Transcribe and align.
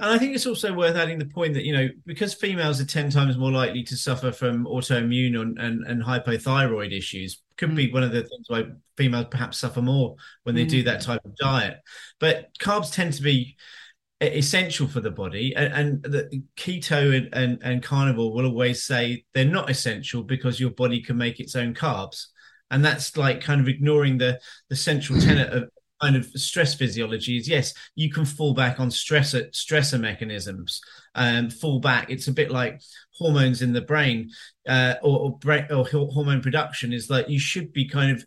And 0.00 0.10
I 0.10 0.18
think 0.18 0.34
it's 0.34 0.46
also 0.46 0.72
worth 0.72 0.96
adding 0.96 1.18
the 1.18 1.26
point 1.26 1.54
that, 1.54 1.64
you 1.64 1.72
know, 1.72 1.88
because 2.04 2.34
females 2.34 2.80
are 2.80 2.84
10 2.84 3.10
times 3.10 3.36
more 3.36 3.50
likely 3.50 3.82
to 3.84 3.96
suffer 3.96 4.32
from 4.32 4.64
autoimmune 4.64 5.40
and, 5.40 5.58
and, 5.58 5.86
and 5.86 6.02
hypothyroid 6.02 6.96
issues, 6.96 7.42
could 7.56 7.70
mm. 7.70 7.76
be 7.76 7.92
one 7.92 8.02
of 8.02 8.12
the 8.12 8.22
things 8.22 8.46
why 8.48 8.64
females 8.96 9.26
perhaps 9.30 9.58
suffer 9.58 9.82
more 9.82 10.16
when 10.44 10.54
they 10.54 10.66
mm. 10.66 10.70
do 10.70 10.82
that 10.84 11.00
type 11.00 11.24
of 11.24 11.36
diet. 11.36 11.78
But 12.20 12.50
carbs 12.58 12.92
tend 12.92 13.14
to 13.14 13.22
be 13.22 13.56
essential 14.20 14.88
for 14.88 15.00
the 15.00 15.10
body 15.10 15.54
and, 15.54 15.72
and 15.74 16.02
the 16.02 16.42
keto 16.56 17.14
and, 17.14 17.28
and, 17.34 17.58
and 17.62 17.82
carnivore 17.82 18.32
will 18.32 18.46
always 18.46 18.82
say 18.82 19.24
they're 19.34 19.44
not 19.44 19.68
essential 19.68 20.22
because 20.22 20.58
your 20.58 20.70
body 20.70 21.02
can 21.02 21.18
make 21.18 21.38
its 21.38 21.54
own 21.54 21.74
carbs 21.74 22.28
and 22.70 22.82
that's 22.82 23.16
like 23.16 23.42
kind 23.42 23.60
of 23.60 23.68
ignoring 23.68 24.16
the 24.16 24.40
the 24.70 24.76
central 24.76 25.20
tenet 25.20 25.52
of 25.52 25.68
kind 26.00 26.16
of 26.16 26.26
stress 26.26 26.74
physiology 26.74 27.38
is 27.38 27.48
yes, 27.48 27.72
you 27.94 28.10
can 28.10 28.24
fall 28.24 28.54
back 28.54 28.80
on 28.80 28.88
stressor 28.88 29.50
stressor 29.52 30.00
mechanisms. 30.00 30.80
Um, 31.14 31.48
fall 31.48 31.80
back. 31.80 32.10
It's 32.10 32.28
a 32.28 32.32
bit 32.32 32.50
like 32.50 32.82
hormones 33.14 33.62
in 33.62 33.72
the 33.72 33.80
brain 33.80 34.30
uh, 34.68 34.94
or, 35.02 35.18
or, 35.20 35.38
brain, 35.38 35.66
or 35.70 35.86
hormone 35.86 36.42
production. 36.42 36.92
Is 36.92 37.08
like 37.08 37.28
you 37.28 37.38
should 37.38 37.72
be 37.72 37.88
kind 37.88 38.10
of 38.10 38.24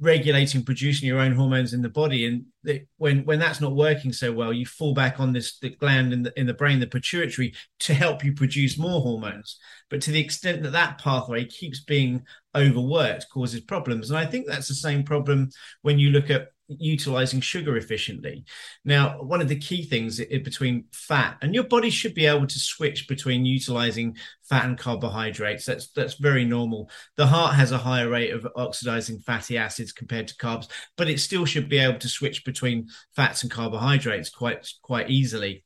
regulating 0.00 0.64
producing 0.64 1.06
your 1.06 1.20
own 1.20 1.32
hormones 1.32 1.72
in 1.72 1.80
the 1.80 1.88
body 1.88 2.26
and 2.26 2.80
when 2.96 3.24
when 3.24 3.38
that's 3.38 3.60
not 3.60 3.76
working 3.76 4.12
so 4.12 4.32
well 4.32 4.52
you 4.52 4.66
fall 4.66 4.92
back 4.92 5.20
on 5.20 5.32
this 5.32 5.58
the 5.60 5.70
gland 5.70 6.12
in 6.12 6.24
the 6.24 6.38
in 6.38 6.46
the 6.46 6.54
brain 6.54 6.80
the 6.80 6.86
pituitary 6.86 7.54
to 7.78 7.94
help 7.94 8.24
you 8.24 8.32
produce 8.32 8.76
more 8.76 9.00
hormones 9.00 9.56
but 9.90 10.00
to 10.00 10.10
the 10.10 10.18
extent 10.18 10.64
that 10.64 10.72
that 10.72 10.98
pathway 10.98 11.44
keeps 11.44 11.80
being 11.80 12.20
overworked 12.56 13.26
causes 13.32 13.60
problems 13.60 14.10
and 14.10 14.18
i 14.18 14.26
think 14.26 14.46
that's 14.46 14.66
the 14.66 14.74
same 14.74 15.04
problem 15.04 15.48
when 15.82 15.96
you 15.96 16.10
look 16.10 16.28
at 16.28 16.48
utilizing 16.68 17.40
sugar 17.40 17.76
efficiently. 17.76 18.44
Now, 18.84 19.22
one 19.22 19.40
of 19.40 19.48
the 19.48 19.58
key 19.58 19.84
things 19.84 20.18
between 20.18 20.84
fat 20.92 21.36
and 21.42 21.54
your 21.54 21.64
body 21.64 21.90
should 21.90 22.14
be 22.14 22.26
able 22.26 22.46
to 22.46 22.58
switch 22.58 23.06
between 23.06 23.44
utilizing 23.44 24.16
fat 24.48 24.64
and 24.64 24.78
carbohydrates. 24.78 25.66
That's 25.66 25.90
that's 25.90 26.14
very 26.14 26.44
normal. 26.44 26.90
The 27.16 27.26
heart 27.26 27.54
has 27.54 27.72
a 27.72 27.78
higher 27.78 28.08
rate 28.08 28.32
of 28.32 28.46
oxidizing 28.56 29.20
fatty 29.20 29.58
acids 29.58 29.92
compared 29.92 30.28
to 30.28 30.36
carbs, 30.36 30.68
but 30.96 31.08
it 31.08 31.20
still 31.20 31.44
should 31.44 31.68
be 31.68 31.78
able 31.78 31.98
to 31.98 32.08
switch 32.08 32.44
between 32.44 32.88
fats 33.14 33.42
and 33.42 33.50
carbohydrates 33.50 34.30
quite 34.30 34.66
quite 34.82 35.10
easily. 35.10 35.64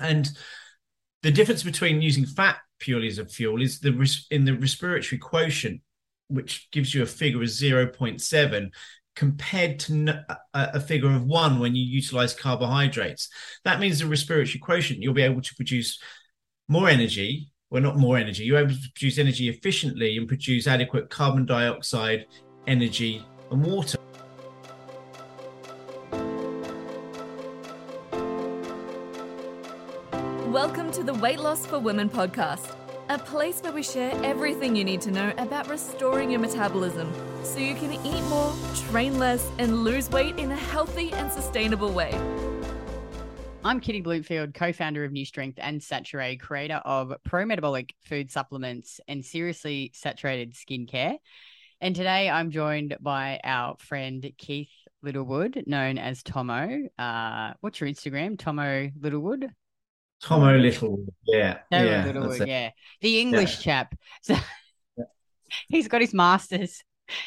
And 0.00 0.28
the 1.22 1.32
difference 1.32 1.62
between 1.62 2.02
using 2.02 2.26
fat 2.26 2.58
purely 2.78 3.08
as 3.08 3.18
a 3.18 3.26
fuel 3.26 3.60
is 3.60 3.80
the 3.80 4.24
in 4.30 4.44
the 4.44 4.54
respiratory 4.54 5.18
quotient 5.18 5.82
which 6.30 6.70
gives 6.70 6.94
you 6.94 7.02
a 7.02 7.06
figure 7.06 7.42
of 7.42 7.48
0.7 7.48 8.70
compared 9.20 9.78
to 9.78 10.24
a 10.54 10.80
figure 10.80 11.14
of 11.14 11.26
one 11.26 11.58
when 11.58 11.76
you 11.76 11.84
utilize 11.84 12.32
carbohydrates. 12.32 13.28
That 13.66 13.78
means 13.78 13.98
the 13.98 14.06
respiratory 14.06 14.58
quotient, 14.58 15.02
you'll 15.02 15.12
be 15.12 15.20
able 15.20 15.42
to 15.42 15.54
produce 15.56 16.00
more 16.68 16.88
energy. 16.88 17.52
Well, 17.68 17.82
not 17.82 17.98
more 17.98 18.16
energy, 18.16 18.44
you're 18.44 18.60
able 18.60 18.72
to 18.72 18.90
produce 18.94 19.18
energy 19.18 19.50
efficiently 19.50 20.16
and 20.16 20.26
produce 20.26 20.66
adequate 20.66 21.10
carbon 21.10 21.44
dioxide, 21.44 22.24
energy, 22.66 23.22
and 23.50 23.62
water. 23.62 23.98
Welcome 30.50 30.90
to 30.92 31.02
the 31.02 31.12
Weight 31.20 31.40
Loss 31.40 31.66
for 31.66 31.78
Women 31.78 32.08
podcast 32.08 32.74
a 33.10 33.18
place 33.18 33.60
where 33.60 33.72
we 33.72 33.82
share 33.82 34.12
everything 34.22 34.76
you 34.76 34.84
need 34.84 35.00
to 35.00 35.10
know 35.10 35.32
about 35.36 35.68
restoring 35.68 36.30
your 36.30 36.38
metabolism 36.38 37.12
so 37.42 37.58
you 37.58 37.74
can 37.74 37.92
eat 38.06 38.22
more, 38.28 38.54
train 38.88 39.18
less, 39.18 39.50
and 39.58 39.82
lose 39.82 40.08
weight 40.10 40.38
in 40.38 40.52
a 40.52 40.56
healthy 40.56 41.12
and 41.14 41.32
sustainable 41.32 41.92
way. 41.92 42.12
I'm 43.64 43.80
Kitty 43.80 44.00
Blomfield, 44.00 44.54
co 44.54 44.72
founder 44.72 45.02
of 45.02 45.10
Nu 45.10 45.24
Strength 45.24 45.58
and 45.60 45.80
Saturée, 45.80 46.38
creator 46.38 46.80
of 46.84 47.12
pro 47.24 47.44
metabolic 47.44 47.92
food 48.00 48.30
supplements 48.30 49.00
and 49.08 49.24
seriously 49.24 49.90
saturated 49.92 50.54
skincare. 50.54 51.16
And 51.80 51.96
today 51.96 52.30
I'm 52.30 52.52
joined 52.52 52.96
by 53.00 53.40
our 53.42 53.74
friend 53.78 54.24
Keith 54.38 54.70
Littlewood, 55.02 55.64
known 55.66 55.98
as 55.98 56.22
Tommo. 56.22 56.86
Uh, 56.96 57.54
what's 57.60 57.80
your 57.80 57.90
Instagram? 57.90 58.36
Tommo 58.36 58.92
Littlewood? 59.00 59.50
Tommo 60.22 60.60
Little, 60.60 61.04
yeah, 61.26 61.58
yeah, 61.70 62.12
yeah, 62.44 62.70
the 63.00 63.20
English 63.20 63.58
yeah. 63.58 63.62
chap. 63.62 63.94
So 64.22 64.36
he's 65.68 65.88
got 65.88 66.00
his 66.00 66.12
masters 66.12 66.82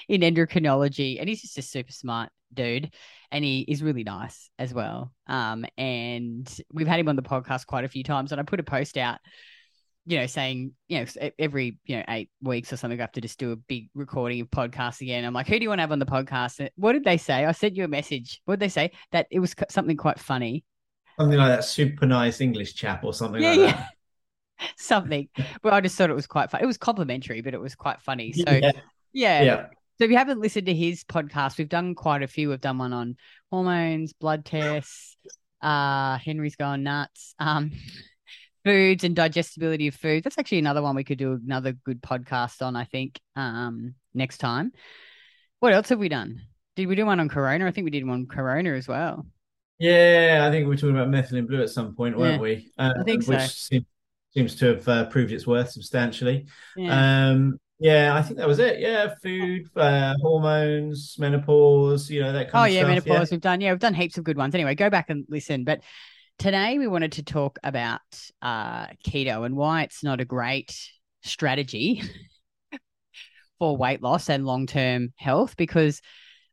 in 0.07 0.21
endocrinology, 0.21 1.19
and 1.19 1.27
he's 1.27 1.41
just 1.41 1.57
a 1.57 1.61
super 1.61 1.91
smart 1.91 2.29
dude, 2.53 2.93
and 3.31 3.43
he 3.43 3.61
is 3.61 3.81
really 3.81 4.03
nice 4.03 4.49
as 4.59 4.73
well. 4.73 5.11
Um, 5.27 5.65
and 5.77 6.47
we've 6.71 6.87
had 6.87 6.99
him 6.99 7.09
on 7.09 7.15
the 7.15 7.23
podcast 7.23 7.65
quite 7.65 7.83
a 7.83 7.89
few 7.89 8.03
times, 8.03 8.31
and 8.31 8.39
I 8.39 8.43
put 8.43 8.59
a 8.59 8.63
post 8.63 8.97
out 8.97 9.19
you 10.05 10.19
know, 10.19 10.25
saying, 10.25 10.73
you 10.89 10.99
know, 10.99 11.29
every, 11.39 11.79
you 11.85 11.95
know, 11.95 12.03
eight 12.09 12.29
weeks 12.41 12.73
or 12.73 12.77
something, 12.77 12.99
I 12.99 13.03
have 13.03 13.13
to 13.13 13.21
just 13.21 13.39
do 13.39 13.53
a 13.53 13.55
big 13.55 13.89
recording 13.95 14.41
of 14.41 14.49
podcasts 14.49 14.99
again. 14.99 15.23
I'm 15.23 15.33
like, 15.33 15.47
who 15.47 15.57
do 15.57 15.63
you 15.63 15.69
want 15.69 15.79
to 15.79 15.83
have 15.83 15.93
on 15.93 15.99
the 15.99 16.05
podcast? 16.05 16.67
What 16.75 16.91
did 16.91 17.05
they 17.05 17.17
say? 17.17 17.45
I 17.45 17.51
sent 17.53 17.77
you 17.77 17.85
a 17.85 17.87
message. 17.87 18.41
What 18.43 18.55
did 18.55 18.65
they 18.65 18.69
say? 18.69 18.91
That 19.13 19.27
it 19.31 19.39
was 19.39 19.55
something 19.69 19.95
quite 19.95 20.19
funny 20.19 20.65
something 21.19 21.37
like 21.37 21.49
that 21.49 21.65
super 21.65 22.05
nice 22.05 22.41
English 22.41 22.75
chap 22.75 23.03
or 23.03 23.13
something 23.13 23.41
yeah, 23.41 23.49
like 23.49 23.59
yeah. 23.59 23.71
that. 23.71 23.89
something. 24.77 25.27
Well, 25.63 25.73
I 25.73 25.81
just 25.81 25.97
thought 25.97 26.09
it 26.09 26.15
was 26.15 26.27
quite 26.27 26.51
fun. 26.51 26.61
It 26.61 26.65
was 26.65 26.77
complimentary, 26.77 27.41
but 27.41 27.53
it 27.53 27.61
was 27.61 27.75
quite 27.75 28.01
funny. 28.01 28.33
So 28.33 28.51
yeah. 28.51 28.71
yeah. 29.13 29.41
yeah. 29.43 29.65
So 29.97 30.05
if 30.05 30.11
you 30.11 30.17
haven't 30.17 30.39
listened 30.39 30.65
to 30.67 30.73
his 30.73 31.03
podcast, 31.03 31.57
we've 31.57 31.69
done 31.69 31.95
quite 31.95 32.23
a 32.23 32.27
few. 32.27 32.49
We've 32.49 32.59
done 32.59 32.77
one 32.77 32.93
on 32.93 33.15
hormones, 33.51 34.13
blood 34.13 34.43
tests. 34.43 35.17
Uh, 35.61 36.17
Henry's 36.17 36.55
gone 36.55 36.83
nuts. 36.83 37.35
Um, 37.39 37.71
foods 38.65 39.03
and 39.03 39.15
digestibility 39.15 39.87
of 39.87 39.95
food. 39.95 40.23
That's 40.23 40.37
actually 40.37 40.59
another 40.59 40.81
one 40.81 40.95
we 40.95 41.03
could 41.03 41.17
do 41.17 41.33
another 41.33 41.73
good 41.73 42.01
podcast 42.01 42.61
on. 42.61 42.75
I 42.75 42.85
think 42.85 43.19
um, 43.35 43.95
next 44.13 44.37
time. 44.39 44.71
What 45.59 45.73
else 45.73 45.89
have 45.89 45.99
we 45.99 46.09
done? 46.09 46.41
Did 46.75 46.87
we 46.87 46.95
do 46.95 47.05
one 47.05 47.19
on 47.19 47.29
Corona? 47.29 47.67
I 47.67 47.71
think 47.71 47.85
we 47.85 47.91
did 47.91 48.05
one 48.05 48.21
on 48.21 48.27
Corona 48.27 48.73
as 48.73 48.87
well. 48.87 49.25
Yeah, 49.83 50.45
I 50.47 50.49
think 50.49 50.63
we 50.63 50.69
were 50.69 50.77
talking 50.77 50.95
about 50.95 51.09
methylene 51.09 51.45
blue 51.45 51.61
at 51.61 51.69
some 51.69 51.93
point, 51.93 52.17
weren't 52.17 52.35
yeah, 52.35 52.39
we? 52.39 52.71
Uh, 52.77 52.93
I 53.01 53.03
think 53.03 53.23
so. 53.23 53.33
Which 53.33 53.51
seems, 53.51 53.85
seems 54.33 54.55
to 54.55 54.67
have 54.67 54.87
uh, 54.87 55.05
proved 55.07 55.33
its 55.33 55.45
worth 55.45 55.71
substantially. 55.71 56.45
Yeah. 56.77 57.31
Um, 57.31 57.59
yeah, 57.79 58.15
I 58.15 58.21
think 58.21 58.37
that 58.37 58.47
was 58.47 58.59
it. 58.59 58.79
Yeah, 58.79 59.13
food, 59.21 59.67
uh, 59.75 60.13
hormones, 60.21 61.17
menopause, 61.19 62.09
you 62.09 62.21
know 62.21 62.31
that 62.31 62.49
kind 62.49 62.63
oh, 62.63 62.65
of 62.65 62.71
yeah, 62.71 62.79
stuff. 62.79 62.87
menopause. 62.87 63.07
Yeah. 63.07 63.13
menopause 63.13 63.31
We've 63.31 63.41
done. 63.41 63.59
Yeah, 63.59 63.71
we've 63.71 63.79
done 63.79 63.93
heaps 63.93 64.17
of 64.17 64.23
good 64.23 64.37
ones. 64.37 64.55
Anyway, 64.55 64.73
go 64.73 64.89
back 64.89 65.09
and 65.09 65.25
listen. 65.27 65.65
But 65.65 65.81
today 66.39 66.79
we 66.79 66.87
wanted 66.87 67.11
to 67.13 67.23
talk 67.23 67.59
about 67.61 67.99
uh, 68.41 68.87
keto 69.05 69.45
and 69.45 69.57
why 69.57 69.83
it's 69.83 70.01
not 70.01 70.21
a 70.21 70.25
great 70.25 70.79
strategy 71.23 72.03
for 73.59 73.75
weight 73.75 74.01
loss 74.01 74.29
and 74.29 74.45
long 74.45 74.65
term 74.65 75.11
health 75.17 75.57
because 75.57 76.01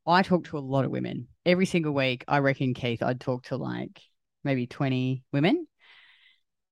I 0.05 0.23
talk 0.23 0.47
to 0.47 0.59
a 0.59 0.61
lot 0.61 0.85
of 0.85 0.91
women 0.91 1.29
every 1.45 1.67
single 1.67 1.93
week. 1.93 2.25
I 2.29 2.39
reckon, 2.39 2.75
Keith, 2.75 3.03
I'd 3.03 3.21
talk 3.21 3.45
to 3.45 3.57
like 3.57 4.01
maybe 4.45 4.67
20 4.67 5.23
women. 5.33 5.67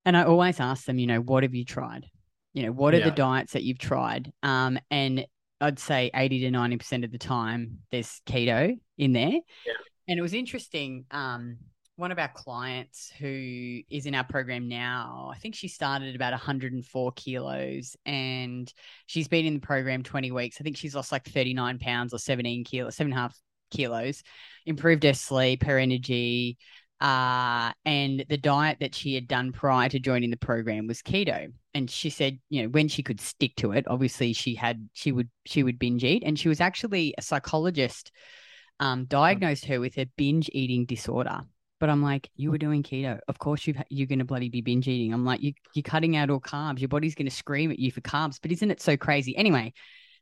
And 0.05 0.17
I 0.17 0.25
always 0.25 0.61
ask 0.61 0.85
them, 0.85 0.99
you 0.99 1.07
know, 1.07 1.21
what 1.21 1.43
have 1.43 1.55
you 1.55 1.65
tried? 1.65 2.07
You 2.55 2.65
know, 2.65 2.73
what 2.73 2.95
are 2.95 2.99
yeah. 2.99 3.07
the 3.07 3.11
diets 3.11 3.53
that 3.53 3.63
you've 3.63 3.79
tried? 3.79 4.33
Um, 4.43 4.79
and 4.91 5.27
I'd 5.61 5.79
say 5.79 6.11
80 6.15 6.41
to 6.41 6.51
90% 6.51 7.05
of 7.05 7.13
the 7.13 7.19
time 7.19 7.79
there's 7.91 8.21
keto 8.27 8.79
in 8.97 9.13
there. 9.13 9.31
Yeah. 9.31 9.73
And 10.09 10.19
it 10.19 10.23
was 10.23 10.33
interesting. 10.33 11.05
Um, 11.11 11.59
one 11.97 12.13
of 12.13 12.19
our 12.19 12.29
clients 12.29 13.13
who 13.19 13.81
is 13.91 14.07
in 14.07 14.15
our 14.15 14.25
program 14.25 14.69
now, 14.69 15.31
I 15.35 15.39
think 15.39 15.57
she 15.57 15.67
started 15.67 16.15
about 16.15 16.33
104 16.33 17.13
kilos 17.13 17.97
and 18.07 18.73
she's 19.07 19.27
been 19.27 19.45
in 19.45 19.55
the 19.55 19.61
program 19.61 20.05
20 20.05 20.31
weeks. 20.31 20.59
I 20.61 20.63
think 20.63 20.77
she's 20.77 20.95
lost 20.95 21.11
like 21.11 21.29
39 21.29 21.81
pounds 21.81 22.15
or 22.15 22.19
17 22.19 22.63
kilos, 22.65 22.95
seven 22.95 23.13
and 23.13 23.19
a 23.19 23.23
half 23.23 23.37
kilos, 23.71 24.23
improved 24.67 25.05
her 25.05 25.15
sleep, 25.15 25.65
her 25.65 25.79
energy. 25.79 26.59
Uh, 27.01 27.71
and 27.85 28.25
the 28.29 28.37
diet 28.37 28.79
that 28.81 28.95
she 28.95 29.15
had 29.15 29.29
done 29.29 29.53
prior 29.53 29.89
to 29.89 30.01
joining 30.01 30.31
the 30.31 30.37
program 30.37 30.87
was 30.87 31.01
keto. 31.01 31.53
And 31.73 31.89
she 31.89 32.11
said, 32.11 32.41
you 32.49 32.63
know, 32.63 32.69
when 32.69 32.89
she 32.89 33.05
could 33.05 33.21
stick 33.21 33.55
to 33.57 33.73
it, 33.73 33.87
obviously 33.89 34.33
she 34.33 34.55
had, 34.55 34.89
she 34.95 35.13
would, 35.13 35.29
she 35.45 35.63
would 35.63 35.79
binge 35.79 36.03
eat. 36.03 36.25
And 36.27 36.39
she 36.39 36.49
was 36.49 36.61
actually 36.61 37.15
a 37.17 37.23
psychologist 37.23 38.11
um, 38.81 39.05
diagnosed 39.05 39.67
her 39.67 39.81
with 39.81 39.97
a 39.99 40.09
binge 40.17 40.51
eating 40.53 40.87
disorder. 40.87 41.43
But 41.81 41.91
I'm 41.91 42.03
like, 42.03 42.29
you 42.35 42.51
were 42.51 42.59
doing 42.59 42.83
keto. 42.83 43.21
Of 43.29 43.39
course, 43.39 43.67
you 43.67 43.75
you're 43.89 44.09
going 44.09 44.19
to 44.19 44.25
bloody 44.25 44.49
be 44.49 44.63
binge 44.63 44.89
eating. 44.89 45.13
I'm 45.15 45.25
like, 45.25 45.41
you, 45.41 45.53
you're 45.75 45.85
cutting 45.85 46.17
out 46.17 46.31
all 46.31 46.41
carbs. 46.41 46.81
Your 46.81 46.89
body's 46.89 47.15
going 47.15 47.29
to 47.29 47.35
scream 47.35 47.71
at 47.71 47.79
you 47.79 47.93
for 47.93 48.01
carbs. 48.01 48.39
But 48.43 48.51
isn't 48.51 48.71
it 48.71 48.83
so 48.83 48.97
crazy? 48.97 49.37
Anyway, 49.37 49.73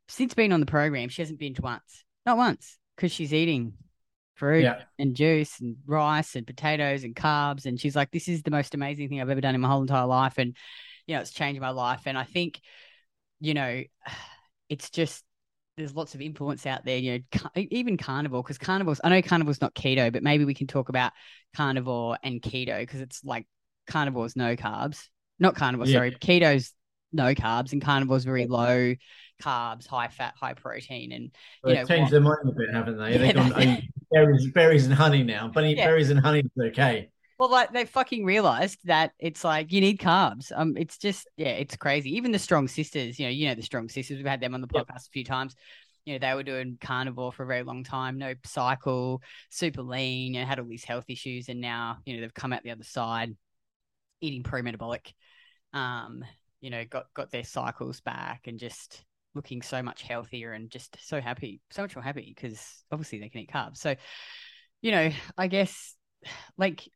since 0.08 0.34
being 0.34 0.52
on 0.52 0.60
the 0.60 0.66
program, 0.66 1.08
she 1.08 1.22
hasn't 1.22 1.40
binged 1.40 1.62
once. 1.62 2.04
Not 2.26 2.36
once, 2.36 2.76
because 2.96 3.12
she's 3.12 3.34
eating 3.34 3.74
fruit 4.34 4.64
yeah. 4.64 4.82
and 4.98 5.14
juice 5.14 5.60
and 5.60 5.76
rice 5.86 6.36
and 6.36 6.46
potatoes 6.46 7.04
and 7.04 7.14
carbs. 7.14 7.66
And 7.66 7.80
she's 7.80 7.96
like, 7.96 8.10
this 8.10 8.28
is 8.28 8.42
the 8.42 8.50
most 8.50 8.74
amazing 8.74 9.08
thing 9.08 9.20
I've 9.20 9.30
ever 9.30 9.40
done 9.40 9.54
in 9.54 9.60
my 9.60 9.68
whole 9.68 9.82
entire 9.82 10.06
life. 10.06 10.38
And, 10.38 10.56
you 11.06 11.14
know, 11.14 11.20
it's 11.20 11.32
changed 11.32 11.60
my 11.60 11.70
life. 11.70 12.02
And 12.06 12.18
I 12.18 12.24
think, 12.24 12.60
you 13.40 13.54
know, 13.54 13.82
it's 14.68 14.90
just 14.90 15.22
there's 15.76 15.94
lots 15.94 16.14
of 16.14 16.22
influence 16.22 16.64
out 16.64 16.84
there, 16.84 16.96
you 16.96 17.18
know, 17.18 17.50
even 17.70 17.98
carnivore, 17.98 18.42
because 18.42 18.58
carnivore's, 18.58 19.00
I 19.04 19.10
know 19.10 19.20
carnivore's 19.20 19.60
not 19.60 19.74
keto, 19.74 20.10
but 20.10 20.22
maybe 20.22 20.44
we 20.44 20.54
can 20.54 20.66
talk 20.66 20.88
about 20.88 21.12
carnivore 21.54 22.16
and 22.22 22.40
keto 22.40 22.78
because 22.78 23.00
it's 23.00 23.22
like 23.24 23.46
carnivore's 23.88 24.36
no 24.36 24.56
carbs. 24.56 25.08
Not 25.38 25.54
carnivore, 25.54 25.86
Yeah. 25.86 25.98
sorry. 25.98 26.12
Keto's 26.12 26.72
no 27.12 27.34
carbs, 27.34 27.72
and 27.72 27.82
carnivore's 27.82 28.24
very 28.24 28.46
low 28.46 28.94
carbs, 29.42 29.86
high 29.86 30.08
fat, 30.08 30.34
high 30.40 30.54
protein, 30.54 31.12
and 31.12 31.30
They've 31.64 31.76
know, 31.76 31.86
changed 31.86 32.12
their 32.12 32.20
mind 32.20 32.48
a 32.48 32.52
bit, 32.52 32.72
haven't 32.72 32.98
they? 32.98 33.12
Yeah, 33.12 33.18
They've 33.18 33.34
gone 33.34 33.52
oh, 33.54 33.76
berries, 34.12 34.50
berries 34.52 34.86
and 34.86 34.94
honey 34.94 35.22
now. 35.22 35.48
Bunny 35.48 35.74
Yeah. 35.74 35.86
berries 35.86 36.10
and 36.10 36.20
honey 36.20 36.40
is 36.40 36.50
okay. 36.70 37.10
Well, 37.38 37.50
like 37.50 37.70
they 37.72 37.84
fucking 37.84 38.24
realized 38.24 38.78
that 38.84 39.12
it's 39.18 39.44
like 39.44 39.70
you 39.70 39.80
need 39.82 40.00
carbs. 40.00 40.50
Um, 40.54 40.74
it's 40.76 40.96
just 40.96 41.28
yeah, 41.36 41.48
it's 41.48 41.76
crazy. 41.76 42.16
Even 42.16 42.32
the 42.32 42.38
strong 42.38 42.66
sisters, 42.66 43.18
you 43.18 43.26
know, 43.26 43.30
you 43.30 43.48
know 43.48 43.54
the 43.54 43.62
strong 43.62 43.88
sisters. 43.88 44.16
We've 44.16 44.26
had 44.26 44.40
them 44.40 44.54
on 44.54 44.62
the 44.62 44.68
Yep. 44.72 44.86
podcast 44.86 45.08
a 45.08 45.10
few 45.12 45.24
times. 45.24 45.54
You 46.06 46.14
know, 46.14 46.18
they 46.26 46.34
were 46.34 46.42
doing 46.44 46.78
carnivore 46.80 47.32
for 47.32 47.42
a 47.42 47.46
very 47.46 47.62
long 47.62 47.82
time, 47.84 48.16
no 48.16 48.34
cycle, 48.44 49.20
super 49.50 49.82
lean, 49.82 50.34
you 50.34 50.40
know, 50.40 50.46
had 50.46 50.60
all 50.60 50.66
these 50.66 50.84
health 50.84 51.04
issues, 51.08 51.48
and 51.50 51.60
now 51.60 51.98
you 52.06 52.14
know 52.14 52.22
they've 52.22 52.32
come 52.32 52.52
out 52.54 52.62
the 52.62 52.70
other 52.70 52.84
side, 52.84 53.36
eating 54.22 54.42
pro-metabolic. 54.42 55.12
Um, 55.74 56.24
you 56.60 56.70
know, 56.70 56.84
got 56.84 57.06
got 57.14 57.30
their 57.30 57.44
cycles 57.44 58.00
back 58.00 58.42
and 58.46 58.58
just 58.58 59.04
looking 59.34 59.62
so 59.62 59.82
much 59.82 60.02
healthier 60.02 60.52
and 60.52 60.70
just 60.70 60.96
so 61.00 61.20
happy, 61.20 61.60
so 61.70 61.82
much 61.82 61.94
more 61.94 62.02
happy 62.02 62.32
because 62.34 62.84
obviously 62.90 63.20
they 63.20 63.28
can 63.28 63.42
eat 63.42 63.50
carbs. 63.52 63.76
So, 63.76 63.94
you 64.80 64.90
know, 64.90 65.10
I 65.36 65.46
guess 65.46 65.94
like 66.56 66.88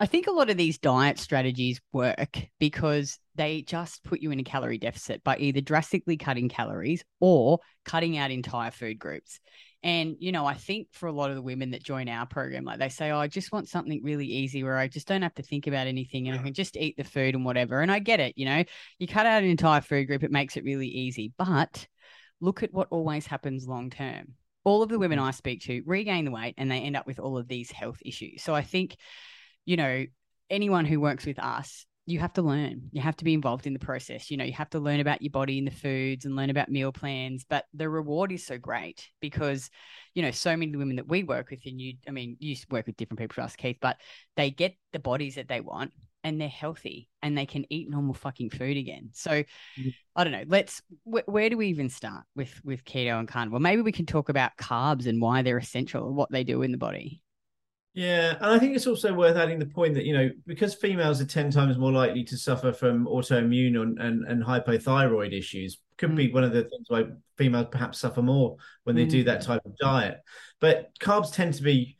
I 0.00 0.06
think 0.06 0.26
a 0.26 0.32
lot 0.32 0.50
of 0.50 0.56
these 0.56 0.78
diet 0.78 1.18
strategies 1.18 1.80
work 1.92 2.38
because 2.60 3.18
they 3.34 3.62
just 3.62 4.04
put 4.04 4.20
you 4.20 4.30
in 4.30 4.38
a 4.38 4.44
calorie 4.44 4.78
deficit 4.78 5.24
by 5.24 5.36
either 5.38 5.60
drastically 5.60 6.16
cutting 6.16 6.48
calories 6.48 7.04
or 7.20 7.58
cutting 7.84 8.16
out 8.16 8.30
entire 8.30 8.70
food 8.70 8.98
groups. 8.98 9.40
And, 9.82 10.16
you 10.18 10.32
know, 10.32 10.44
I 10.44 10.54
think 10.54 10.88
for 10.92 11.06
a 11.06 11.12
lot 11.12 11.30
of 11.30 11.36
the 11.36 11.42
women 11.42 11.70
that 11.70 11.84
join 11.84 12.08
our 12.08 12.26
program, 12.26 12.64
like 12.64 12.80
they 12.80 12.88
say, 12.88 13.10
oh, 13.10 13.18
I 13.18 13.28
just 13.28 13.52
want 13.52 13.68
something 13.68 14.02
really 14.02 14.26
easy 14.26 14.64
where 14.64 14.76
I 14.76 14.88
just 14.88 15.06
don't 15.06 15.22
have 15.22 15.34
to 15.34 15.42
think 15.42 15.68
about 15.68 15.86
anything 15.86 16.26
and 16.26 16.38
I 16.38 16.42
can 16.42 16.52
just 16.52 16.76
eat 16.76 16.96
the 16.96 17.04
food 17.04 17.36
and 17.36 17.44
whatever. 17.44 17.80
And 17.80 17.92
I 17.92 18.00
get 18.00 18.18
it, 18.18 18.36
you 18.36 18.44
know, 18.44 18.64
you 18.98 19.06
cut 19.06 19.26
out 19.26 19.42
an 19.42 19.48
entire 19.48 19.80
food 19.80 20.06
group, 20.06 20.24
it 20.24 20.32
makes 20.32 20.56
it 20.56 20.64
really 20.64 20.88
easy. 20.88 21.32
But 21.38 21.86
look 22.40 22.64
at 22.64 22.74
what 22.74 22.88
always 22.90 23.26
happens 23.26 23.68
long 23.68 23.90
term. 23.90 24.34
All 24.64 24.82
of 24.82 24.88
the 24.88 24.98
women 24.98 25.20
mm. 25.20 25.22
I 25.22 25.30
speak 25.30 25.62
to 25.62 25.82
regain 25.86 26.24
the 26.24 26.32
weight 26.32 26.54
and 26.58 26.70
they 26.70 26.80
end 26.80 26.96
up 26.96 27.06
with 27.06 27.20
all 27.20 27.38
of 27.38 27.46
these 27.46 27.70
health 27.70 27.98
issues. 28.04 28.42
So 28.42 28.54
I 28.54 28.62
think 28.62 28.96
you 29.68 29.76
know, 29.76 30.06
anyone 30.48 30.86
who 30.86 30.98
works 30.98 31.26
with 31.26 31.38
us, 31.38 31.84
you 32.08 32.18
have 32.20 32.32
to 32.32 32.42
learn. 32.42 32.88
You 32.90 33.02
have 33.02 33.16
to 33.16 33.24
be 33.24 33.34
involved 33.34 33.66
in 33.66 33.74
the 33.74 33.78
process. 33.78 34.30
You 34.30 34.38
know, 34.38 34.44
you 34.44 34.54
have 34.54 34.70
to 34.70 34.78
learn 34.78 35.00
about 35.00 35.20
your 35.20 35.30
body 35.30 35.58
and 35.58 35.66
the 35.66 35.72
foods 35.72 36.24
and 36.24 36.34
learn 36.34 36.48
about 36.48 36.70
meal 36.70 36.90
plans. 36.90 37.44
But 37.46 37.66
the 37.74 37.88
reward 37.90 38.32
is 38.32 38.46
so 38.46 38.56
great 38.56 39.06
because, 39.20 39.68
you 40.14 40.22
know, 40.22 40.30
so 40.30 40.56
many 40.56 40.74
women 40.74 40.96
that 40.96 41.06
we 41.06 41.22
work 41.22 41.50
with, 41.50 41.60
and 41.66 41.78
you, 41.78 41.94
I 42.08 42.10
mean, 42.12 42.38
you 42.40 42.56
work 42.70 42.86
with 42.86 42.96
different 42.96 43.20
people 43.20 43.44
us, 43.44 43.56
Keith, 43.56 43.76
but 43.82 43.98
they 44.36 44.50
get 44.50 44.74
the 44.94 44.98
bodies 44.98 45.34
that 45.34 45.48
they 45.48 45.60
want 45.60 45.92
and 46.24 46.40
they're 46.40 46.48
healthy 46.48 47.08
and 47.22 47.36
they 47.36 47.44
can 47.46 47.66
eat 47.68 47.90
normal 47.90 48.14
fucking 48.14 48.50
food 48.50 48.78
again. 48.78 49.10
So 49.12 49.44
Mhm. 49.78 49.94
I 50.16 50.24
don't 50.24 50.32
know. 50.32 50.44
Let's 50.46 50.80
wh- 51.04 51.28
where 51.28 51.50
do 51.50 51.58
we 51.58 51.68
even 51.68 51.90
start 51.90 52.24
with 52.34 52.58
with 52.64 52.84
keto 52.84 53.18
and 53.18 53.28
carnivore? 53.28 53.60
Maybe 53.60 53.82
we 53.82 53.92
can 53.92 54.06
talk 54.06 54.30
about 54.30 54.56
carbs 54.56 55.06
and 55.06 55.20
why 55.20 55.42
they're 55.42 55.58
essential 55.58 56.06
and 56.06 56.16
what 56.16 56.30
they 56.32 56.42
do 56.42 56.62
in 56.62 56.72
the 56.72 56.78
body. 56.78 57.22
Yeah, 57.98 58.36
and 58.36 58.46
I 58.52 58.60
think 58.60 58.76
it's 58.76 58.86
also 58.86 59.12
worth 59.12 59.36
adding 59.36 59.58
the 59.58 59.66
point 59.66 59.94
that 59.94 60.04
you 60.04 60.12
know 60.12 60.30
because 60.46 60.72
females 60.72 61.20
are 61.20 61.26
ten 61.26 61.50
times 61.50 61.78
more 61.78 61.90
likely 61.90 62.22
to 62.26 62.38
suffer 62.38 62.72
from 62.72 63.06
autoimmune 63.06 63.76
and 63.76 63.98
and, 63.98 64.24
and 64.24 64.40
hypothyroid 64.40 65.36
issues 65.36 65.78
could 65.96 66.14
be 66.14 66.28
mm. 66.28 66.32
one 66.32 66.44
of 66.44 66.52
the 66.52 66.62
things 66.62 66.86
why 66.86 67.06
females 67.36 67.66
perhaps 67.72 67.98
suffer 67.98 68.22
more 68.22 68.54
when 68.84 68.94
they 68.94 69.04
do 69.04 69.22
mm. 69.22 69.26
that 69.26 69.40
type 69.40 69.62
of 69.64 69.76
diet. 69.78 70.20
But 70.60 70.96
carbs 71.00 71.32
tend 71.32 71.54
to 71.54 71.62
be 71.64 71.96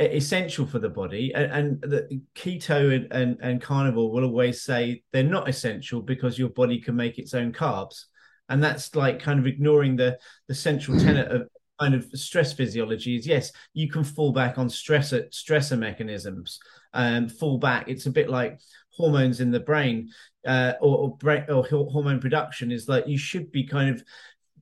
essential 0.00 0.64
for 0.64 0.78
the 0.78 0.88
body, 0.88 1.34
and, 1.34 1.52
and 1.52 1.82
the 1.82 2.22
keto 2.34 2.96
and, 2.96 3.12
and 3.12 3.38
and 3.42 3.60
carnivore 3.60 4.10
will 4.10 4.24
always 4.24 4.62
say 4.62 5.02
they're 5.12 5.22
not 5.22 5.50
essential 5.50 6.00
because 6.00 6.38
your 6.38 6.48
body 6.48 6.80
can 6.80 6.96
make 6.96 7.18
its 7.18 7.34
own 7.34 7.52
carbs, 7.52 8.06
and 8.48 8.64
that's 8.64 8.96
like 8.96 9.20
kind 9.20 9.38
of 9.38 9.46
ignoring 9.46 9.96
the 9.96 10.18
the 10.48 10.54
central 10.54 10.98
tenet 10.98 11.30
of 11.30 11.46
kind 11.78 11.94
of 11.94 12.06
stress 12.14 12.52
physiology 12.52 13.16
is 13.16 13.26
yes, 13.26 13.52
you 13.74 13.88
can 13.88 14.04
fall 14.04 14.32
back 14.32 14.58
on 14.58 14.68
stressor 14.68 15.28
stressor 15.30 15.78
mechanisms. 15.78 16.58
Um, 16.92 17.28
fall 17.28 17.58
back. 17.58 17.88
It's 17.88 18.06
a 18.06 18.10
bit 18.10 18.30
like 18.30 18.60
hormones 18.90 19.40
in 19.40 19.50
the 19.50 19.60
brain, 19.60 20.10
uh, 20.46 20.74
or 20.80 20.98
or, 20.98 21.16
brain, 21.16 21.44
or 21.48 21.64
hormone 21.64 22.20
production 22.20 22.72
is 22.72 22.88
like 22.88 23.06
you 23.06 23.18
should 23.18 23.52
be 23.52 23.64
kind 23.64 23.90
of 23.90 24.02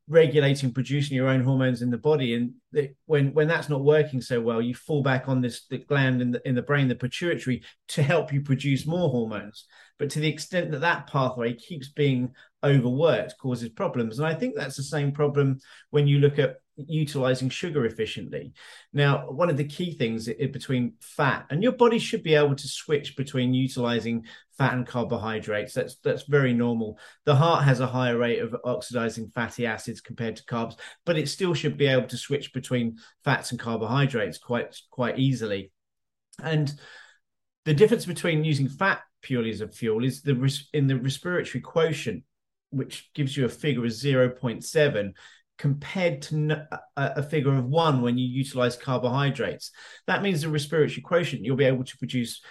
regulating 0.06 0.70
producing 0.70 1.16
your 1.16 1.28
own 1.28 1.42
hormones 1.42 1.80
in 1.80 1.90
the 1.90 1.96
body 1.96 2.34
and 2.34 2.52
the, 2.72 2.90
when 3.06 3.32
when 3.32 3.48
that's 3.48 3.70
not 3.70 3.82
working 3.82 4.20
so 4.20 4.38
well 4.38 4.60
you 4.60 4.74
fall 4.74 5.02
back 5.02 5.28
on 5.28 5.40
this 5.40 5.66
the 5.70 5.78
gland 5.78 6.20
in 6.20 6.30
the 6.30 6.46
in 6.46 6.54
the 6.54 6.60
brain 6.60 6.88
the 6.88 6.94
pituitary 6.94 7.62
to 7.88 8.02
help 8.02 8.30
you 8.30 8.42
produce 8.42 8.86
more 8.86 9.08
hormones 9.08 9.64
but 9.98 10.10
to 10.10 10.20
the 10.20 10.28
extent 10.28 10.70
that 10.70 10.82
that 10.82 11.06
pathway 11.06 11.54
keeps 11.54 11.88
being 11.88 12.30
overworked 12.64 13.38
causes 13.38 13.68
problems. 13.68 14.18
And 14.18 14.26
i 14.26 14.34
think 14.34 14.54
that's 14.56 14.76
the 14.76 14.82
same 14.82 15.12
problem 15.12 15.58
when 15.90 16.06
you 16.06 16.18
look 16.18 16.38
at 16.38 16.56
utilizing 16.76 17.48
sugar 17.50 17.86
efficiently. 17.86 18.52
Now 18.92 19.30
one 19.30 19.48
of 19.48 19.56
the 19.56 19.64
key 19.64 19.92
things 19.92 20.28
i- 20.28 20.46
between 20.46 20.94
fat 21.00 21.46
and 21.50 21.62
your 21.62 21.72
body 21.72 22.00
should 22.00 22.24
be 22.24 22.34
able 22.34 22.56
to 22.56 22.68
switch 22.68 23.16
between 23.16 23.54
utilizing 23.54 24.26
fat 24.58 24.72
and 24.74 24.84
carbohydrates. 24.86 25.72
That's 25.72 25.96
that's 25.96 26.24
very 26.24 26.52
normal. 26.52 26.98
The 27.26 27.36
heart 27.36 27.64
has 27.64 27.78
a 27.78 27.86
higher 27.86 28.18
rate 28.18 28.40
of 28.40 28.56
oxidizing 28.64 29.28
fatty 29.28 29.66
acids 29.66 30.00
compared 30.00 30.36
to 30.36 30.44
carbs 30.44 30.76
but 31.06 31.16
it 31.16 31.28
still 31.28 31.54
should 31.54 31.76
be 31.76 31.86
able 31.86 32.08
to 32.08 32.16
switch 32.16 32.52
between 32.52 32.98
fats 33.24 33.52
and 33.52 33.60
carbohydrates 33.60 34.38
quite 34.38 34.76
quite 34.90 35.18
easily. 35.18 35.70
And 36.42 36.72
the 37.64 37.74
difference 37.74 38.04
between 38.04 38.44
using 38.44 38.68
fat 38.68 39.00
purely 39.22 39.50
as 39.50 39.60
a 39.60 39.68
fuel 39.68 40.04
is 40.04 40.22
the 40.22 40.34
res- 40.34 40.68
in 40.72 40.86
the 40.86 40.96
respiratory 40.98 41.60
quotient 41.60 42.24
which 42.74 43.10
gives 43.14 43.36
you 43.36 43.44
a 43.44 43.48
figure 43.48 43.84
of 43.84 43.90
0.7 43.90 45.12
compared 45.56 46.22
to 46.22 46.34
n- 46.34 46.66
a, 46.96 47.22
figure 47.22 47.54
of 47.54 47.66
1 47.66 48.02
when 48.02 48.18
you 48.18 48.26
utilize 48.26 48.76
carbohydrates 48.76 49.70
that 50.06 50.22
means 50.22 50.42
the 50.42 50.48
respiratory 50.48 51.00
quotient 51.00 51.44
you'll 51.44 51.56
be 51.56 51.64
able 51.64 51.84
to 51.84 51.96
produce 51.96 52.42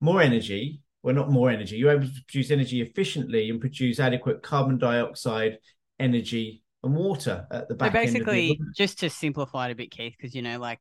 more 0.00 0.20
energy 0.20 0.80
well 1.02 1.14
not 1.14 1.30
more 1.30 1.50
energy 1.50 1.76
you're 1.76 1.92
able 1.92 2.06
to 2.06 2.22
produce 2.28 2.50
energy 2.50 2.82
efficiently 2.82 3.48
and 3.48 3.60
produce 3.60 3.98
adequate 3.98 4.42
carbon 4.42 4.76
dioxide 4.76 5.58
energy 5.98 6.62
and 6.84 6.94
water 6.94 7.46
at 7.50 7.68
the 7.68 7.74
So 7.74 7.78
back 7.78 7.94
your 7.94 8.04
basically, 8.04 8.60
just 8.76 9.00
to 9.00 9.10
simplify 9.10 9.68
it 9.68 9.72
a 9.72 9.74
bit, 9.74 9.90
Keith, 9.90 10.14
because 10.16 10.34
you 10.34 10.42
know, 10.42 10.58
like 10.58 10.80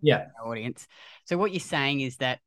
yeah 0.00 0.26
audience. 0.44 0.86
So 1.26 1.36
what 1.36 1.52
you're 1.52 1.60
saying 1.60 2.00
is 2.00 2.16
that 2.16 2.40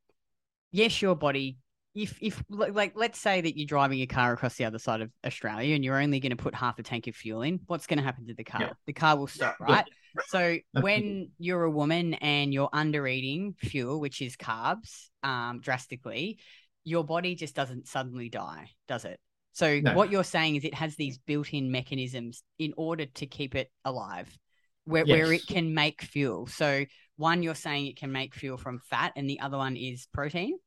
yes, 0.71 1.01
your 1.01 1.15
body. 1.15 1.57
If 1.95 2.17
if 2.21 2.43
like 2.49 2.93
let's 2.95 3.19
say 3.19 3.39
that 3.39 3.57
you're 3.57 3.65
driving 3.65 4.01
a 4.01 4.05
car 4.05 4.33
across 4.33 4.55
the 4.55 4.65
other 4.65 4.79
side 4.79 4.99
of 5.01 5.09
Australia 5.25 5.75
and 5.75 5.83
you're 5.83 5.99
only 5.99 6.19
going 6.19 6.35
to 6.35 6.43
put 6.43 6.53
half 6.53 6.77
a 6.77 6.83
tank 6.83 7.07
of 7.07 7.15
fuel 7.15 7.41
in, 7.41 7.61
what's 7.67 7.87
going 7.87 7.97
to 7.99 8.03
happen 8.03 8.27
to 8.27 8.33
the 8.33 8.43
car? 8.43 8.61
Yeah. 8.61 8.73
The 8.85 8.93
car 8.93 9.17
will 9.17 9.27
stop, 9.27 9.55
Yeah. 9.61 9.75
right? 9.75 9.85
So 10.27 10.57
when 10.71 11.31
you're 11.37 11.63
a 11.63 11.71
woman 11.71 12.13
and 12.15 12.53
you're 12.53 12.69
under 12.71 13.07
eating 13.07 13.55
fuel, 13.57 13.99
which 13.99 14.21
is 14.21 14.35
carbs, 14.35 15.07
um, 15.23 15.61
drastically, 15.61 16.39
your 16.83 17.03
body 17.03 17.35
just 17.35 17.55
doesn't 17.55 17.87
suddenly 17.87 18.29
die, 18.29 18.69
does 18.87 19.05
it? 19.05 19.19
So 19.53 19.79
No. 19.79 19.93
what 19.93 20.11
you're 20.11 20.23
saying 20.25 20.57
is 20.57 20.65
it 20.65 20.73
has 20.73 20.95
these 20.95 21.17
built-in 21.17 21.71
mechanisms 21.71 22.43
in 22.59 22.73
order 22.75 23.05
to 23.05 23.25
keep 23.25 23.55
it 23.55 23.71
alive, 23.85 24.37
where 24.83 25.05
where 25.05 25.31
it 25.33 25.47
can 25.47 25.73
make 25.73 26.01
fuel. 26.01 26.47
So 26.47 26.85
one, 27.15 27.41
you're 27.41 27.55
saying 27.55 27.87
it 27.87 27.97
can 27.97 28.11
make 28.11 28.35
fuel 28.35 28.57
from 28.57 28.79
fat, 28.79 29.13
and 29.15 29.29
the 29.29 29.39
other 29.39 29.57
one 29.57 29.77
is 29.77 30.07
protein. 30.13 30.57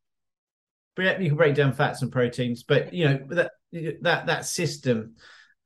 You 0.99 1.29
can 1.29 1.37
break 1.37 1.55
down 1.55 1.73
fats 1.73 2.03
and 2.03 2.13
proteins, 2.13 2.63
but 2.63 2.93
you 2.93 3.05
know 3.09 3.19
that 3.31 3.53
that 4.03 4.27
that 4.27 4.45
system 4.47 5.15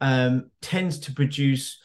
um, 0.00 0.50
tends 0.60 0.98
to 1.00 1.12
produce 1.12 1.78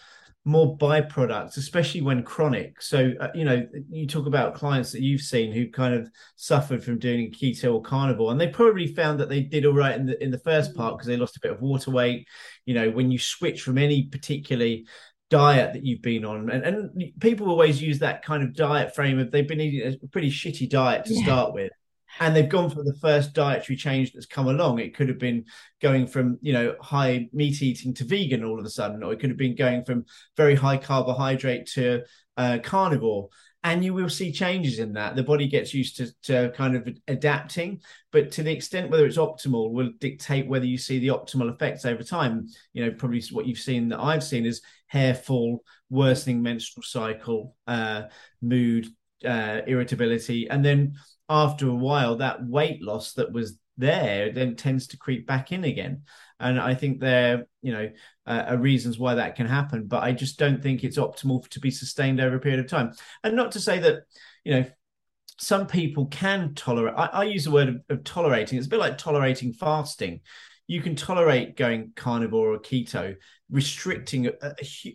more 0.46 0.78
byproducts, 0.78 1.58
especially 1.58 2.02
when 2.02 2.24
chronic. 2.24 2.82
So 2.82 3.12
uh, 3.20 3.28
you 3.36 3.44
know, 3.44 3.68
you 3.90 4.08
talk 4.08 4.28
about 4.28 4.56
clients 4.56 4.92
that 4.94 5.02
you've 5.02 5.22
seen 5.22 5.52
who 5.52 5.70
kind 5.70 5.94
of 5.94 6.10
suffered 6.38 6.84
from 6.84 7.00
doing 7.00 7.32
keto 7.32 7.74
or 7.74 7.82
carnivore, 7.82 8.32
and 8.32 8.40
they 8.40 8.48
probably 8.48 8.88
found 8.88 9.20
that 9.20 9.30
they 9.30 9.42
did 9.42 9.66
all 9.66 9.74
right 9.74 9.96
in 9.96 10.06
the 10.06 10.24
in 10.24 10.32
the 10.32 10.40
first 10.40 10.76
part 10.76 10.96
because 10.96 11.08
they 11.08 11.18
lost 11.18 11.38
a 11.38 11.42
bit 11.42 11.52
of 11.52 11.62
water 11.62 11.92
weight. 11.92 12.28
You 12.66 12.76
know, 12.76 12.90
when 12.90 13.12
you 13.12 13.20
switch 13.20 13.62
from 13.62 13.78
any 13.78 14.04
particularly 14.04 14.86
diet 15.30 15.74
that 15.74 15.86
you've 15.86 16.02
been 16.02 16.24
on 16.24 16.50
and, 16.50 16.64
and 16.64 17.04
people 17.20 17.50
always 17.50 17.82
use 17.82 18.00
that 18.00 18.24
kind 18.24 18.42
of 18.44 18.56
diet 18.56 18.96
frame 18.96 19.20
of 19.20 19.30
they've 19.30 19.46
been 19.48 19.60
eating 19.60 19.98
a 20.02 20.08
pretty 20.08 20.32
shitty 20.32 20.70
diet 20.70 21.04
to 21.04 21.14
Yeah. 21.14 21.24
start 21.24 21.54
with 21.54 21.72
and 22.20 22.36
they've 22.36 22.50
gone 22.50 22.70
for 22.70 22.84
the 22.84 22.96
first 23.02 23.34
dietary 23.34 23.76
change 23.76 24.12
that's 24.12 24.26
come 24.26 24.48
along. 24.48 24.80
It 24.80 24.96
could 24.96 25.10
have 25.10 25.20
been 25.20 25.46
going 25.82 26.08
from 26.08 26.38
you 26.42 26.54
know 26.54 26.76
high 26.82 27.30
meat 27.34 27.62
eating 27.62 27.94
to 27.96 28.06
vegan 28.06 28.44
all 28.44 28.60
of 28.60 28.66
a 28.66 28.70
sudden, 28.70 29.04
or 29.04 29.14
it 29.14 29.20
could 29.20 29.30
have 29.30 29.38
been 29.38 29.56
going 29.56 29.84
from 29.84 30.06
very 30.36 30.56
high 30.56 30.78
carbohydrate 30.78 31.68
to 31.74 32.04
uh, 32.38 32.60
carnivore. 32.64 33.30
And 33.64 33.84
you 33.84 33.94
will 33.94 34.08
see 34.08 34.32
changes 34.32 34.80
in 34.80 34.94
that. 34.94 35.16
The 35.16 35.24
body 35.24 35.48
gets 35.48 35.74
used 35.74 35.98
to, 35.98 36.08
to 36.24 36.54
kind 36.56 36.76
of 36.76 36.88
adapting, 37.08 37.82
but 38.12 38.32
to 38.34 38.44
the 38.44 38.52
extent 38.52 38.90
whether 38.90 39.06
it's 39.06 39.18
optimal 39.18 39.72
will 39.72 39.90
dictate 40.00 40.48
whether 40.48 40.66
you 40.66 40.78
see 40.78 41.00
the 41.00 41.10
optimal 41.10 41.54
effects 41.54 41.84
over 41.84 42.04
time. 42.04 42.48
You 42.72 42.86
know, 42.86 42.92
probably 42.92 43.22
what 43.32 43.46
you've 43.46 43.58
seen 43.58 43.90
that 43.90 44.00
I've 44.00 44.24
seen 44.24 44.46
is 44.46 44.62
hair 44.86 45.14
fall, 45.14 45.64
worsening 45.90 46.42
menstrual 46.42 46.84
cycle, 46.84 47.56
uh, 47.66 48.04
mood, 48.42 48.88
uh, 49.26 49.62
irritability, 49.68 50.48
and 50.50 50.64
then 50.64 50.94
after 51.30 51.68
a 51.68 51.76
while, 51.76 52.18
that 52.18 52.46
weight 52.46 52.82
loss 52.82 53.14
that 53.14 53.32
was 53.32 53.58
there, 53.78 54.32
then 54.32 54.56
tends 54.56 54.88
to 54.88 54.98
creep 54.98 55.28
back 55.28 55.52
in 55.52 55.64
again. 55.64 56.04
And 56.40 56.60
I 56.60 56.76
think 56.76 57.00
there, 57.00 57.48
you 57.62 57.74
know, 57.74 57.90
uh, 58.26 58.46
are 58.50 58.58
reasons 58.58 58.98
why 58.98 59.16
that 59.16 59.36
can 59.36 59.48
happen. 59.48 59.88
But 59.88 60.04
I 60.04 60.12
just 60.12 60.40
don't 60.40 60.62
think 60.62 60.84
it's 60.84 60.98
optimal 60.98 61.48
to 61.50 61.60
be 61.60 61.72
sustained 61.72 62.20
over 62.20 62.36
a 62.36 62.40
period 62.40 62.60
of 62.60 62.68
time. 62.68 62.94
And 63.24 63.36
not 63.36 63.52
to 63.54 63.60
say 63.60 63.80
that, 63.80 64.04
you 64.44 64.54
know, 64.54 64.66
some 65.40 65.68
people 65.68 66.08
can 66.08 66.54
tolerate. 66.56 66.96
I, 66.98 67.06
I 67.06 67.24
use 67.24 67.44
the 67.44 67.52
word 67.52 67.70
of, 67.70 67.76
of 67.90 68.04
tolerating. 68.04 68.58
It's 68.58 68.68
a 68.68 68.70
bit 68.70 68.80
like 68.80 68.98
tolerating 68.98 69.54
fasting 69.54 70.22
you 70.68 70.82
can 70.82 70.96
tolerate 70.96 71.56
going 71.56 71.94
carnivore 71.96 72.54
or 72.54 72.60
keto, 72.60 73.16
restricting 73.50 74.28
a, 74.28 74.34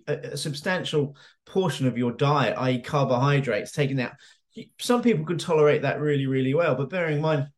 a, 0.07 0.13
a, 0.33 0.37
substantial 0.37 1.17
portion 1.47 1.87
of 1.87 1.97
your 1.97 2.13
diet, 2.13 2.55
i.e., 2.59 2.81
carbohydrates, 2.81 3.73
taking 3.73 3.97
that. 3.97 4.17
Some 4.79 5.03
people 5.03 5.25
could 5.25 5.41
tolerate 5.41 5.83
that 5.83 6.01
really, 6.01 6.27
really 6.27 6.55
well, 6.55 6.75
but 6.75 6.91
bearing 6.91 7.17
in 7.17 7.23
mind, 7.23 7.49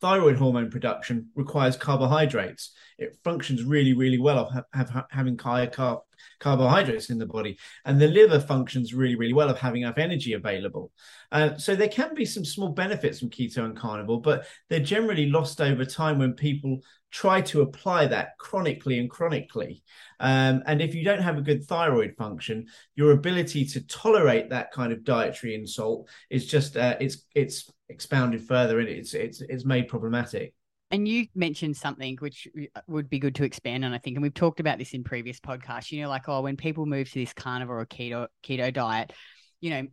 thyroid 0.00 0.36
hormone 0.36 0.70
production 0.70 1.30
requires 1.34 1.76
carbohydrates. 1.76 2.72
It 2.98 3.16
functions 3.24 3.64
really, 3.64 3.94
really 3.94 4.18
well 4.18 4.38
of 4.38 4.64
have, 4.72 5.06
having 5.10 5.38
higher 5.38 5.66
carb, 5.66 6.00
carbohydrates 6.40 7.10
in 7.10 7.18
the 7.18 7.26
body, 7.26 7.58
and 7.84 8.00
the 8.00 8.08
liver 8.08 8.40
functions 8.40 8.94
really, 8.94 9.16
really 9.16 9.32
well 9.32 9.50
of 9.50 9.58
having 9.58 9.82
enough 9.82 9.98
energy 9.98 10.32
available. 10.32 10.92
Uh, 11.30 11.56
so 11.56 11.74
there 11.74 11.88
can 11.88 12.14
be 12.14 12.24
some 12.24 12.44
small 12.44 12.70
benefits 12.70 13.18
from 13.18 13.30
keto 13.30 13.64
and 13.64 13.76
carnivore, 13.76 14.20
but 14.20 14.46
they're 14.68 14.80
generally 14.80 15.28
lost 15.28 15.60
over 15.60 15.84
time 15.84 16.18
when 16.18 16.32
people 16.32 16.80
try 17.10 17.40
to 17.40 17.62
apply 17.62 18.06
that 18.06 18.36
chronically 18.38 18.98
and 18.98 19.10
chronically. 19.10 19.82
Um, 20.20 20.62
and 20.66 20.82
if 20.82 20.94
you 20.94 21.04
don't 21.04 21.22
have 21.22 21.38
a 21.38 21.42
good 21.42 21.64
thyroid 21.64 22.14
function, 22.16 22.66
your 22.96 23.12
ability 23.12 23.64
to 23.66 23.86
tolerate 23.86 24.50
that 24.50 24.72
kind 24.72 24.92
of 24.92 25.04
dietary 25.04 25.54
insult 25.54 26.08
is 26.30 26.46
just 26.46 26.76
uh, 26.76 26.96
it's 27.00 27.24
it's 27.34 27.70
expounded 27.88 28.46
further 28.46 28.80
and 28.80 28.88
it's 28.88 29.14
it's 29.14 29.40
it's 29.40 29.64
made 29.64 29.88
problematic. 29.88 30.54
And 30.90 31.06
you 31.06 31.26
mentioned 31.34 31.76
something 31.76 32.16
which 32.20 32.48
uh, 32.74 32.80
would 32.86 33.10
be 33.10 33.18
good 33.18 33.34
to 33.36 33.44
expand 33.44 33.84
on, 33.84 33.92
I 33.92 33.98
think, 33.98 34.16
and 34.16 34.22
we've 34.22 34.32
talked 34.32 34.60
about 34.60 34.78
this 34.78 34.94
in 34.94 35.04
previous 35.04 35.38
podcasts. 35.38 35.92
You 35.92 36.02
know, 36.02 36.08
like 36.08 36.28
oh, 36.28 36.40
when 36.40 36.56
people 36.56 36.86
move 36.86 37.10
to 37.10 37.18
this 37.18 37.32
carnivore 37.32 37.80
or 37.80 37.86
keto 37.86 38.28
keto 38.42 38.72
diet, 38.72 39.12
you 39.60 39.70
know, 39.70 39.86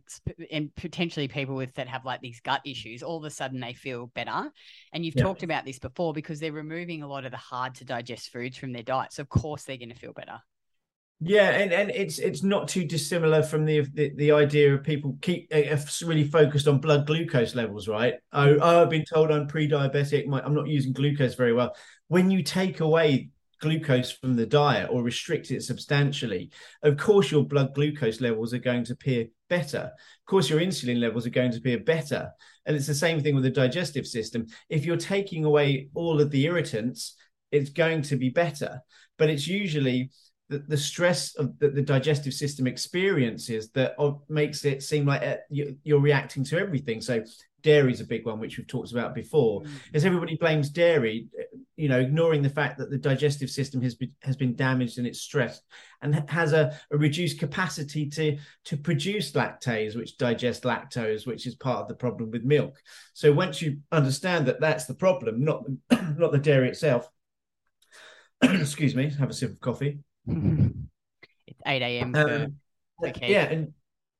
and 0.50 0.74
potentially 0.74 1.28
people 1.28 1.54
with 1.54 1.74
that 1.74 1.88
have 1.88 2.04
like 2.04 2.20
these 2.20 2.40
gut 2.40 2.60
issues, 2.64 3.02
all 3.02 3.18
of 3.18 3.24
a 3.24 3.30
sudden 3.30 3.60
they 3.60 3.74
feel 3.74 4.06
better. 4.06 4.50
And 4.92 5.04
you've 5.04 5.16
yeah. 5.16 5.24
talked 5.24 5.42
about 5.42 5.64
this 5.64 5.78
before 5.78 6.12
because 6.12 6.40
they're 6.40 6.52
removing 6.52 7.02
a 7.02 7.08
lot 7.08 7.24
of 7.24 7.32
the 7.32 7.36
hard 7.36 7.74
to 7.76 7.84
digest 7.84 8.30
foods 8.32 8.56
from 8.56 8.72
their 8.72 8.82
diet. 8.82 9.12
So 9.12 9.22
of 9.22 9.28
course 9.28 9.64
they're 9.64 9.76
going 9.76 9.90
to 9.90 9.96
feel 9.96 10.12
better. 10.12 10.40
Yeah, 11.18 11.50
and, 11.50 11.72
and 11.72 11.90
it's 11.90 12.18
it's 12.18 12.42
not 12.42 12.68
too 12.68 12.84
dissimilar 12.84 13.42
from 13.42 13.64
the 13.64 13.80
the, 13.94 14.12
the 14.16 14.32
idea 14.32 14.74
of 14.74 14.84
people 14.84 15.16
keep 15.22 15.50
uh, 15.54 15.76
really 16.04 16.24
focused 16.24 16.68
on 16.68 16.78
blood 16.78 17.06
glucose 17.06 17.54
levels, 17.54 17.88
right? 17.88 18.14
Oh, 18.32 18.46
mm. 18.46 18.58
oh 18.60 18.82
I've 18.82 18.90
been 18.90 19.04
told 19.04 19.30
I'm 19.30 19.46
pre-diabetic. 19.46 20.24
I'm 20.44 20.54
not 20.54 20.68
using 20.68 20.92
glucose 20.92 21.34
very 21.34 21.54
well. 21.54 21.74
When 22.08 22.30
you 22.30 22.42
take 22.42 22.80
away 22.80 23.30
glucose 23.62 24.10
from 24.10 24.36
the 24.36 24.44
diet 24.44 24.90
or 24.92 25.02
restrict 25.02 25.50
it 25.50 25.62
substantially, 25.62 26.50
of 26.82 26.98
course 26.98 27.30
your 27.30 27.44
blood 27.44 27.72
glucose 27.74 28.20
levels 28.20 28.52
are 28.52 28.58
going 28.58 28.84
to 28.84 28.92
appear 28.92 29.26
better. 29.48 29.90
Of 29.90 30.26
course, 30.26 30.50
your 30.50 30.60
insulin 30.60 31.00
levels 31.00 31.26
are 31.26 31.30
going 31.30 31.52
to 31.52 31.58
appear 31.58 31.78
better. 31.78 32.30
And 32.66 32.76
it's 32.76 32.86
the 32.86 32.94
same 32.94 33.22
thing 33.22 33.34
with 33.34 33.44
the 33.44 33.50
digestive 33.50 34.06
system. 34.06 34.46
If 34.68 34.84
you're 34.84 34.96
taking 34.96 35.44
away 35.44 35.88
all 35.94 36.20
of 36.20 36.30
the 36.30 36.44
irritants, 36.44 37.14
it's 37.52 37.70
going 37.70 38.02
to 38.02 38.16
be 38.16 38.28
better. 38.28 38.80
But 39.18 39.30
it's 39.30 39.46
usually 39.46 40.10
the, 40.48 40.58
the 40.58 40.76
stress 40.76 41.34
of 41.36 41.58
the, 41.58 41.68
the 41.68 41.82
digestive 41.82 42.32
system 42.32 42.66
experiences 42.66 43.70
that 43.70 43.96
makes 44.28 44.64
it 44.64 44.82
seem 44.82 45.06
like 45.06 45.22
uh, 45.22 45.36
you're 45.50 46.00
reacting 46.00 46.44
to 46.44 46.58
everything. 46.58 47.00
So 47.00 47.24
dairy 47.62 47.92
is 47.92 48.00
a 48.00 48.04
big 48.04 48.24
one, 48.24 48.38
which 48.38 48.56
we've 48.56 48.66
talked 48.66 48.92
about 48.92 49.12
before. 49.12 49.62
Mm. 49.62 49.70
As 49.94 50.04
everybody 50.04 50.36
blames 50.36 50.70
dairy, 50.70 51.26
you 51.76 51.88
know, 51.88 51.98
ignoring 51.98 52.42
the 52.42 52.48
fact 52.48 52.78
that 52.78 52.90
the 52.90 52.96
digestive 52.96 53.50
system 53.50 53.82
has 53.82 53.96
been 53.96 54.12
has 54.22 54.36
been 54.36 54.54
damaged 54.54 54.98
and 54.98 55.06
it's 55.06 55.20
stressed 55.20 55.62
and 56.00 56.28
has 56.30 56.52
a, 56.52 56.78
a 56.92 56.96
reduced 56.96 57.40
capacity 57.40 58.08
to 58.10 58.38
to 58.66 58.76
produce 58.76 59.32
lactase, 59.32 59.96
which 59.96 60.16
digests 60.16 60.64
lactose, 60.64 61.26
which 61.26 61.44
is 61.44 61.56
part 61.56 61.80
of 61.82 61.88
the 61.88 61.94
problem 61.94 62.30
with 62.30 62.44
milk. 62.44 62.80
So 63.14 63.32
once 63.32 63.60
you 63.60 63.78
understand 63.90 64.46
that 64.46 64.60
that's 64.60 64.86
the 64.86 64.94
problem, 64.94 65.44
not 65.44 65.64
not 66.16 66.30
the 66.30 66.38
dairy 66.38 66.68
itself. 66.68 67.10
excuse 68.42 68.94
me, 68.94 69.10
have 69.18 69.30
a 69.30 69.34
sip 69.34 69.50
of 69.50 69.60
coffee. 69.60 69.98
It's 70.26 71.60
eight 71.66 71.82
a.m. 71.82 72.14
Um, 72.14 72.56
okay. 73.04 73.32
Yeah, 73.32 73.44
and 73.44 73.72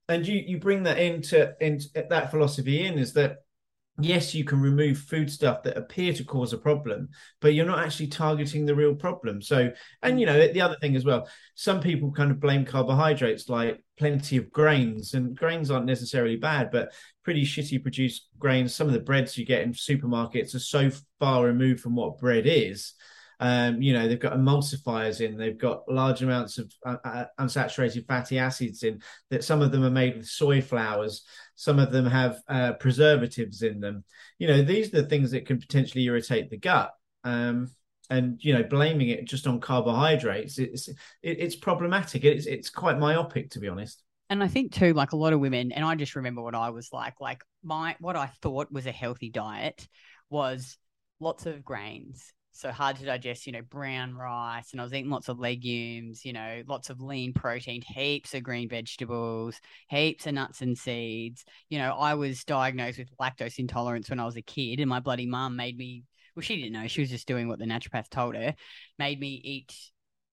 and 0.08 0.26
you 0.26 0.42
you 0.46 0.58
bring 0.58 0.84
that 0.84 0.98
into 0.98 1.54
into 1.60 1.88
that 2.08 2.30
philosophy 2.30 2.84
in 2.84 2.98
is 2.98 3.12
that 3.14 3.38
yes 3.98 4.34
you 4.34 4.44
can 4.44 4.60
remove 4.60 4.98
food 4.98 5.30
stuff 5.30 5.62
that 5.62 5.76
appear 5.76 6.12
to 6.12 6.22
cause 6.22 6.52
a 6.52 6.58
problem 6.58 7.08
but 7.40 7.54
you're 7.54 7.64
not 7.64 7.78
actually 7.78 8.06
targeting 8.06 8.66
the 8.66 8.74
real 8.74 8.94
problem 8.94 9.40
so 9.40 9.70
and 10.02 10.20
you 10.20 10.26
know 10.26 10.52
the 10.52 10.60
other 10.60 10.76
thing 10.80 10.94
as 10.96 11.04
well 11.04 11.26
some 11.54 11.80
people 11.80 12.12
kind 12.12 12.30
of 12.30 12.38
blame 12.38 12.64
carbohydrates 12.64 13.48
like 13.48 13.82
plenty 13.96 14.36
of 14.36 14.52
grains 14.52 15.14
and 15.14 15.34
grains 15.36 15.70
aren't 15.70 15.86
necessarily 15.86 16.36
bad 16.36 16.70
but 16.70 16.92
pretty 17.24 17.42
shitty 17.44 17.80
produced 17.80 18.28
grains 18.38 18.74
some 18.74 18.86
of 18.86 18.92
the 18.92 19.00
breads 19.00 19.38
you 19.38 19.46
get 19.46 19.62
in 19.62 19.72
supermarkets 19.72 20.54
are 20.54 20.60
so 20.60 20.90
far 21.18 21.44
removed 21.44 21.80
from 21.80 21.96
what 21.96 22.18
bread 22.18 22.44
is 22.46 22.92
um, 23.38 23.82
you 23.82 23.92
know, 23.92 24.08
they've 24.08 24.18
got 24.18 24.32
emulsifiers 24.32 25.20
in, 25.20 25.36
they've 25.36 25.58
got 25.58 25.82
large 25.88 26.22
amounts 26.22 26.58
of 26.58 26.72
uh, 26.84 26.96
uh, 27.04 27.24
unsaturated 27.38 28.06
fatty 28.06 28.38
acids 28.38 28.82
in. 28.82 29.02
That 29.30 29.44
some 29.44 29.60
of 29.60 29.72
them 29.72 29.84
are 29.84 29.90
made 29.90 30.16
with 30.16 30.26
soy 30.26 30.62
flours, 30.62 31.24
some 31.54 31.78
of 31.78 31.92
them 31.92 32.06
have 32.06 32.40
uh, 32.48 32.72
preservatives 32.74 33.62
in 33.62 33.80
them. 33.80 34.04
You 34.38 34.48
know, 34.48 34.62
these 34.62 34.88
are 34.88 35.02
the 35.02 35.08
things 35.08 35.30
that 35.32 35.46
can 35.46 35.58
potentially 35.58 36.04
irritate 36.04 36.50
the 36.50 36.58
gut. 36.58 36.92
Um, 37.24 37.70
and 38.08 38.42
you 38.42 38.54
know, 38.54 38.62
blaming 38.62 39.08
it 39.08 39.24
just 39.24 39.46
on 39.46 39.60
carbohydrates, 39.60 40.58
it's 40.58 40.88
it, 40.88 40.96
it's 41.22 41.56
problematic. 41.56 42.24
It's 42.24 42.46
it's 42.46 42.70
quite 42.70 42.98
myopic, 42.98 43.50
to 43.50 43.60
be 43.60 43.68
honest. 43.68 44.02
And 44.30 44.42
I 44.42 44.48
think 44.48 44.72
too, 44.72 44.92
like 44.92 45.12
a 45.12 45.16
lot 45.16 45.32
of 45.32 45.40
women, 45.40 45.72
and 45.72 45.84
I 45.84 45.94
just 45.96 46.16
remember 46.16 46.40
what 46.40 46.54
I 46.54 46.70
was 46.70 46.88
like. 46.92 47.20
Like 47.20 47.42
my 47.62 47.96
what 47.98 48.16
I 48.16 48.26
thought 48.40 48.72
was 48.72 48.86
a 48.86 48.92
healthy 48.92 49.28
diet 49.28 49.86
was 50.30 50.78
lots 51.20 51.46
of 51.46 51.64
grains 51.64 52.32
so 52.60 52.70
hard 52.70 52.96
to 52.96 53.04
digest, 53.04 53.46
you 53.46 53.52
know, 53.52 53.62
brown 53.62 54.14
rice, 54.14 54.72
and 54.72 54.80
I 54.80 54.84
was 54.84 54.92
eating 54.92 55.10
lots 55.10 55.28
of 55.28 55.38
legumes, 55.38 56.24
you 56.24 56.32
know, 56.32 56.62
lots 56.66 56.90
of 56.90 57.00
lean 57.00 57.32
protein, 57.32 57.82
heaps 57.82 58.34
of 58.34 58.42
green 58.42 58.68
vegetables, 58.68 59.60
heaps 59.88 60.26
of 60.26 60.34
nuts 60.34 60.62
and 60.62 60.76
seeds. 60.76 61.44
You 61.68 61.78
know, 61.78 61.92
I 61.92 62.14
was 62.14 62.44
diagnosed 62.44 62.98
with 62.98 63.16
lactose 63.18 63.58
intolerance 63.58 64.10
when 64.10 64.20
I 64.20 64.24
was 64.24 64.36
a 64.36 64.42
kid, 64.42 64.80
and 64.80 64.88
my 64.88 65.00
bloody 65.00 65.26
mum 65.26 65.56
made 65.56 65.76
me. 65.76 66.04
Well, 66.34 66.42
she 66.42 66.56
didn't 66.56 66.72
know; 66.72 66.86
she 66.86 67.00
was 67.00 67.10
just 67.10 67.28
doing 67.28 67.48
what 67.48 67.58
the 67.58 67.64
naturopath 67.64 68.10
told 68.10 68.34
her. 68.34 68.54
Made 68.98 69.20
me 69.20 69.40
eat, 69.42 69.74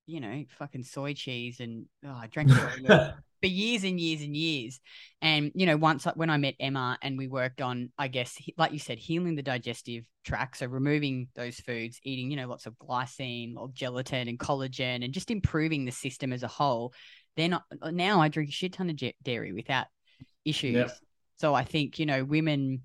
you 0.05 0.19
know, 0.19 0.43
fucking 0.57 0.83
soy 0.83 1.13
cheese, 1.13 1.59
and 1.59 1.85
oh, 2.05 2.11
I 2.11 2.27
drank 2.27 2.51
it 2.51 3.13
for 3.43 3.47
years 3.47 3.83
and 3.83 3.99
years 3.99 4.21
and 4.21 4.37
years. 4.37 4.79
And, 5.21 5.51
you 5.53 5.65
know, 5.65 5.75
once 5.75 6.05
when 6.15 6.29
I 6.29 6.37
met 6.37 6.55
Emma 6.61 6.97
and 7.01 7.17
we 7.17 7.27
worked 7.27 7.61
on, 7.61 7.91
I 7.97 8.07
guess, 8.07 8.41
like 8.57 8.71
you 8.71 8.79
said, 8.79 8.99
healing 8.99 9.35
the 9.35 9.43
digestive 9.43 10.05
tract. 10.23 10.59
So 10.59 10.65
removing 10.67 11.27
those 11.35 11.59
foods, 11.59 11.99
eating, 12.05 12.31
you 12.31 12.37
know, 12.37 12.47
lots 12.47 12.67
of 12.67 12.77
glycine 12.77 13.55
or 13.57 13.67
gelatin 13.73 14.29
and 14.29 14.39
collagen 14.39 15.03
and 15.03 15.13
just 15.13 15.29
improving 15.29 15.83
the 15.83 15.91
system 15.91 16.31
as 16.31 16.43
a 16.43 16.47
whole. 16.47 16.93
Then 17.35 17.59
now 17.91 18.21
I 18.21 18.29
drink 18.29 18.47
a 18.47 18.53
shit 18.53 18.73
ton 18.73 18.89
of 18.89 18.97
dairy 19.23 19.51
without 19.51 19.87
issues. 20.45 20.75
Yep. 20.75 20.91
So 21.35 21.53
I 21.53 21.65
think, 21.65 21.99
you 21.99 22.05
know, 22.05 22.23
women, 22.23 22.83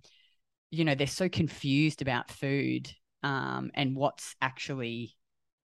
you 0.73 0.85
know, 0.85 0.97
they're 0.97 1.07
so 1.07 1.29
confused 1.29 2.03
about 2.03 2.33
food 2.33 2.91
um, 3.23 3.71
and 3.75 3.95
what's 3.95 4.35
actually 4.41 5.15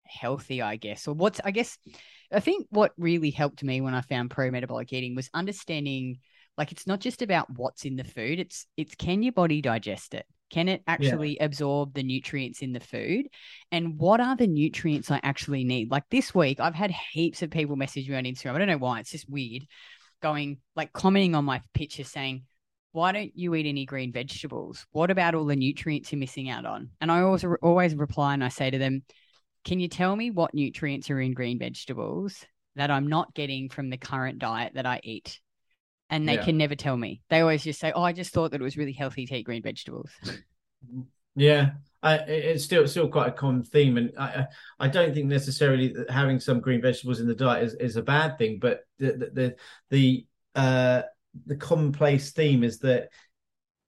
healthy, 0.05 0.61
I 0.61 0.77
guess, 0.77 1.05
or 1.05 1.15
what's, 1.15 1.41
I 1.43 1.51
guess, 1.51 1.77
I 2.31 2.39
think 2.39 2.67
what 2.69 2.93
really 2.97 3.31
helped 3.31 3.63
me 3.63 3.81
when 3.81 3.93
I 3.93 4.01
found 4.01 4.31
pro 4.31 4.51
metabolic 4.51 4.93
eating 4.93 5.15
was 5.15 5.29
understanding 5.33 6.19
like 6.57 6.71
it's 6.71 6.85
not 6.85 6.99
just 6.99 7.21
about 7.21 7.49
what's 7.49 7.85
in 7.85 7.95
the 7.95 8.03
food, 8.03 8.39
it's 8.39 8.67
it's 8.75 8.95
can 8.95 9.23
your 9.23 9.31
body 9.31 9.61
digest 9.61 10.13
it? 10.13 10.25
Can 10.49 10.67
it 10.67 10.83
actually 10.87 11.37
yeah. 11.37 11.45
absorb 11.45 11.93
the 11.93 12.03
nutrients 12.03 12.61
in 12.61 12.73
the 12.73 12.79
food? 12.79 13.27
And 13.71 13.99
what 13.99 14.19
are 14.19 14.35
the 14.35 14.47
nutrients 14.47 15.11
I 15.11 15.19
actually 15.23 15.63
need? 15.63 15.91
Like 15.91 16.03
this 16.09 16.33
week, 16.33 16.59
I've 16.59 16.75
had 16.75 16.91
heaps 16.91 17.41
of 17.43 17.51
people 17.51 17.75
message 17.75 18.09
me 18.09 18.15
on 18.15 18.23
Instagram. 18.23 18.55
I 18.55 18.57
don't 18.57 18.67
know 18.67 18.77
why, 18.77 18.99
it's 18.99 19.11
just 19.11 19.29
weird. 19.29 19.67
Going 20.21 20.57
like 20.75 20.91
commenting 20.91 21.35
on 21.35 21.45
my 21.45 21.61
pictures 21.73 22.09
saying, 22.09 22.43
why 22.91 23.11
don't 23.11 23.31
you 23.35 23.53
eat 23.55 23.67
any 23.67 23.85
green 23.85 24.11
vegetables? 24.11 24.85
What 24.91 25.11
about 25.11 25.35
all 25.35 25.45
the 25.45 25.55
nutrients 25.55 26.11
you're 26.11 26.19
missing 26.19 26.49
out 26.49 26.65
on? 26.65 26.89
And 26.99 27.11
I 27.11 27.21
always 27.21 27.45
always 27.61 27.95
reply 27.95 28.33
and 28.33 28.43
I 28.43 28.49
say 28.49 28.69
to 28.69 28.77
them, 28.77 29.03
can 29.63 29.79
you 29.79 29.87
tell 29.87 30.15
me 30.15 30.31
what 30.31 30.53
nutrients 30.53 31.09
are 31.09 31.19
in 31.19 31.33
green 31.33 31.59
vegetables 31.59 32.45
that 32.75 32.91
I'm 32.91 33.07
not 33.07 33.33
getting 33.33 33.69
from 33.69 33.89
the 33.89 33.97
current 33.97 34.39
diet 34.39 34.73
that 34.75 34.85
I 34.85 35.01
eat? 35.03 35.39
And 36.09 36.27
they 36.27 36.35
yeah. 36.35 36.43
can 36.43 36.57
never 36.57 36.75
tell 36.75 36.97
me. 36.97 37.21
They 37.29 37.41
always 37.41 37.63
just 37.63 37.79
say, 37.79 37.91
"Oh, 37.93 38.01
I 38.01 38.13
just 38.13 38.33
thought 38.33 38.51
that 38.51 38.61
it 38.61 38.63
was 38.63 38.77
really 38.77 38.93
healthy 38.93 39.27
to 39.27 39.35
eat 39.35 39.43
green 39.43 39.61
vegetables." 39.61 40.09
Yeah, 41.35 41.71
I, 42.01 42.15
it's 42.17 42.63
still 42.63 42.87
still 42.87 43.07
quite 43.07 43.29
a 43.29 43.31
common 43.31 43.63
theme, 43.63 43.97
and 43.97 44.11
I 44.17 44.47
I 44.79 44.87
don't 44.87 45.13
think 45.13 45.27
necessarily 45.27 45.89
that 45.93 46.09
having 46.09 46.39
some 46.39 46.59
green 46.59 46.81
vegetables 46.81 47.19
in 47.19 47.27
the 47.27 47.35
diet 47.35 47.63
is, 47.63 47.73
is 47.75 47.95
a 47.95 48.01
bad 48.01 48.37
thing, 48.37 48.59
but 48.59 48.81
the 48.97 49.11
the 49.11 49.29
the, 49.31 49.55
the 49.89 50.25
uh 50.55 51.01
the 51.45 51.55
commonplace 51.55 52.31
theme 52.31 52.63
is 52.63 52.79
that 52.79 53.09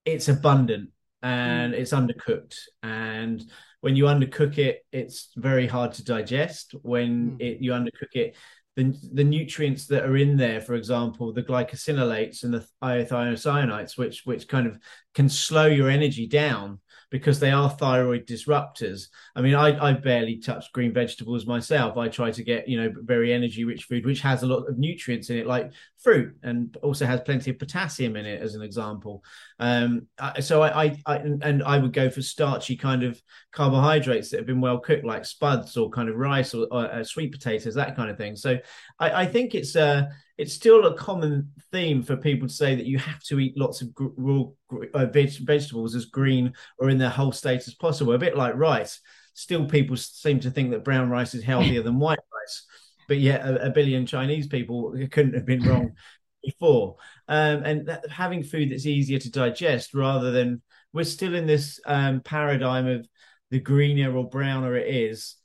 it's 0.06 0.30
abundant 0.30 0.92
and 1.22 1.74
it's 1.74 1.92
undercooked. 1.92 2.58
And 2.84 3.44
when 3.82 3.96
you 3.96 4.06
undercook 4.06 4.58
it, 4.58 4.86
it's 4.92 5.30
very 5.36 5.68
hard 5.68 5.94
to 5.94 6.04
digest. 6.04 6.74
When 6.82 7.32
Mm. 7.32 7.42
it, 7.42 7.62
you 7.62 7.72
undercook 7.72 8.14
it, 8.14 8.36
the, 8.76 8.96
the 9.14 9.24
nutrients 9.24 9.88
that 9.88 10.06
are 10.06 10.16
in 10.16 10.38
there, 10.38 10.62
for 10.62 10.76
example, 10.76 11.34
the 11.34 11.44
glucosinolates 11.44 12.44
and 12.44 12.54
the 12.54 12.66
isothiocyanate, 12.82 13.98
which 13.98 14.22
which 14.26 14.48
kind 14.48 14.66
of 14.66 14.80
can 15.14 15.28
slow 15.28 15.66
your 15.66 15.90
energy 15.90 16.26
down 16.26 16.80
because 17.12 17.41
they 17.41 17.51
are 17.51 17.70
thyroid 17.70 18.25
disruptors. 18.25 19.10
I 19.36 19.41
mean, 19.41 19.53
I, 19.53 19.89
I 19.89 19.94
barely 19.94 20.38
touch 20.38 20.72
green 20.72 20.94
vegetables 20.94 21.46
myself. 21.46 21.98
I 21.98 22.08
try 22.08 22.32
to 22.32 22.44
get, 22.44 22.70
you 22.70 22.82
know, 22.82 22.94
very 23.01 23.34
energy 23.34 23.65
rich 23.65 23.84
food, 23.84 24.06
which 24.06 24.22
has 24.22 24.41
a 24.41 24.48
lot 24.48 24.63
of 24.68 24.80
nutrients 24.80 25.30
in 25.30 25.38
it, 25.38 25.46
like 25.46 25.74
fruit, 26.01 26.34
and 26.41 26.75
also 26.82 27.06
has 27.06 27.20
plenty 27.20 27.51
of 27.51 27.60
potassium 27.60 28.15
in 28.15 28.25
it, 28.25 28.41
as 28.41 28.56
an 28.56 28.62
example. 28.62 29.24
Um, 29.60 30.08
so 30.39 30.63
I, 30.63 30.86
I, 30.86 30.98
I 31.06 31.15
and 31.18 31.62
I 31.63 31.77
would 31.77 31.91
go 31.91 32.10
for 32.10 32.22
starchy 32.22 32.77
kind 32.77 33.03
of 33.03 33.22
carbohydrates 33.51 34.30
that 34.30 34.38
have 34.38 34.48
been 34.48 34.62
well 34.62 34.80
cooked, 34.80 35.03
like 35.03 35.25
spuds 35.25 35.75
or 35.75 35.89
kind 35.89 36.08
of 36.08 36.15
rice 36.15 36.53
or, 36.53 36.65
or 36.72 36.86
uh, 36.91 37.03
sweet 37.03 37.34
potatoes, 37.34 37.75
that 37.75 37.98
kind 37.98 38.10
of 38.10 38.18
thing. 38.18 38.38
So 38.38 38.58
I, 38.98 39.24
I 39.24 39.25
think 39.25 39.53
it's 39.53 39.75
uh 39.75 40.06
it's 40.41 40.53
still 40.53 40.88
a 40.88 40.98
common 40.98 41.51
theme 41.71 42.01
for 42.01 42.17
people 42.17 42.48
to 42.48 42.53
say 42.53 42.74
that 42.74 42.88
you 42.88 42.98
have 42.98 43.21
to 43.21 43.39
eat 43.39 43.55
lots 43.55 43.83
of 43.83 43.93
gr- 43.93 44.07
raw 44.17 44.45
uh, 44.95 45.05
veg- 45.05 45.45
vegetables 45.45 45.93
as 45.93 46.05
green 46.05 46.51
or 46.79 46.89
in 46.89 46.98
their 46.98 47.12
whole 47.12 47.31
state 47.31 47.67
as 47.67 47.75
possible. 47.75 48.13
A 48.13 48.17
bit 48.17 48.36
like 48.36 48.55
rice. 48.55 49.00
Still, 49.36 49.67
people 49.67 49.95
seem 49.95 50.39
to 50.39 50.50
think 50.50 50.71
that 50.71 50.83
brown 50.83 51.12
rice 51.12 51.36
is 51.36 51.43
healthier 51.43 51.83
than 51.83 52.00
white 52.00 52.17
rice, 52.33 52.65
but 53.07 53.19
yet 53.19 53.45
a, 53.45 53.67
a 53.67 53.69
billion 53.69 54.07
Chinese 54.07 54.48
people 54.48 54.95
couldn't 55.12 55.36
have 55.36 55.45
been 55.45 55.62
wrong 55.62 55.91
before. 56.43 56.95
Um, 57.27 57.63
and 57.63 57.88
that, 57.88 58.10
having 58.10 58.41
food 58.41 58.71
that's 58.71 58.88
easier 58.88 59.19
to 59.19 59.29
digest 59.29 59.93
rather 59.93 60.31
than 60.31 60.63
we're 60.91 61.03
still 61.03 61.36
in 61.36 61.45
this 61.45 61.79
um, 61.86 62.19
paradigm 62.21 62.88
of 62.88 63.07
the 63.51 63.60
greener 63.60 64.17
or 64.17 64.27
browner 64.27 64.75
it 64.75 64.88
is, 64.91 65.36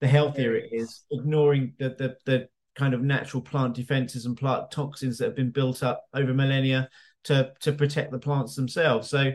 the 0.00 0.06
healthier 0.06 0.54
it 0.54 0.68
is, 0.70 1.02
ignoring 1.10 1.74
the 1.80 1.88
the 1.88 2.16
the 2.24 2.48
kind 2.74 2.94
of 2.94 3.02
natural 3.02 3.42
plant 3.42 3.74
defenses 3.74 4.26
and 4.26 4.36
plant 4.36 4.70
toxins 4.70 5.18
that 5.18 5.26
have 5.26 5.36
been 5.36 5.50
built 5.50 5.82
up 5.82 6.04
over 6.14 6.34
millennia 6.34 6.88
to 7.24 7.52
to 7.60 7.72
protect 7.72 8.12
the 8.12 8.18
plants 8.18 8.54
themselves. 8.54 9.08
So 9.08 9.32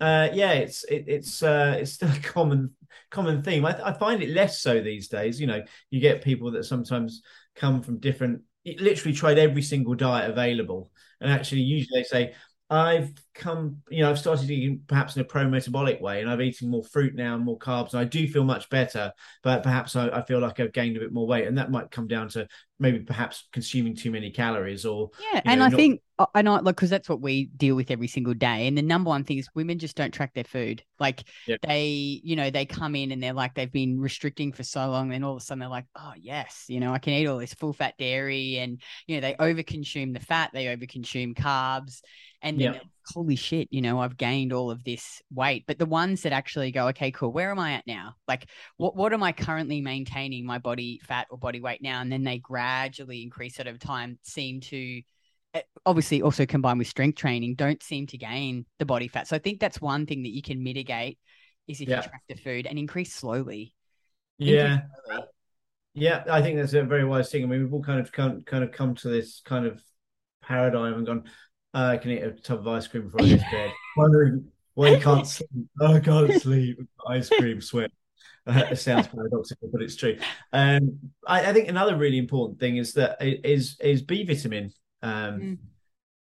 uh, 0.00 0.28
yeah, 0.32 0.52
it's 0.52 0.84
it, 0.84 1.04
it's 1.06 1.42
uh, 1.42 1.76
it's 1.80 1.92
still 1.92 2.10
a 2.14 2.18
common 2.20 2.74
common 3.10 3.42
theme. 3.42 3.64
I, 3.64 3.78
I 3.88 3.92
find 3.92 4.22
it 4.22 4.30
less 4.30 4.60
so 4.60 4.80
these 4.80 5.08
days. 5.08 5.40
You 5.40 5.46
know, 5.46 5.62
you 5.90 6.00
get 6.00 6.22
people 6.22 6.50
that 6.52 6.64
sometimes 6.64 7.22
come 7.56 7.82
from 7.82 7.98
different, 7.98 8.42
literally 8.64 9.14
tried 9.16 9.38
every 9.38 9.62
single 9.62 9.94
diet 9.94 10.30
available, 10.30 10.90
and 11.20 11.30
actually 11.30 11.62
usually 11.62 12.00
they 12.00 12.04
say. 12.04 12.34
I've 12.70 13.14
come, 13.38 13.78
you 13.88 14.02
know, 14.02 14.10
I've 14.10 14.18
started 14.18 14.50
eating 14.50 14.82
perhaps 14.86 15.16
in 15.16 15.22
a 15.22 15.24
pro 15.24 15.48
metabolic 15.48 16.00
way, 16.00 16.20
and 16.20 16.28
I've 16.30 16.40
eaten 16.42 16.68
more 16.70 16.84
fruit 16.84 17.14
now 17.14 17.34
and 17.36 17.44
more 17.44 17.58
carbs, 17.58 17.92
and 17.92 18.00
I 18.00 18.04
do 18.04 18.28
feel 18.28 18.44
much 18.44 18.68
better. 18.68 19.12
But 19.42 19.62
perhaps 19.62 19.96
I, 19.96 20.08
I 20.08 20.22
feel 20.22 20.40
like 20.40 20.60
I've 20.60 20.72
gained 20.72 20.96
a 20.96 21.00
bit 21.00 21.12
more 21.12 21.26
weight, 21.26 21.46
and 21.46 21.56
that 21.58 21.70
might 21.70 21.90
come 21.90 22.06
down 22.08 22.28
to 22.30 22.46
maybe 22.80 23.00
perhaps 23.00 23.48
consuming 23.52 23.96
too 23.96 24.10
many 24.10 24.30
calories 24.30 24.84
or 24.84 25.10
Yeah, 25.32 25.40
and 25.46 25.58
know, 25.60 25.66
I 25.66 25.68
not- 25.68 25.76
think 25.76 26.00
uh, 26.20 26.26
I 26.34 26.42
know, 26.42 26.54
like, 26.54 26.76
because 26.76 26.90
that's 26.90 27.08
what 27.08 27.20
we 27.20 27.46
deal 27.56 27.74
with 27.76 27.90
every 27.90 28.08
single 28.08 28.34
day. 28.34 28.66
And 28.66 28.76
the 28.76 28.82
number 28.82 29.08
one 29.08 29.24
thing 29.24 29.38
is 29.38 29.48
women 29.54 29.78
just 29.78 29.96
don't 29.96 30.12
track 30.12 30.34
their 30.34 30.44
food. 30.44 30.82
Like, 30.98 31.24
Yeah. 31.46 31.56
they, 31.62 32.20
you 32.22 32.34
know, 32.36 32.50
they 32.50 32.66
come 32.66 32.94
in 32.96 33.12
and 33.12 33.22
they're 33.22 33.32
like 33.32 33.54
they've 33.54 33.70
been 33.70 34.00
restricting 34.00 34.52
for 34.52 34.62
so 34.64 34.88
long, 34.90 35.08
then 35.08 35.22
all 35.24 35.32
of 35.36 35.38
a 35.42 35.44
sudden 35.44 35.60
they're 35.60 35.68
like, 35.68 35.86
oh 35.96 36.12
yes, 36.16 36.64
you 36.68 36.80
know, 36.80 36.92
I 36.92 36.98
can 36.98 37.12
eat 37.14 37.26
all 37.26 37.38
this 37.38 37.54
full 37.54 37.72
fat 37.72 37.94
dairy, 37.98 38.58
and 38.58 38.80
you 39.06 39.16
know, 39.16 39.20
they 39.20 39.34
overconsume 39.34 40.12
the 40.14 40.20
fat, 40.20 40.50
they 40.52 40.66
overconsume 40.66 41.34
carbs, 41.36 42.00
and 42.42 42.60
then 42.60 42.74
Yeah. 42.74 42.80
Holy 43.08 43.36
shit, 43.36 43.68
you 43.70 43.80
know, 43.82 44.00
I've 44.00 44.16
gained 44.16 44.52
all 44.52 44.70
of 44.70 44.84
this 44.84 45.22
weight. 45.32 45.64
But 45.66 45.78
the 45.78 45.86
ones 45.86 46.22
that 46.22 46.32
actually 46.32 46.70
go, 46.70 46.88
okay, 46.88 47.10
cool, 47.10 47.32
where 47.32 47.50
am 47.50 47.58
I 47.58 47.72
at 47.72 47.86
now? 47.86 48.14
Like, 48.26 48.46
what 48.76 48.96
what 48.96 49.12
am 49.12 49.22
I 49.22 49.32
currently 49.32 49.80
maintaining 49.80 50.46
my 50.46 50.58
body 50.58 51.00
fat 51.04 51.26
or 51.30 51.38
body 51.38 51.60
weight 51.60 51.82
now? 51.82 52.00
And 52.00 52.10
then 52.12 52.24
they 52.24 52.38
gradually 52.38 53.22
increase 53.22 53.58
over 53.60 53.76
time, 53.78 54.18
seem 54.22 54.60
to 54.62 55.02
eh, 55.54 55.62
obviously 55.86 56.22
also 56.22 56.46
combined 56.46 56.78
with 56.78 56.88
strength 56.88 57.16
training, 57.16 57.54
don't 57.54 57.82
seem 57.82 58.06
to 58.08 58.18
gain 58.18 58.66
the 58.78 58.86
body 58.86 59.08
fat. 59.08 59.28
So 59.28 59.36
I 59.36 59.40
think 59.40 59.60
that's 59.60 59.80
one 59.80 60.06
thing 60.06 60.22
that 60.22 60.34
you 60.34 60.42
can 60.42 60.62
mitigate 60.62 61.18
is 61.66 61.80
if 61.80 61.88
Yeah. 61.88 61.96
you 61.96 62.02
track 62.02 62.22
the 62.28 62.36
food 62.36 62.66
and 62.66 62.78
increase 62.78 63.12
slowly. 63.14 63.74
yeah 64.38 64.62
Increase 64.74 64.90
slowly. 65.06 65.22
Yeah, 65.94 66.24
I 66.30 66.42
think 66.42 66.58
that's 66.58 66.74
a 66.74 66.84
very 66.84 67.04
wise 67.04 67.30
thing. 67.30 67.42
I 67.42 67.46
mean, 67.46 67.62
we've 67.62 67.72
all 67.74 67.82
kind 67.82 67.98
of 67.98 68.12
come, 68.12 68.42
kind 68.42 68.62
of 68.62 68.70
come 68.70 68.94
to 68.96 69.08
this 69.08 69.40
kind 69.44 69.66
of 69.66 69.82
paradigm 70.42 70.94
and 70.94 71.06
gone, 71.06 71.24
"Uh, 71.74 71.92
I 71.92 71.96
can 71.98 72.10
eat 72.12 72.22
a 72.22 72.32
tub 72.32 72.60
of 72.60 72.68
ice 72.68 72.86
cream 72.86 73.04
before 73.04 73.22
I 73.22 73.28
go 73.28 73.36
to 73.36 73.50
bed. 73.50 73.72
Wondering 73.96 74.44
why 74.74 74.88
you 74.90 75.00
can't 75.00 75.26
sleep. 75.36 75.50
Oh, 75.80 75.94
I 75.94 76.00
can't 76.00 76.32
sleep. 76.34 76.78
Ice 77.08 77.30
cream, 77.30 77.60
sweat. 77.60 77.90
Uh, 78.46 78.64
it 78.70 78.76
sounds 78.76 79.06
paradoxical, 79.08 79.68
but 79.70 79.82
it's 79.82 79.94
true. 79.96 80.16
Um, 80.54 80.98
I, 81.26 81.50
I 81.50 81.52
think 81.52 81.68
another 81.68 81.96
really 81.96 82.16
important 82.16 82.58
thing 82.58 82.78
is 82.78 82.94
that 82.94 83.18
is 83.20 83.76
is 83.78 84.00
B 84.00 84.24
vitamin 84.24 84.72
um, 85.02 85.40
Mm. 85.40 85.58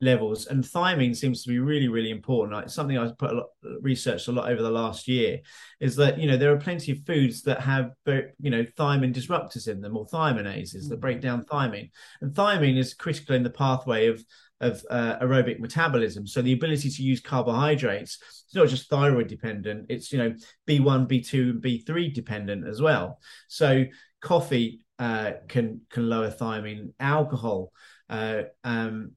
Levels, 0.04 0.48
and 0.48 0.64
thiamine 0.64 1.16
seems 1.16 1.44
to 1.44 1.50
be 1.50 1.60
really, 1.60 1.88
really 1.88 2.12
important. 2.12 2.70
Something 2.70 2.98
I've 2.98 3.18
put 3.18 3.32
a 3.32 3.36
lot 3.36 3.48
researched 3.82 4.28
a 4.28 4.32
lot 4.32 4.50
over 4.50 4.62
the 4.62 4.70
last 4.70 5.08
year 5.08 5.40
is 5.80 5.96
that 5.96 6.20
you 6.20 6.28
know 6.28 6.38
there 6.38 6.54
are 6.54 6.58
plenty 6.58 6.92
of 6.92 7.06
foods 7.06 7.42
that 7.44 7.62
have 7.62 7.92
you 8.06 8.52
know 8.52 8.64
thiamine 8.78 9.14
disruptors 9.14 9.68
in 9.68 9.82
them 9.82 9.98
or 9.98 10.06
thiaminases 10.08 10.90
that 10.90 11.00
break 11.00 11.22
down 11.22 11.46
thiamine, 11.46 11.90
and 12.22 12.34
thiamine 12.34 12.78
is 12.78 12.94
critical 12.94 13.36
in 13.36 13.44
the 13.44 13.50
pathway 13.50 14.08
of 14.08 14.24
of 14.62 14.84
uh, 14.90 15.18
aerobic 15.20 15.60
metabolism. 15.60 16.26
So 16.26 16.42
the 16.42 16.54
ability 16.54 16.90
to 16.90 17.04
use 17.04 17.20
carbohydrates, 17.20 18.18
it's 18.46 18.56
not 18.56 18.70
just 18.70 18.90
thyroid 18.90 19.28
dependent, 19.28 19.88
it's 19.90 20.12
you 20.12 20.18
know 20.18 20.34
B1, 20.68 21.08
B2, 21.08 21.50
and 21.52 21.62
B3 21.62 22.14
dependent 22.14 22.68
as 22.68 22.82
well. 22.82 23.20
So 23.48 23.86
coffee 24.22 24.86
uh, 25.00 25.34
can 25.48 25.82
can 25.90 26.10
lower 26.10 26.30
thiamine, 26.30 26.94
alcohol, 27.00 27.72
uh, 28.10 28.44
um, 28.64 29.12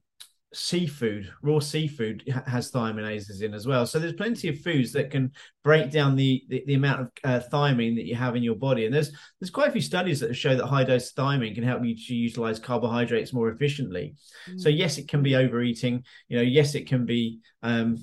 seafood, 0.53 1.29
raw 1.41 1.59
seafood 1.59 2.23
has 2.47 2.71
thiaminases 2.71 3.41
in 3.41 3.53
as 3.53 3.67
well. 3.67 3.85
So 3.85 3.99
there's 3.99 4.13
plenty 4.13 4.47
of 4.47 4.59
foods 4.59 4.91
that 4.93 5.11
can 5.11 5.31
break 5.63 5.91
down 5.91 6.15
the 6.15 6.43
the, 6.47 6.63
the 6.65 6.75
amount 6.75 7.01
of 7.01 7.11
uh, 7.23 7.39
thiamine 7.51 7.95
that 7.95 8.05
you 8.05 8.15
have 8.15 8.35
in 8.35 8.43
your 8.43 8.55
body. 8.55 8.85
And 8.85 8.93
there's 8.93 9.11
there's 9.39 9.49
quite 9.49 9.69
a 9.69 9.71
few 9.71 9.81
studies 9.81 10.19
that 10.21 10.33
show 10.35 10.55
that 10.55 10.65
high 10.65 10.83
dose 10.83 11.13
thiamine 11.13 11.55
can 11.55 11.63
help 11.63 11.83
you 11.83 11.95
to 11.95 12.15
utilize 12.15 12.59
carbohydrates 12.59 13.33
more 13.33 13.49
efficiently. 13.49 14.15
So 14.57 14.69
yes, 14.69 14.97
it 14.97 15.07
can 15.07 15.21
be 15.21 15.35
overeating. 15.35 16.03
You 16.29 16.37
know, 16.37 16.43
yes, 16.43 16.75
it 16.75 16.87
can 16.87 17.05
be 17.05 17.39
um, 17.61 17.97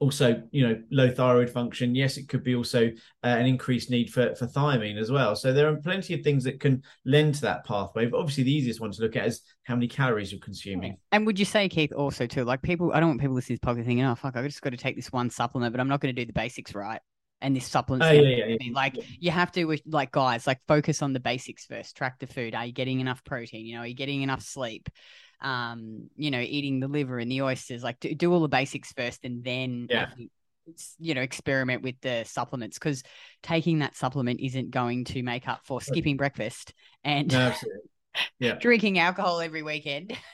also 0.00 0.42
you 0.50 0.66
know 0.68 0.82
low 0.90 1.10
thyroid 1.10 1.48
function. 1.48 1.94
Yes, 1.94 2.16
it 2.16 2.28
could 2.28 2.42
be 2.42 2.54
also 2.54 2.88
uh, 3.22 3.26
an 3.26 3.46
increased 3.46 3.90
need 3.90 4.12
for 4.12 4.34
for 4.34 4.46
thiamine 4.46 4.98
as 4.98 5.10
well. 5.10 5.34
So 5.36 5.52
there 5.52 5.68
are 5.68 5.76
plenty 5.76 6.14
of 6.14 6.22
things 6.22 6.44
that 6.44 6.60
can 6.60 6.82
lend 7.04 7.36
to 7.36 7.40
that 7.42 7.64
pathway. 7.64 8.06
But 8.06 8.18
obviously, 8.18 8.44
the 8.44 8.52
easiest 8.52 8.80
one 8.80 8.90
to 8.90 9.02
look 9.02 9.16
at 9.16 9.26
is 9.26 9.40
how 9.62 9.74
many 9.74 9.88
calories 9.88 10.32
you're 10.32 10.40
consuming. 10.40 10.96
And 11.12 11.26
would 11.26 11.38
you 11.38 11.44
say, 11.44 11.68
Keith, 11.68 11.92
also 11.92 12.26
too, 12.26 12.44
like 12.44 12.60
people, 12.62 12.92
I 12.92 13.00
don't 13.00 13.10
want 13.10 13.20
people 13.20 13.34
listening 13.34 13.58
to 13.58 13.66
this 13.66 13.74
podcast 13.74 13.86
thinking, 13.86 14.04
oh, 14.04 14.14
fuck, 14.14 14.36
i've 14.36 14.44
just 14.44 14.62
got 14.62 14.70
to 14.70 14.76
take 14.76 14.96
this 14.96 15.10
one 15.12 15.30
supplement, 15.30 15.72
but 15.72 15.80
I'm 15.80 15.88
not 15.88 16.00
going 16.00 16.14
to 16.14 16.20
do 16.20 16.26
the 16.26 16.32
basics 16.32 16.74
right. 16.74 17.00
And 17.40 17.54
this 17.54 17.66
supplement, 17.66 18.10
Oh, 18.10 18.12
yeah, 18.12 18.36
yeah, 18.46 18.56
yeah. 18.60 18.70
like 18.72 18.96
you 19.20 19.30
have 19.30 19.52
to, 19.52 19.76
like 19.86 20.10
guys, 20.10 20.46
like 20.46 20.60
focus 20.66 21.02
on 21.02 21.12
the 21.12 21.20
basics 21.20 21.66
first. 21.66 21.94
Track 21.96 22.18
the 22.18 22.26
food. 22.26 22.54
Are 22.54 22.64
you 22.64 22.72
getting 22.72 23.00
enough 23.00 23.22
protein? 23.24 23.66
You 23.66 23.74
know, 23.74 23.80
are 23.82 23.86
you 23.86 23.94
getting 23.94 24.22
enough 24.22 24.42
sleep? 24.42 24.88
Um, 25.40 26.10
you 26.16 26.30
know, 26.30 26.40
eating 26.40 26.80
the 26.80 26.88
liver 26.88 27.18
and 27.18 27.30
the 27.30 27.42
oysters. 27.42 27.82
Like 27.82 28.00
do, 28.00 28.14
do 28.14 28.32
all 28.32 28.40
the 28.40 28.48
basics 28.48 28.92
first, 28.92 29.24
and 29.24 29.44
then 29.44 29.86
Yeah. 29.90 30.08
You 30.98 31.14
know, 31.14 31.20
experiment 31.20 31.82
with 31.82 32.00
the 32.00 32.24
supplements 32.24 32.78
because 32.78 33.02
taking 33.42 33.80
that 33.80 33.96
supplement 33.96 34.40
isn't 34.40 34.70
going 34.70 35.04
to 35.04 35.22
make 35.22 35.46
up 35.46 35.60
for 35.64 35.82
skipping 35.82 36.16
breakfast 36.16 36.72
and 37.04 37.30
No. 37.30 37.52
Yeah. 38.38 38.54
drinking 38.60 38.98
alcohol 38.98 39.40
every 39.40 39.62
weekend. 39.62 40.16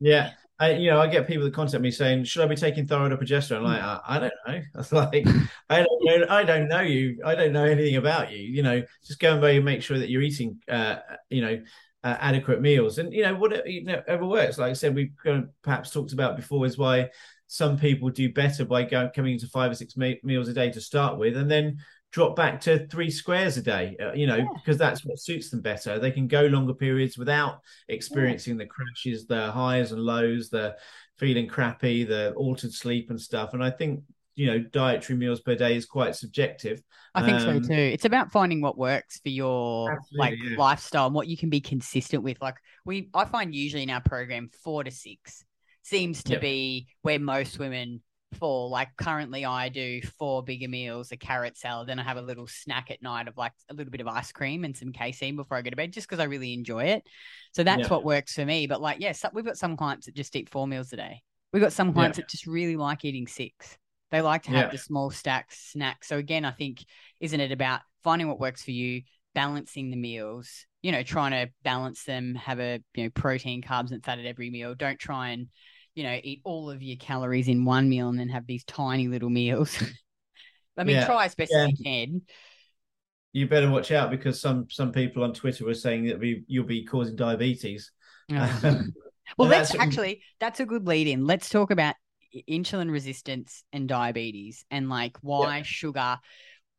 Yeah. 0.00 0.30
I, 0.62 0.74
you 0.74 0.90
know, 0.90 1.00
I 1.00 1.08
get 1.08 1.26
people 1.26 1.42
that 1.44 1.54
contact 1.54 1.82
me 1.82 1.90
saying, 1.90 2.22
"Should 2.22 2.44
I 2.44 2.46
be 2.46 2.54
taking 2.54 2.86
thyroid 2.86 3.10
or 3.10 3.16
progesterone?" 3.16 3.56
I'm 3.58 3.64
like, 3.64 3.82
I, 3.82 4.00
I 4.06 4.18
don't 4.20 4.32
know. 4.46 4.60
I 4.76 4.96
like, 4.96 5.26
I 5.68 5.76
don't 5.82 6.04
know. 6.04 6.26
I 6.28 6.44
don't 6.44 6.68
know 6.68 6.80
you. 6.82 7.18
I 7.24 7.34
don't 7.34 7.52
know 7.52 7.64
anything 7.64 7.96
about 7.96 8.30
you. 8.30 8.38
You 8.38 8.62
know, 8.62 8.82
just 9.04 9.18
go 9.18 9.34
and 9.34 9.44
and 9.44 9.64
make 9.64 9.82
sure 9.82 9.98
that 9.98 10.08
you're 10.08 10.22
eating, 10.22 10.60
uh, 10.68 10.98
you 11.30 11.42
know, 11.42 11.62
uh, 12.04 12.16
adequate 12.20 12.60
meals. 12.60 12.98
And 12.98 13.12
you 13.12 13.22
know, 13.22 13.34
whatever 13.34 13.68
you 13.68 13.84
know, 13.84 14.02
ever 14.06 14.26
works. 14.26 14.58
Like 14.58 14.70
I 14.70 14.74
said, 14.74 14.94
we've 14.94 15.12
kind 15.22 15.44
of 15.44 15.50
perhaps 15.62 15.90
talked 15.90 16.12
about 16.12 16.36
before 16.36 16.66
is 16.66 16.78
why 16.78 17.10
some 17.46 17.78
people 17.78 18.08
do 18.08 18.32
better 18.32 18.64
by 18.64 18.82
going 18.82 19.10
coming 19.14 19.34
into 19.34 19.46
five 19.46 19.70
or 19.70 19.74
six 19.74 19.96
me- 19.96 20.20
meals 20.22 20.48
a 20.48 20.52
day 20.52 20.70
to 20.72 20.80
start 20.80 21.18
with, 21.18 21.36
and 21.36 21.50
then 21.50 21.78
drop 22.10 22.36
back 22.36 22.60
to 22.60 22.86
three 22.88 23.10
squares 23.10 23.56
a 23.56 23.62
day. 23.62 23.96
Uh, 23.98 24.12
you 24.12 24.26
know, 24.26 24.36
Yeah. 24.36 24.44
because 24.56 24.76
that's 24.76 25.04
what 25.04 25.18
suits 25.18 25.48
them 25.50 25.62
better. 25.62 25.98
They 25.98 26.10
can 26.10 26.28
go 26.28 26.42
longer 26.42 26.74
periods 26.74 27.16
without 27.16 27.60
experiencing 27.88 28.58
the 28.58 28.66
crashes, 28.66 29.26
the 29.26 29.50
highs 29.50 29.92
and 29.92 30.02
lows, 30.02 30.50
the 30.50 30.76
feeling 31.18 31.46
crappy, 31.46 32.04
the 32.04 32.32
altered 32.32 32.72
sleep 32.72 33.08
and 33.08 33.20
stuff. 33.20 33.54
And 33.54 33.64
I 33.64 33.70
think 33.70 34.02
you 34.34 34.46
know, 34.46 34.58
dietary 34.58 35.18
meals 35.18 35.40
per 35.40 35.54
day 35.54 35.76
is 35.76 35.86
quite 35.86 36.16
subjective. 36.16 36.82
I 37.14 37.22
think 37.24 37.40
Um, 37.40 37.62
so 37.62 37.68
too. 37.68 37.74
It's 37.74 38.04
about 38.04 38.32
finding 38.32 38.60
what 38.60 38.78
works 38.78 39.20
for 39.20 39.28
your 39.28 40.02
like 40.12 40.38
yeah. 40.42 40.56
lifestyle 40.56 41.06
and 41.06 41.14
what 41.14 41.28
you 41.28 41.36
can 41.36 41.50
be 41.50 41.60
consistent 41.60 42.22
with. 42.22 42.40
Like 42.40 42.56
we, 42.84 43.10
I 43.12 43.26
find 43.26 43.54
usually 43.54 43.82
in 43.82 43.90
our 43.90 44.00
program, 44.00 44.50
four 44.64 44.84
to 44.84 44.90
six 44.90 45.44
seems 45.82 46.22
to 46.24 46.32
Yep. 46.32 46.40
be 46.40 46.86
where 47.02 47.18
most 47.18 47.58
women 47.58 48.02
fall 48.38 48.70
like 48.70 48.88
currently 48.96 49.44
I 49.44 49.68
do 49.68 50.00
four 50.18 50.42
bigger 50.42 50.68
meals, 50.68 51.12
a 51.12 51.16
carrot 51.16 51.58
salad, 51.58 51.88
then 51.88 51.98
I 51.98 52.02
have 52.02 52.16
a 52.16 52.22
little 52.22 52.46
snack 52.46 52.90
at 52.90 53.02
night 53.02 53.28
of 53.28 53.36
like 53.36 53.52
a 53.70 53.74
little 53.74 53.90
bit 53.90 54.00
of 54.00 54.08
ice 54.08 54.32
cream 54.32 54.64
and 54.64 54.76
some 54.76 54.92
casein 54.92 55.36
before 55.36 55.58
I 55.58 55.62
go 55.62 55.70
to 55.70 55.76
bed, 55.76 55.92
just 55.92 56.08
because 56.08 56.20
I 56.20 56.24
really 56.24 56.54
enjoy 56.54 56.84
it. 56.84 57.02
So 57.52 57.62
that's 57.62 57.82
yeah. 57.82 57.88
what 57.88 58.04
works 58.04 58.34
for 58.34 58.44
me. 58.46 58.66
But 58.66 58.80
like, 58.80 59.00
yes, 59.00 59.20
yeah, 59.22 59.30
we've 59.34 59.44
got 59.44 59.58
some 59.58 59.76
clients 59.76 60.06
that 60.06 60.14
just 60.14 60.34
eat 60.34 60.48
four 60.48 60.66
meals 60.66 60.92
a 60.92 60.96
day. 60.96 61.22
We've 61.52 61.62
got 61.62 61.74
some 61.74 61.92
clients 61.92 62.16
that 62.16 62.28
just 62.28 62.46
really 62.46 62.76
like 62.76 63.04
eating 63.04 63.26
six. 63.26 63.76
They 64.12 64.20
like 64.20 64.44
to 64.44 64.50
have 64.50 64.70
the 64.70 64.78
small 64.78 65.10
stack 65.10 65.50
snacks. 65.50 66.06
So 66.06 66.18
again, 66.18 66.44
I 66.44 66.52
think 66.52 66.84
isn't 67.18 67.40
it 67.40 67.50
about 67.50 67.80
finding 68.04 68.28
what 68.28 68.38
works 68.38 68.62
for 68.62 68.70
you, 68.70 69.02
balancing 69.34 69.90
the 69.90 69.96
meals, 69.96 70.66
you 70.82 70.92
know, 70.92 71.02
trying 71.02 71.32
to 71.32 71.50
balance 71.64 72.04
them, 72.04 72.36
have 72.36 72.60
a 72.60 72.80
you 72.94 73.04
know 73.04 73.10
protein, 73.10 73.62
carbs, 73.62 73.90
and 73.90 74.04
fat 74.04 74.20
at 74.20 74.26
every 74.26 74.50
meal. 74.50 74.74
Don't 74.74 74.98
try 74.98 75.30
and 75.30 75.48
you 75.94 76.04
know, 76.04 76.18
eat 76.22 76.40
all 76.44 76.70
of 76.70 76.82
your 76.82 76.96
calories 76.96 77.48
in 77.48 77.64
one 77.64 77.88
meal 77.88 78.08
and 78.08 78.18
then 78.18 78.28
have 78.28 78.46
these 78.46 78.64
tiny 78.64 79.08
little 79.08 79.30
meals. 79.30 79.82
I 80.76 80.84
mean, 80.84 80.96
yeah. 80.96 81.06
try 81.06 81.26
as 81.26 81.34
best 81.34 81.52
yeah. 81.54 81.64
as 81.64 81.78
you 81.78 81.84
can. 81.84 82.22
You 83.32 83.48
better 83.48 83.70
watch 83.70 83.92
out 83.92 84.10
because 84.10 84.40
some 84.40 84.66
some 84.70 84.92
people 84.92 85.24
on 85.24 85.32
Twitter 85.32 85.64
were 85.64 85.74
saying 85.74 86.06
that 86.06 86.18
we, 86.18 86.44
you'll 86.46 86.64
be 86.64 86.84
causing 86.84 87.16
diabetes. 87.16 87.90
Oh. 88.30 88.60
well, 89.38 89.48
let's 89.48 89.74
actually 89.74 90.22
that's 90.38 90.60
a 90.60 90.66
good 90.66 90.86
lead 90.86 91.06
in. 91.06 91.26
Let's 91.26 91.48
talk 91.48 91.70
about 91.70 91.94
insulin 92.48 92.90
resistance 92.90 93.64
and 93.72 93.88
diabetes 93.88 94.64
and 94.70 94.88
like 94.88 95.16
why 95.20 95.58
yeah. 95.58 95.62
sugar, 95.62 96.18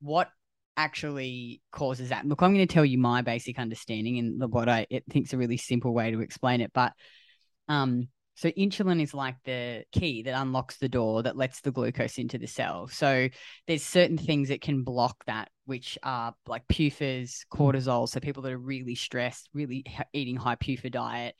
what 0.01 0.29
actually 0.75 1.61
causes 1.71 2.09
that. 2.09 2.25
Look, 2.25 2.41
I'm 2.41 2.53
going 2.53 2.67
to 2.67 2.73
tell 2.73 2.85
you 2.85 2.97
my 2.97 3.21
basic 3.21 3.59
understanding 3.59 4.17
and 4.17 4.51
what 4.51 4.69
I 4.69 4.87
think 5.09 5.27
is 5.27 5.33
a 5.33 5.37
really 5.37 5.57
simple 5.57 5.93
way 5.93 6.11
to 6.11 6.21
explain 6.21 6.61
it, 6.61 6.71
but 6.73 6.93
um 7.69 8.09
so 8.35 8.49
insulin 8.51 9.01
is 9.01 9.13
like 9.13 9.35
the 9.45 9.83
key 9.91 10.23
that 10.23 10.39
unlocks 10.41 10.77
the 10.77 10.89
door 10.89 11.23
that 11.23 11.37
lets 11.37 11.61
the 11.61 11.71
glucose 11.71 12.17
into 12.17 12.37
the 12.37 12.47
cell. 12.47 12.87
So 12.87 13.29
there's 13.67 13.83
certain 13.83 14.17
things 14.17 14.49
that 14.49 14.61
can 14.61 14.83
block 14.83 15.23
that, 15.27 15.49
which 15.65 15.99
are 16.01 16.33
like 16.47 16.67
PUFAs, 16.67 17.45
cortisol. 17.53 18.09
So 18.09 18.19
people 18.19 18.41
that 18.43 18.53
are 18.53 18.57
really 18.57 18.95
stressed, 18.95 19.49
really 19.53 19.85
eating 20.13 20.35
high 20.35 20.55
PUFA 20.55 20.91
diet. 20.91 21.35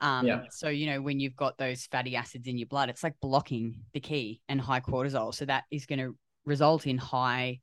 Um, 0.00 0.26
yeah. 0.26 0.42
So 0.50 0.68
you 0.68 0.86
know 0.86 1.00
when 1.00 1.20
you've 1.20 1.36
got 1.36 1.58
those 1.58 1.86
fatty 1.86 2.16
acids 2.16 2.46
in 2.46 2.58
your 2.58 2.66
blood, 2.66 2.88
it's 2.88 3.02
like 3.02 3.14
blocking 3.20 3.82
the 3.94 4.00
key 4.00 4.40
and 4.48 4.60
high 4.60 4.80
cortisol. 4.80 5.34
So 5.34 5.44
that 5.46 5.64
is 5.70 5.86
going 5.86 6.00
to 6.00 6.16
result 6.44 6.86
in 6.86 6.98
high 6.98 7.60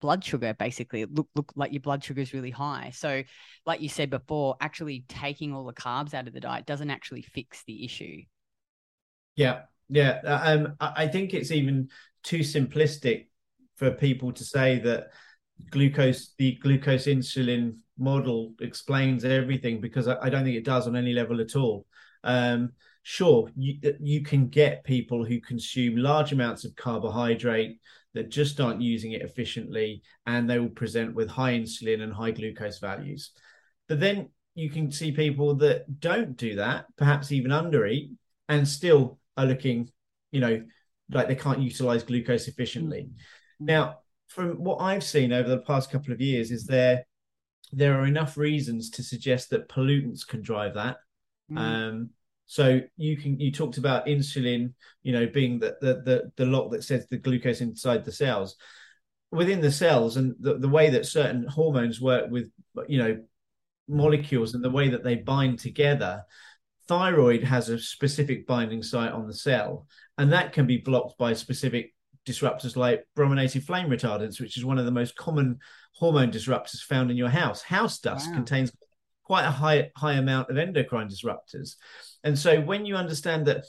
blood 0.00 0.24
sugar 0.24 0.54
basically. 0.58 1.02
It 1.02 1.14
look 1.14 1.28
look 1.34 1.52
like 1.56 1.72
your 1.72 1.80
blood 1.80 2.04
sugar 2.04 2.20
is 2.20 2.34
really 2.34 2.50
high. 2.50 2.92
So 2.94 3.22
like 3.66 3.80
you 3.80 3.88
said 3.88 4.10
before 4.10 4.56
actually 4.60 5.04
taking 5.08 5.54
all 5.54 5.64
the 5.64 5.72
carbs 5.72 6.14
out 6.14 6.28
of 6.28 6.34
the 6.34 6.40
diet 6.40 6.66
doesn't 6.66 6.90
actually 6.90 7.22
fix 7.22 7.62
the 7.66 7.84
issue. 7.84 8.22
Yeah. 9.34 9.62
Yeah. 9.88 10.20
Um 10.22 10.76
i 10.80 11.06
think 11.08 11.34
it's 11.34 11.50
even 11.50 11.88
too 12.22 12.40
simplistic 12.40 13.28
for 13.76 13.90
people 13.90 14.32
to 14.32 14.44
say 14.44 14.78
that 14.80 15.08
glucose 15.70 16.34
the 16.38 16.52
glucose 16.56 17.06
insulin 17.06 17.76
model 17.98 18.54
explains 18.60 19.24
everything 19.24 19.80
because 19.80 20.08
I, 20.08 20.16
I 20.20 20.30
don't 20.30 20.44
think 20.44 20.56
it 20.56 20.64
does 20.64 20.86
on 20.86 20.96
any 20.96 21.12
level 21.12 21.40
at 21.40 21.54
all 21.54 21.86
um 22.24 22.72
sure 23.02 23.50
you, 23.54 23.78
you 24.00 24.22
can 24.22 24.48
get 24.48 24.82
people 24.82 25.24
who 25.24 25.40
consume 25.40 25.96
large 25.96 26.32
amounts 26.32 26.64
of 26.64 26.74
carbohydrate 26.74 27.78
that 28.14 28.30
just 28.30 28.60
aren't 28.60 28.80
using 28.80 29.12
it 29.12 29.22
efficiently 29.22 30.02
and 30.26 30.48
they 30.48 30.58
will 30.58 30.68
present 30.70 31.14
with 31.14 31.28
high 31.28 31.52
insulin 31.52 32.00
and 32.00 32.12
high 32.12 32.30
glucose 32.30 32.78
values. 32.78 33.32
But 33.88 34.00
then 34.00 34.30
you 34.54 34.70
can 34.70 34.90
see 34.90 35.12
people 35.12 35.54
that 35.56 36.00
don't 36.00 36.36
do 36.36 36.56
that, 36.56 36.86
perhaps 36.96 37.32
even 37.32 37.50
undereat, 37.50 38.12
and 38.48 38.66
still 38.66 39.18
are 39.36 39.46
looking, 39.46 39.90
you 40.30 40.40
know, 40.40 40.64
like 41.10 41.28
they 41.28 41.34
can't 41.34 41.60
utilize 41.60 42.04
glucose 42.04 42.48
efficiently. 42.48 43.02
Mm-hmm. 43.02 43.66
Now, 43.66 43.98
from 44.28 44.62
what 44.62 44.76
I've 44.76 45.04
seen 45.04 45.32
over 45.32 45.48
the 45.48 45.58
past 45.58 45.90
couple 45.90 46.12
of 46.12 46.20
years, 46.20 46.50
is 46.50 46.66
there 46.66 47.04
there 47.76 48.00
are 48.00 48.06
enough 48.06 48.36
reasons 48.36 48.90
to 48.90 49.02
suggest 49.02 49.50
that 49.50 49.68
pollutants 49.68 50.26
can 50.26 50.42
drive 50.42 50.74
that. 50.74 50.96
Mm-hmm. 51.50 51.58
Um, 51.58 52.10
so 52.46 52.80
you 52.96 53.16
can 53.16 53.40
you 53.40 53.50
talked 53.50 53.78
about 53.78 54.06
insulin, 54.06 54.74
you 55.02 55.12
know, 55.12 55.26
being 55.26 55.58
the 55.58 55.76
the 55.80 55.94
the, 56.04 56.32
the 56.36 56.46
lock 56.46 56.70
that 56.72 56.84
says 56.84 57.06
the 57.08 57.16
glucose 57.16 57.60
inside 57.60 58.04
the 58.04 58.12
cells. 58.12 58.56
Within 59.30 59.60
the 59.60 59.72
cells 59.72 60.16
and 60.16 60.34
the, 60.38 60.58
the 60.58 60.68
way 60.68 60.90
that 60.90 61.06
certain 61.06 61.46
hormones 61.46 62.00
work 62.00 62.30
with 62.30 62.50
you 62.86 62.98
know 62.98 63.22
molecules 63.88 64.54
and 64.54 64.62
the 64.62 64.70
way 64.70 64.90
that 64.90 65.02
they 65.02 65.16
bind 65.16 65.58
together, 65.58 66.22
thyroid 66.86 67.42
has 67.42 67.68
a 67.68 67.78
specific 67.78 68.46
binding 68.46 68.82
site 68.82 69.12
on 69.12 69.26
the 69.26 69.34
cell, 69.34 69.86
and 70.18 70.32
that 70.32 70.52
can 70.52 70.66
be 70.66 70.78
blocked 70.78 71.18
by 71.18 71.32
specific 71.32 71.93
disruptors 72.26 72.76
like 72.76 73.06
brominated 73.14 73.64
flame 73.64 73.88
retardants, 73.88 74.40
which 74.40 74.56
is 74.56 74.64
one 74.64 74.78
of 74.78 74.84
the 74.84 74.90
most 74.90 75.16
common 75.16 75.58
hormone 75.92 76.30
disruptors 76.30 76.80
found 76.82 77.10
in 77.10 77.16
your 77.16 77.28
house. 77.28 77.62
House 77.62 77.98
dust 77.98 78.28
wow. 78.28 78.34
contains 78.34 78.72
quite 79.24 79.44
a 79.44 79.50
high 79.50 79.90
high 79.96 80.14
amount 80.14 80.50
of 80.50 80.58
endocrine 80.58 81.08
disruptors. 81.08 81.76
And 82.22 82.38
so 82.38 82.60
when 82.60 82.86
you 82.86 82.96
understand 82.96 83.46
that 83.46 83.64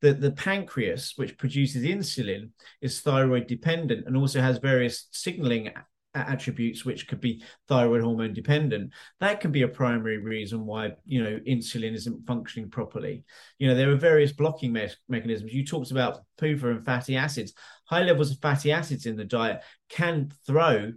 the, 0.00 0.14
the 0.14 0.30
pancreas, 0.32 1.12
which 1.16 1.36
produces 1.36 1.84
insulin, 1.84 2.50
is 2.80 3.00
thyroid 3.00 3.46
dependent 3.46 4.06
and 4.06 4.16
also 4.16 4.40
has 4.40 4.58
various 4.58 5.08
signaling 5.10 5.70
attributes 6.14 6.84
which 6.84 7.06
could 7.06 7.20
be 7.20 7.42
thyroid 7.68 8.02
hormone 8.02 8.32
dependent. 8.32 8.92
That 9.20 9.40
can 9.40 9.52
be 9.52 9.62
a 9.62 9.68
primary 9.68 10.18
reason 10.18 10.66
why 10.66 10.92
you 11.04 11.22
know 11.22 11.38
insulin 11.46 11.94
isn't 11.94 12.26
functioning 12.26 12.70
properly. 12.70 13.24
You 13.58 13.68
know 13.68 13.74
there 13.74 13.90
are 13.90 13.96
various 13.96 14.32
blocking 14.32 14.72
me- 14.72 14.88
mechanisms. 15.08 15.52
You 15.52 15.64
talked 15.64 15.90
about 15.90 16.20
PUFA 16.40 16.76
and 16.76 16.84
fatty 16.84 17.16
acids. 17.16 17.52
High 17.86 18.02
levels 18.02 18.30
of 18.30 18.38
fatty 18.40 18.72
acids 18.72 19.06
in 19.06 19.16
the 19.16 19.24
diet 19.24 19.62
can 19.88 20.32
throw 20.46 20.92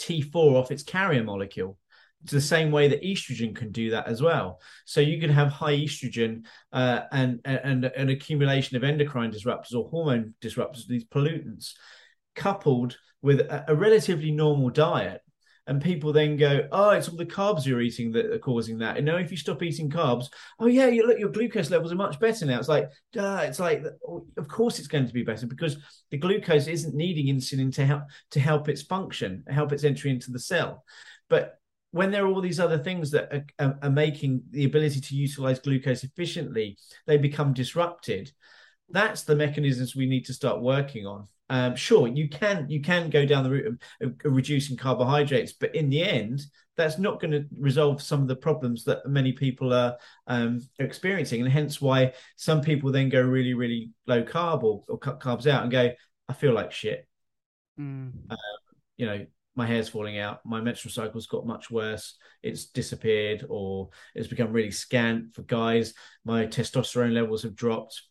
T4 0.00 0.34
off 0.34 0.70
its 0.70 0.82
carrier 0.82 1.24
molecule. 1.24 1.78
It's 2.22 2.32
the 2.32 2.40
same 2.40 2.72
way 2.72 2.88
that 2.88 3.02
estrogen 3.02 3.54
can 3.54 3.70
do 3.70 3.90
that 3.90 4.08
as 4.08 4.20
well. 4.20 4.60
So 4.84 5.00
you 5.00 5.20
can 5.20 5.30
have 5.30 5.48
high 5.48 5.76
estrogen 5.76 6.44
uh, 6.72 7.02
and, 7.12 7.40
and 7.44 7.84
an 7.84 8.08
accumulation 8.08 8.76
of 8.76 8.82
endocrine 8.82 9.30
disruptors 9.30 9.74
or 9.74 9.88
hormone 9.88 10.34
disruptors, 10.42 10.86
these 10.88 11.04
pollutants, 11.04 11.74
coupled 12.36 12.96
with 13.22 13.40
a, 13.40 13.64
a, 13.68 13.74
relatively 13.74 14.30
normal 14.30 14.70
diet. 14.70 15.20
And 15.68 15.82
people 15.82 16.12
then 16.12 16.36
go, 16.36 16.68
oh, 16.70 16.90
it's 16.90 17.08
all 17.08 17.16
the 17.16 17.26
carbs 17.26 17.66
you're 17.66 17.80
eating 17.80 18.12
that 18.12 18.26
are 18.26 18.38
causing 18.38 18.78
that. 18.78 18.98
And 18.98 19.04
now, 19.04 19.16
if 19.16 19.32
you 19.32 19.36
stop 19.36 19.64
eating 19.64 19.90
carbs, 19.90 20.26
oh 20.60 20.66
yeah, 20.66 20.86
you 20.86 21.04
look, 21.04 21.18
your 21.18 21.30
glucose 21.30 21.70
levels 21.70 21.90
are 21.90 21.96
much 21.96 22.20
better 22.20 22.46
now. 22.46 22.60
It's 22.60 22.68
like, 22.68 22.88
duh, 23.12 23.40
it's 23.42 23.58
like, 23.58 23.82
oh, 24.06 24.24
of 24.36 24.46
course 24.46 24.78
it's 24.78 24.86
going 24.86 25.08
to 25.08 25.12
be 25.12 25.24
better 25.24 25.48
because 25.48 25.76
the 26.12 26.18
glucose 26.18 26.68
isn't 26.68 26.94
needing 26.94 27.34
insulin 27.34 27.74
to 27.74 27.84
help 27.84 28.02
to 28.30 28.38
help 28.38 28.68
its 28.68 28.82
function, 28.82 29.42
help 29.48 29.72
its 29.72 29.82
entry 29.82 30.12
into 30.12 30.30
the 30.30 30.38
cell. 30.38 30.84
But 31.28 31.58
when 31.90 32.12
there 32.12 32.24
are 32.24 32.28
all 32.28 32.40
these 32.40 32.60
other 32.60 32.78
things 32.78 33.10
that 33.10 33.32
are, 33.32 33.46
are, 33.58 33.78
are, 33.82 33.90
making 33.90 34.42
the 34.50 34.66
ability 34.66 35.00
to 35.00 35.16
utilize 35.16 35.58
glucose 35.58 36.04
efficiently, 36.04 36.76
they 37.06 37.16
become 37.16 37.54
disrupted. 37.54 38.30
That's 38.90 39.22
the 39.22 39.34
mechanisms 39.34 39.96
we 39.96 40.06
need 40.06 40.26
to 40.26 40.34
start 40.34 40.60
working 40.60 41.06
on. 41.06 41.26
Um, 41.48 41.76
sure, 41.76 42.08
you 42.08 42.28
can 42.28 42.68
you 42.68 42.80
can 42.80 43.08
go 43.08 43.24
down 43.24 43.44
the 43.44 43.50
route 43.50 43.66
of, 43.66 43.78
of, 44.00 44.14
reducing 44.24 44.76
carbohydrates, 44.76 45.52
but 45.52 45.74
in 45.74 45.90
the 45.90 46.02
end, 46.02 46.42
that's 46.76 46.98
not 46.98 47.20
going 47.20 47.30
to 47.30 47.46
resolve 47.58 48.02
some 48.02 48.20
of 48.20 48.28
the 48.28 48.36
problems 48.36 48.84
that 48.84 49.06
many 49.06 49.32
people 49.32 49.72
are, 49.72 49.96
um, 50.26 50.60
experiencing, 50.80 51.40
and 51.40 51.50
hence 51.50 51.80
why 51.80 52.12
some 52.34 52.60
people 52.60 52.90
then 52.90 53.08
go 53.08 53.20
really 53.20 53.54
really 53.54 53.90
low 54.06 54.24
carb 54.24 54.64
or, 54.64 54.82
or 54.88 54.98
cut 54.98 55.20
carbs 55.20 55.46
out 55.46 55.62
and 55.62 55.70
go, 55.70 55.90
I 56.28 56.32
feel 56.32 56.52
like 56.52 56.72
shit. 56.72 57.06
Mm. 57.78 58.12
Uh, 58.28 58.36
you 58.96 59.06
know, 59.06 59.26
my 59.54 59.66
hair's 59.66 59.88
falling 59.88 60.18
out, 60.18 60.40
my 60.44 60.60
menstrual 60.60 60.92
cycle's 60.92 61.26
got 61.26 61.46
much 61.46 61.70
worse, 61.70 62.16
it's 62.42 62.66
disappeared, 62.66 63.46
or 63.48 63.90
it's 64.14 64.28
become 64.28 64.52
really 64.52 64.70
scant 64.70 65.34
for 65.34 65.42
guys. 65.42 65.94
My 66.24 66.46
testosterone 66.46 67.12
levels 67.12 67.42
have 67.42 67.54
dropped. 67.54 68.02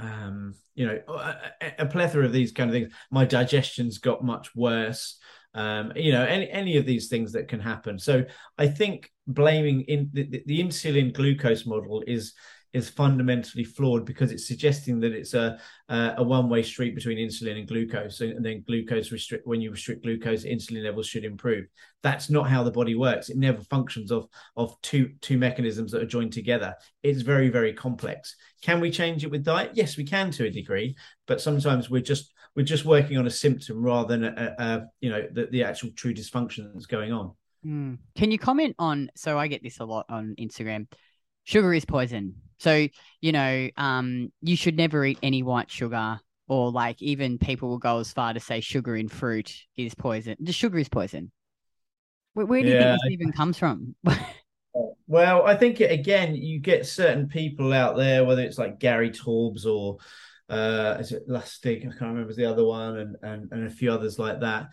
Um, 0.00 0.54
you 0.74 0.86
know, 0.86 0.98
a, 1.08 1.72
a, 1.80 1.86
plethora 1.86 2.24
of 2.24 2.32
these 2.32 2.52
kind 2.52 2.70
of 2.70 2.74
things. 2.74 2.92
My 3.10 3.24
digestion's 3.24 3.98
got 3.98 4.24
much 4.24 4.54
worse. 4.54 5.18
Um, 5.52 5.92
you 5.94 6.12
know, 6.12 6.24
any 6.24 6.48
any 6.48 6.76
of 6.78 6.86
these 6.86 7.08
things 7.08 7.32
that 7.32 7.48
can 7.48 7.60
happen. 7.60 7.98
So 7.98 8.24
I 8.56 8.68
think 8.68 9.10
blaming 9.26 9.82
in 9.82 10.10
the, 10.12 10.42
the 10.46 10.62
insulin 10.62 11.12
glucose 11.12 11.66
model 11.66 12.02
is 12.06 12.32
is 12.72 12.88
fundamentally 12.88 13.64
flawed 13.64 14.04
because 14.04 14.30
it's 14.30 14.46
suggesting 14.46 15.00
that 15.00 15.12
it's 15.12 15.34
a 15.34 15.58
a 15.88 16.22
one 16.22 16.48
way 16.48 16.62
street 16.62 16.94
between 16.94 17.18
insulin 17.18 17.58
and 17.58 17.66
glucose, 17.66 18.20
and 18.20 18.44
then 18.44 18.62
glucose 18.66 19.10
restrict 19.10 19.46
when 19.46 19.60
you 19.60 19.70
restrict 19.70 20.04
glucose, 20.04 20.44
insulin 20.44 20.84
levels 20.84 21.06
should 21.06 21.24
improve. 21.24 21.66
That's 22.02 22.30
not 22.30 22.48
how 22.48 22.62
the 22.62 22.70
body 22.70 22.94
works. 22.94 23.28
It 23.28 23.36
never 23.36 23.60
functions 23.62 24.12
of 24.12 24.28
of 24.56 24.80
two 24.82 25.12
two 25.20 25.38
mechanisms 25.38 25.90
that 25.92 26.02
are 26.02 26.06
joined 26.06 26.32
together. 26.32 26.74
It's 27.02 27.22
very 27.22 27.48
very 27.48 27.72
complex. 27.72 28.36
Can 28.62 28.80
we 28.80 28.90
change 28.90 29.24
it 29.24 29.30
with 29.30 29.44
diet? 29.44 29.72
Yes, 29.74 29.96
we 29.96 30.04
can 30.04 30.30
to 30.32 30.46
a 30.46 30.50
degree, 30.50 30.96
but 31.26 31.40
sometimes 31.40 31.90
we're 31.90 32.02
just 32.02 32.32
we're 32.54 32.62
just 32.62 32.84
working 32.84 33.18
on 33.18 33.26
a 33.26 33.30
symptom 33.30 33.82
rather 33.82 34.16
than 34.16 34.24
a, 34.24 34.54
a 34.58 34.86
you 35.00 35.10
know 35.10 35.26
the, 35.32 35.46
the 35.46 35.64
actual 35.64 35.90
true 35.96 36.14
dysfunction 36.14 36.72
that's 36.72 36.86
going 36.86 37.12
on. 37.12 37.32
Mm. 37.66 37.98
Can 38.14 38.30
you 38.30 38.38
comment 38.38 38.76
on? 38.78 39.10
So 39.16 39.38
I 39.38 39.48
get 39.48 39.62
this 39.62 39.80
a 39.80 39.84
lot 39.84 40.06
on 40.08 40.36
Instagram. 40.38 40.86
Sugar 41.44 41.74
is 41.74 41.84
poison 41.84 42.36
so, 42.60 42.86
you 43.20 43.32
know, 43.32 43.68
um, 43.76 44.32
you 44.42 44.56
should 44.56 44.76
never 44.76 45.04
eat 45.04 45.18
any 45.22 45.42
white 45.42 45.70
sugar 45.70 46.20
or 46.48 46.70
like 46.70 47.00
even 47.02 47.38
people 47.38 47.68
will 47.70 47.78
go 47.78 47.98
as 48.00 48.12
far 48.12 48.32
to 48.34 48.40
say 48.40 48.60
sugar 48.60 48.96
in 48.96 49.08
fruit 49.08 49.54
is 49.76 49.94
poison. 49.94 50.36
The 50.40 50.52
sugar 50.52 50.78
is 50.78 50.88
poison. 50.88 51.32
Where, 52.34 52.46
where 52.46 52.62
do 52.62 52.70
you 52.70 52.74
Yeah, 52.74 52.76
think 52.76 52.92
this 52.92 53.06
even 53.06 53.32
comes 53.32 53.58
from? 53.58 53.94
Well, 55.06 55.44
I 55.46 55.56
think 55.56 55.80
again, 55.80 56.34
you 56.36 56.60
get 56.60 56.86
certain 56.86 57.28
people 57.28 57.72
out 57.72 57.96
there, 57.96 58.24
whether 58.24 58.42
it's 58.42 58.58
like 58.58 58.78
Gary 58.78 59.10
Taubes 59.10 59.66
or 59.66 59.98
uh, 60.48 60.96
is 61.00 61.12
it 61.12 61.28
Lustig? 61.28 61.80
I 61.80 61.90
can't 61.90 62.12
remember 62.12 62.32
the 62.34 62.46
other 62.46 62.64
one, 62.64 62.96
and 62.98 63.16
and 63.22 63.52
and 63.52 63.66
a 63.66 63.70
few 63.70 63.90
others 63.92 64.18
like 64.18 64.40
that. 64.40 64.68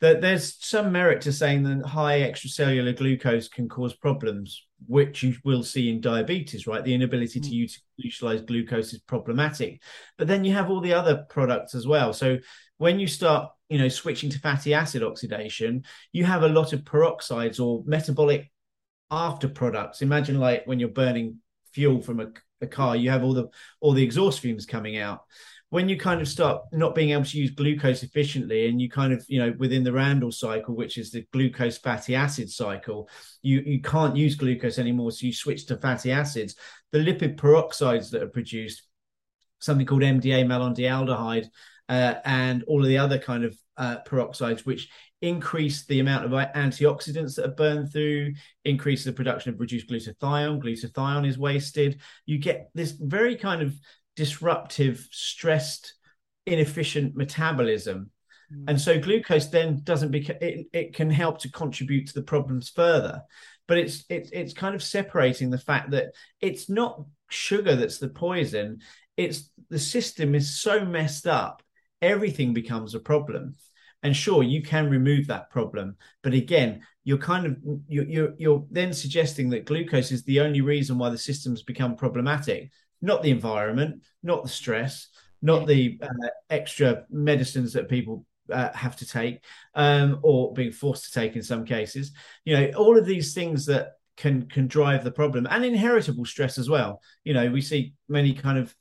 That 0.00 0.20
there's 0.20 0.56
some 0.64 0.92
merit 0.92 1.22
to 1.22 1.32
saying 1.32 1.62
that 1.64 1.86
high 1.86 2.20
extracellular 2.20 2.96
glucose 2.96 3.48
can 3.48 3.68
cause 3.68 3.94
problems, 3.94 4.65
which 4.86 5.22
you 5.22 5.34
will 5.44 5.62
see 5.62 5.90
in 5.90 6.00
diabetes, 6.00 6.66
right? 6.66 6.84
The 6.84 6.94
inability 6.94 7.40
to 7.40 7.48
mm. 7.48 7.52
use, 7.52 7.82
utilize 7.96 8.42
glucose 8.42 8.92
is 8.92 9.00
problematic. 9.00 9.82
But 10.18 10.28
then 10.28 10.44
you 10.44 10.52
have 10.52 10.70
all 10.70 10.80
the 10.80 10.92
other 10.92 11.24
products 11.28 11.74
as 11.74 11.86
well. 11.86 12.12
So 12.12 12.38
when 12.78 13.00
you 13.00 13.06
start, 13.06 13.50
you 13.68 13.78
know, 13.78 13.88
switching 13.88 14.30
to 14.30 14.38
fatty 14.38 14.74
acid 14.74 15.02
oxidation, 15.02 15.84
you 16.12 16.24
have 16.24 16.42
a 16.42 16.48
lot 16.48 16.72
of 16.72 16.84
peroxides 16.84 17.58
or 17.58 17.82
metabolic 17.86 18.50
after 19.10 19.48
products. 19.48 20.02
Imagine 20.02 20.38
like 20.38 20.66
when 20.66 20.78
you're 20.78 20.88
burning 20.88 21.38
fuel 21.72 22.00
from 22.00 22.20
a, 22.20 22.28
a 22.60 22.66
car, 22.66 22.96
you 22.96 23.10
have 23.10 23.24
all 23.24 23.34
the 23.34 23.48
all 23.80 23.92
the 23.92 24.02
exhaust 24.02 24.40
fumes 24.40 24.66
coming 24.66 24.98
out. 24.98 25.20
When 25.70 25.88
you 25.88 25.98
kind 25.98 26.20
of 26.20 26.28
start 26.28 26.62
not 26.72 26.94
being 26.94 27.10
able 27.10 27.24
to 27.24 27.38
use 27.38 27.50
glucose 27.50 28.02
efficiently, 28.02 28.68
and 28.68 28.80
you 28.80 28.88
kind 28.88 29.12
of 29.12 29.24
you 29.28 29.38
know 29.40 29.54
within 29.58 29.82
the 29.82 29.92
Randle 29.92 30.30
cycle, 30.30 30.76
which 30.76 30.96
is 30.96 31.10
the 31.10 31.26
glucose 31.32 31.78
fatty 31.78 32.14
acid 32.14 32.50
cycle, 32.50 33.08
you 33.42 33.62
you 33.66 33.80
can't 33.80 34.16
use 34.16 34.36
glucose 34.36 34.78
anymore, 34.78 35.10
so 35.10 35.26
you 35.26 35.32
switch 35.32 35.66
to 35.66 35.76
fatty 35.76 36.12
acids. 36.12 36.54
The 36.92 36.98
lipid 36.98 37.36
peroxides 37.36 38.10
that 38.10 38.22
are 38.22 38.28
produced, 38.28 38.82
something 39.60 39.86
called 39.86 40.02
MDA 40.02 40.46
malondialdehyde, 40.46 41.48
uh, 41.88 42.14
and 42.24 42.62
all 42.64 42.82
of 42.82 42.88
the 42.88 42.98
other 42.98 43.18
kind 43.18 43.44
of 43.44 43.56
uh, 43.76 43.96
peroxides, 44.06 44.64
which 44.64 44.88
increase 45.22 45.84
the 45.86 46.00
amount 46.00 46.24
of 46.24 46.30
antioxidants 46.30 47.36
that 47.36 47.46
are 47.46 47.54
burned 47.54 47.92
through, 47.92 48.34
increase 48.64 49.04
the 49.04 49.12
production 49.12 49.52
of 49.52 49.60
reduced 49.60 49.88
glutathione. 49.88 50.62
Glutathione 50.62 51.26
is 51.26 51.38
wasted. 51.38 52.00
You 52.26 52.38
get 52.38 52.70
this 52.74 52.92
very 52.92 53.36
kind 53.36 53.62
of 53.62 53.74
disruptive, 54.16 55.06
stressed, 55.12 55.94
inefficient 56.46 57.14
metabolism. 57.14 58.10
Mm. 58.52 58.64
And 58.68 58.80
so 58.80 58.98
glucose 58.98 59.46
then 59.46 59.80
doesn't 59.84 60.10
become 60.10 60.36
it, 60.40 60.66
it 60.72 60.94
can 60.94 61.10
help 61.10 61.38
to 61.40 61.50
contribute 61.50 62.08
to 62.08 62.14
the 62.14 62.22
problems 62.22 62.70
further. 62.70 63.22
But 63.68 63.78
it's 63.78 64.04
it's 64.08 64.30
it's 64.32 64.52
kind 64.54 64.74
of 64.74 64.82
separating 64.82 65.50
the 65.50 65.58
fact 65.58 65.90
that 65.90 66.12
it's 66.40 66.68
not 66.68 67.04
sugar 67.30 67.76
that's 67.76 67.98
the 67.98 68.08
poison. 68.08 68.80
It's 69.16 69.50
the 69.70 69.78
system 69.78 70.34
is 70.34 70.60
so 70.60 70.84
messed 70.84 71.26
up, 71.26 71.62
everything 72.02 72.52
becomes 72.52 72.94
a 72.94 73.00
problem 73.00 73.54
and 74.02 74.14
sure 74.14 74.42
you 74.42 74.62
can 74.62 74.90
remove 74.90 75.26
that 75.26 75.50
problem 75.50 75.96
but 76.22 76.34
again 76.34 76.82
you're 77.04 77.18
kind 77.18 77.46
of 77.46 77.56
you're, 77.88 78.04
you're, 78.04 78.34
you're 78.38 78.66
then 78.70 78.92
suggesting 78.92 79.48
that 79.50 79.64
glucose 79.64 80.12
is 80.12 80.22
the 80.24 80.40
only 80.40 80.60
reason 80.60 80.98
why 80.98 81.08
the 81.08 81.18
system's 81.18 81.62
become 81.62 81.96
problematic 81.96 82.70
not 83.02 83.22
the 83.22 83.30
environment 83.30 84.02
not 84.22 84.42
the 84.42 84.48
stress 84.48 85.08
not 85.42 85.66
the 85.66 85.98
uh, 86.02 86.28
extra 86.50 87.04
medicines 87.10 87.72
that 87.74 87.88
people 87.88 88.24
uh, 88.50 88.72
have 88.72 88.96
to 88.96 89.06
take 89.06 89.44
um, 89.74 90.20
or 90.22 90.52
being 90.52 90.72
forced 90.72 91.04
to 91.04 91.20
take 91.20 91.36
in 91.36 91.42
some 91.42 91.64
cases. 91.64 92.12
You 92.44 92.56
know 92.56 92.70
all 92.76 92.98
of 92.98 93.06
these 93.06 93.34
things 93.34 93.66
that 93.66 93.92
can 94.16 94.48
can 94.48 94.66
drive 94.66 95.04
the 95.04 95.10
problem 95.10 95.46
and 95.50 95.64
inheritable 95.64 96.24
stress 96.24 96.58
as 96.58 96.68
well. 96.68 97.00
You 97.24 97.34
know 97.34 97.50
we 97.50 97.60
see 97.60 97.94
many 98.08 98.34
kind 98.34 98.58
of 98.58 98.74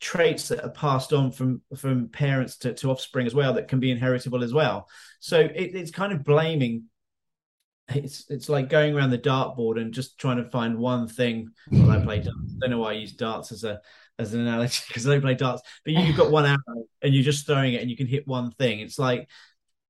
traits 0.00 0.48
that 0.48 0.64
are 0.64 0.70
passed 0.70 1.12
on 1.12 1.30
from 1.30 1.60
from 1.76 2.08
parents 2.08 2.56
to, 2.58 2.72
to 2.72 2.90
offspring 2.90 3.26
as 3.26 3.34
well 3.34 3.54
that 3.54 3.68
can 3.68 3.80
be 3.80 3.90
inheritable 3.90 4.42
as 4.42 4.52
well. 4.52 4.88
So 5.20 5.40
it, 5.40 5.74
it's 5.74 5.90
kind 5.90 6.12
of 6.12 6.24
blaming 6.24 6.84
it's 7.94 8.28
it's 8.30 8.48
like 8.48 8.68
going 8.68 8.94
around 8.94 9.10
the 9.10 9.18
dartboard 9.18 9.80
and 9.80 9.92
just 9.92 10.18
trying 10.18 10.36
to 10.36 10.50
find 10.50 10.78
one 10.78 11.08
thing 11.08 11.50
i 11.72 11.98
play 11.98 12.18
darts. 12.18 12.28
I 12.28 12.58
don't 12.60 12.70
know 12.70 12.78
why 12.78 12.90
i 12.90 12.94
use 12.94 13.12
darts 13.12 13.52
as 13.52 13.64
a 13.64 13.80
as 14.18 14.34
an 14.34 14.40
analogy 14.40 14.82
because 14.88 15.06
i 15.06 15.12
don't 15.12 15.22
play 15.22 15.34
darts. 15.34 15.62
But 15.84 15.94
you, 15.94 16.00
you've 16.00 16.16
got 16.16 16.30
one 16.30 16.46
arrow 16.46 16.84
and 17.02 17.14
you're 17.14 17.24
just 17.24 17.46
throwing 17.46 17.74
it 17.74 17.80
and 17.80 17.90
you 17.90 17.96
can 17.96 18.06
hit 18.06 18.26
one 18.26 18.50
thing. 18.52 18.80
It's 18.80 18.98
like 18.98 19.28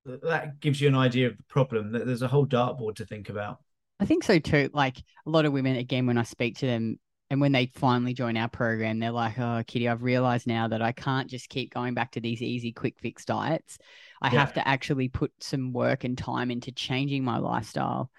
that 0.05 0.59
gives 0.59 0.81
you 0.81 0.87
an 0.87 0.95
idea 0.95 1.27
of 1.27 1.37
the 1.37 1.43
problem. 1.43 1.91
That 1.91 2.05
there's 2.05 2.21
a 2.21 2.27
whole 2.27 2.47
dartboard 2.47 2.95
to 2.95 3.05
think 3.05 3.29
about. 3.29 3.59
I 3.99 4.05
think 4.05 4.23
so 4.23 4.39
too. 4.39 4.69
Like 4.73 4.97
a 5.25 5.29
lot 5.29 5.45
of 5.45 5.53
women, 5.53 5.75
again, 5.75 6.07
when 6.07 6.17
I 6.17 6.23
speak 6.23 6.57
to 6.59 6.65
them, 6.65 6.99
and 7.31 7.39
when 7.39 7.53
they 7.53 7.71
finally 7.75 8.13
join 8.13 8.35
our 8.35 8.49
program, 8.49 8.99
they're 8.99 9.09
like, 9.09 9.39
"Oh, 9.39 9.63
Kitty, 9.65 9.87
I've 9.87 10.03
realized 10.03 10.47
now 10.47 10.67
that 10.67 10.81
I 10.81 10.91
can't 10.91 11.29
just 11.29 11.47
keep 11.47 11.73
going 11.73 11.93
back 11.93 12.11
to 12.11 12.19
these 12.19 12.41
easy, 12.41 12.73
quick 12.73 12.99
fix 12.99 13.23
diets. 13.23 13.77
I 14.21 14.33
yeah. 14.33 14.41
have 14.41 14.53
to 14.55 14.67
actually 14.67 15.07
put 15.07 15.31
some 15.39 15.71
work 15.71 16.03
and 16.03 16.17
time 16.17 16.51
into 16.51 16.73
changing 16.73 17.23
my 17.23 17.37
lifestyle, 17.37 18.11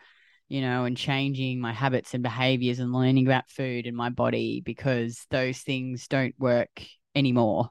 you 0.48 0.62
know, 0.62 0.86
and 0.86 0.96
changing 0.96 1.60
my 1.60 1.74
habits 1.74 2.14
and 2.14 2.22
behaviors 2.22 2.78
and 2.78 2.90
learning 2.90 3.26
about 3.26 3.50
food 3.50 3.86
and 3.86 3.94
my 3.94 4.08
body 4.08 4.62
because 4.64 5.26
those 5.28 5.58
things 5.58 6.08
don't 6.08 6.34
work 6.38 6.82
anymore." 7.14 7.68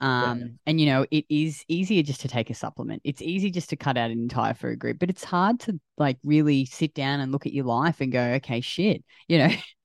Um, 0.00 0.38
yeah. 0.40 0.46
and 0.66 0.80
you 0.80 0.86
know, 0.86 1.06
it 1.12 1.24
is 1.28 1.64
easier 1.68 2.02
just 2.02 2.22
to 2.22 2.28
take 2.28 2.50
a 2.50 2.54
supplement. 2.54 3.02
It's 3.04 3.22
easy 3.22 3.52
just 3.52 3.70
to 3.70 3.76
cut 3.76 3.96
out 3.96 4.10
an 4.10 4.18
entire 4.18 4.54
food 4.54 4.80
group, 4.80 4.98
but 4.98 5.10
it's 5.10 5.22
hard 5.22 5.60
to 5.60 5.80
like 5.98 6.18
really 6.24 6.64
sit 6.64 6.94
down 6.94 7.20
and 7.20 7.30
look 7.30 7.46
at 7.46 7.52
your 7.52 7.66
life 7.66 8.00
and 8.00 8.10
go, 8.10 8.20
okay, 8.20 8.60
shit, 8.60 9.04
you 9.28 9.38
know, 9.38 9.50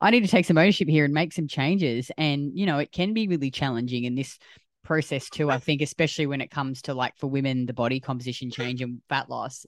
I 0.00 0.10
need 0.10 0.20
to 0.20 0.28
take 0.28 0.44
some 0.44 0.58
ownership 0.58 0.88
here 0.88 1.04
and 1.04 1.12
make 1.12 1.32
some 1.32 1.48
changes. 1.48 2.10
And, 2.16 2.52
you 2.54 2.66
know, 2.66 2.78
it 2.78 2.92
can 2.92 3.14
be 3.14 3.26
really 3.26 3.50
challenging 3.50 4.04
in 4.04 4.14
this 4.14 4.38
process 4.84 5.28
too. 5.28 5.50
I 5.50 5.58
think, 5.58 5.82
especially 5.82 6.26
when 6.26 6.40
it 6.40 6.50
comes 6.50 6.82
to 6.82 6.94
like 6.94 7.16
for 7.16 7.26
women, 7.26 7.66
the 7.66 7.72
body 7.72 8.00
composition 8.00 8.50
change 8.50 8.80
and 8.80 9.00
fat 9.08 9.28
loss, 9.28 9.66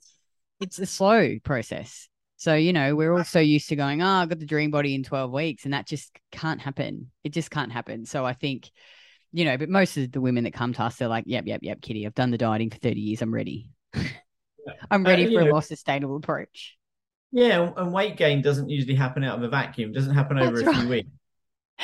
it's 0.60 0.78
a 0.78 0.86
slow 0.86 1.36
process. 1.42 2.08
So, 2.36 2.54
you 2.54 2.72
know, 2.72 2.96
we're 2.96 3.12
all 3.12 3.24
so 3.24 3.38
used 3.38 3.68
to 3.68 3.76
going, 3.76 4.00
oh, 4.02 4.06
I 4.06 4.26
got 4.26 4.38
the 4.38 4.46
dream 4.46 4.70
body 4.70 4.94
in 4.94 5.02
12 5.02 5.30
weeks, 5.30 5.64
and 5.64 5.74
that 5.74 5.86
just 5.86 6.18
can't 6.32 6.60
happen. 6.60 7.10
It 7.22 7.34
just 7.34 7.50
can't 7.50 7.70
happen. 7.70 8.06
So 8.06 8.24
I 8.24 8.32
think, 8.32 8.70
you 9.30 9.44
know, 9.44 9.58
but 9.58 9.68
most 9.68 9.98
of 9.98 10.10
the 10.10 10.22
women 10.22 10.44
that 10.44 10.54
come 10.54 10.72
to 10.72 10.82
us, 10.84 10.96
they're 10.96 11.08
like, 11.08 11.24
yep, 11.26 11.44
yep, 11.46 11.60
yep, 11.62 11.82
Kitty, 11.82 12.06
I've 12.06 12.14
done 12.14 12.30
the 12.30 12.38
dieting 12.38 12.70
for 12.70 12.78
30 12.78 12.98
years. 12.98 13.20
I'm 13.20 13.34
ready. 13.34 13.68
I'm 14.90 15.04
ready 15.04 15.24
uh, 15.24 15.28
for 15.28 15.44
know, 15.44 15.48
a 15.48 15.50
more 15.50 15.62
sustainable 15.62 16.16
approach. 16.16 16.78
Yeah, 17.32 17.72
and 17.76 17.92
weight 17.92 18.16
gain 18.16 18.42
doesn't 18.42 18.68
usually 18.68 18.94
happen 18.94 19.22
out 19.22 19.38
of 19.38 19.44
a 19.44 19.48
vacuum. 19.48 19.90
It 19.90 19.94
doesn't 19.94 20.14
happen 20.14 20.38
over 20.38 20.56
That's 20.56 20.62
a 20.62 20.70
right. 20.70 20.80
few 20.80 20.88
weeks. 20.88 21.08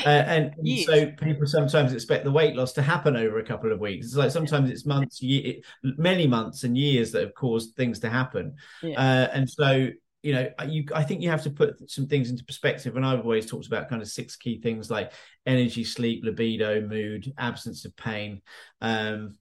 Uh, 0.04 0.08
and, 0.08 0.54
yes. 0.62 0.86
so 0.86 1.10
people 1.12 1.46
sometimes 1.46 1.92
expect 1.92 2.24
the 2.24 2.30
weight 2.30 2.56
loss 2.56 2.72
to 2.74 2.82
happen 2.82 3.16
over 3.16 3.38
a 3.38 3.44
couple 3.44 3.72
of 3.72 3.80
weeks. 3.80 4.06
It's 4.06 4.16
like 4.16 4.30
sometimes 4.30 4.70
it's 4.70 4.84
months, 4.84 5.22
year, 5.22 5.54
many 5.82 6.26
months 6.26 6.64
and 6.64 6.76
years 6.76 7.12
that 7.12 7.22
have 7.22 7.34
caused 7.34 7.74
things 7.76 8.00
to 8.00 8.10
happen. 8.10 8.56
Yeah. 8.82 9.00
Uh, 9.00 9.30
and 9.32 9.48
so 9.48 9.90
you 10.22 10.32
know, 10.32 10.50
you 10.66 10.84
I 10.92 11.04
think 11.04 11.22
you 11.22 11.30
have 11.30 11.44
to 11.44 11.50
put 11.50 11.88
some 11.88 12.08
things 12.08 12.30
into 12.30 12.42
perspective. 12.42 12.96
And 12.96 13.06
I've 13.06 13.20
always 13.20 13.46
talked 13.46 13.68
about 13.68 13.88
kind 13.88 14.02
of 14.02 14.08
six 14.08 14.34
key 14.34 14.60
things 14.60 14.90
like 14.90 15.12
energy, 15.46 15.84
sleep, 15.84 16.24
libido, 16.24 16.80
mood, 16.80 17.32
absence 17.38 17.84
of 17.84 17.94
pain. 17.96 18.42
Um, 18.80 19.36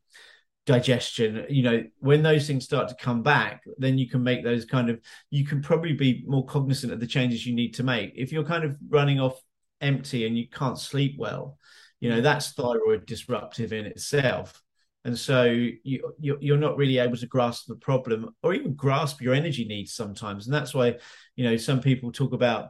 digestion 0.65 1.45
you 1.47 1.61
know 1.61 1.83
when 1.99 2.23
those 2.23 2.47
things 2.47 2.65
start 2.65 2.89
to 2.89 2.95
come 2.95 3.21
back 3.21 3.61
then 3.77 3.99
you 3.99 4.09
can 4.09 4.23
make 4.23 4.43
those 4.43 4.65
kind 4.65 4.89
of 4.89 4.99
you 5.29 5.45
can 5.45 5.61
probably 5.61 5.93
be 5.93 6.23
more 6.27 6.45
cognizant 6.45 6.91
of 6.91 6.99
the 6.99 7.07
changes 7.07 7.45
you 7.45 7.53
need 7.53 7.73
to 7.75 7.83
make. 7.83 8.13
If 8.15 8.31
you're 8.31 8.43
kind 8.43 8.63
of 8.63 8.75
running 8.89 9.19
off 9.19 9.39
empty 9.81 10.25
and 10.25 10.37
you 10.37 10.49
can't 10.49 10.79
sleep 10.79 11.15
well 11.19 11.59
you 11.99 12.09
know 12.09 12.19
mm. 12.19 12.23
that's 12.23 12.51
thyroid 12.51 13.05
disruptive 13.05 13.73
in 13.73 13.85
itself. 13.85 14.61
And 15.05 15.17
so 15.17 15.43
you 15.43 16.13
you're 16.19 16.57
not 16.57 16.77
really 16.77 16.97
able 16.97 17.17
to 17.17 17.27
grasp 17.27 17.67
the 17.67 17.75
problem 17.75 18.35
or 18.41 18.53
even 18.53 18.73
grasp 18.73 19.21
your 19.21 19.35
energy 19.35 19.65
needs 19.65 19.93
sometimes. 19.93 20.47
And 20.47 20.53
that's 20.53 20.73
why 20.73 20.97
you 21.35 21.43
know 21.47 21.57
some 21.57 21.79
people 21.79 22.11
talk 22.11 22.33
about 22.33 22.69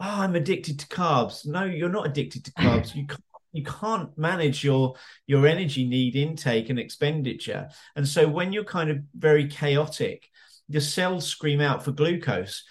oh 0.00 0.22
i'm 0.22 0.34
addicted 0.34 0.80
to 0.80 0.86
carbs. 0.88 1.46
No 1.46 1.64
you're 1.64 1.88
not 1.88 2.06
addicted 2.06 2.44
to 2.46 2.52
carbs. 2.58 2.94
You 2.94 3.06
can't 3.06 3.22
you 3.58 3.64
can't 3.64 4.16
manage 4.16 4.62
your 4.62 4.94
your 5.26 5.46
energy 5.46 5.84
need 5.84 6.14
intake 6.14 6.70
and 6.70 6.78
expenditure 6.78 7.68
and 7.96 8.06
so 8.06 8.28
when 8.28 8.52
you're 8.52 8.64
kind 8.64 8.88
of 8.88 8.98
very 9.14 9.48
chaotic 9.48 10.28
your 10.68 10.80
cells 10.80 11.26
scream 11.26 11.60
out 11.60 11.84
for 11.84 11.90
glucose 11.90 12.64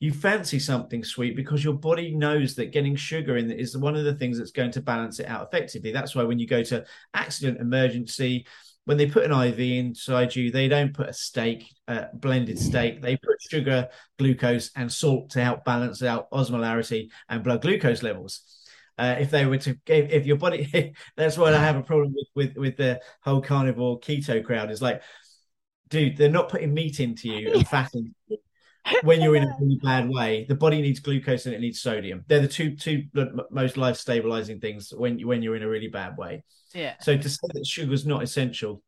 you 0.00 0.12
fancy 0.12 0.58
something 0.58 1.02
sweet 1.02 1.34
because 1.34 1.64
your 1.64 1.72
body 1.72 2.14
knows 2.14 2.54
that 2.54 2.72
getting 2.72 2.94
sugar 2.94 3.38
in 3.38 3.50
is 3.50 3.76
one 3.76 3.96
of 3.96 4.04
the 4.04 4.14
things 4.14 4.36
that's 4.36 4.50
going 4.50 4.70
to 4.70 4.82
balance 4.82 5.18
it 5.18 5.26
out 5.26 5.48
effectively 5.50 5.92
that's 5.92 6.14
why 6.14 6.22
when 6.22 6.38
you 6.38 6.46
go 6.46 6.62
to 6.62 6.84
accident 7.14 7.58
emergency 7.58 8.46
when 8.86 8.98
they 8.98 9.06
put 9.06 9.24
an 9.24 9.32
IV 9.32 9.58
inside 9.58 10.36
you, 10.36 10.50
they 10.50 10.68
don't 10.68 10.92
put 10.92 11.08
a 11.08 11.12
steak, 11.14 11.70
uh, 11.88 12.04
blended 12.12 12.58
steak. 12.58 13.00
They 13.00 13.16
put 13.16 13.40
sugar, 13.40 13.88
glucose, 14.18 14.70
and 14.76 14.92
salt 14.92 15.30
to 15.30 15.42
help 15.42 15.64
balance 15.64 16.02
out 16.02 16.30
osmolarity 16.30 17.08
and 17.30 17.42
blood 17.42 17.62
glucose 17.62 18.02
levels. 18.02 18.42
Uh, 18.96 19.16
if 19.18 19.30
they 19.30 19.44
were 19.44 19.58
to 19.58 19.70
if, 19.86 20.10
if 20.10 20.26
your 20.26 20.36
body 20.36 20.94
that's 21.16 21.36
what 21.36 21.52
I 21.52 21.58
have 21.58 21.76
a 21.76 21.82
problem 21.82 22.14
with 22.14 22.28
with 22.34 22.56
with 22.56 22.76
the 22.76 23.00
whole 23.22 23.40
carnivore 23.40 23.98
keto 23.98 24.44
crowd 24.44 24.70
is 24.70 24.80
like 24.80 25.02
dude 25.88 26.16
they're 26.16 26.30
not 26.30 26.48
putting 26.48 26.72
meat 26.72 27.00
into 27.00 27.28
you 27.28 27.52
and 27.52 27.66
fat 27.66 27.90
into 27.94 28.10
you 28.28 28.38
when 29.02 29.20
you're 29.20 29.36
in 29.36 29.44
a 29.44 29.56
really 29.60 29.80
bad 29.82 30.08
way, 30.10 30.44
the 30.48 30.54
body 30.54 30.82
needs 30.82 31.00
glucose 31.00 31.46
and 31.46 31.54
it 31.54 31.60
needs 31.60 31.80
sodium. 31.80 32.24
They're 32.28 32.40
the 32.40 32.48
two 32.48 32.76
two 32.76 33.04
most 33.50 33.76
life 33.76 33.96
stabilizing 33.96 34.60
things 34.60 34.92
when 34.94 35.18
you, 35.18 35.26
when 35.26 35.42
you're 35.42 35.56
in 35.56 35.62
a 35.62 35.68
really 35.68 35.88
bad 35.88 36.16
way. 36.16 36.44
Yeah. 36.74 36.94
So 37.00 37.16
to 37.16 37.28
say 37.28 37.48
that 37.52 37.66
sugar 37.66 37.92
is 37.92 38.04
not 38.04 38.22
essential 38.22 38.82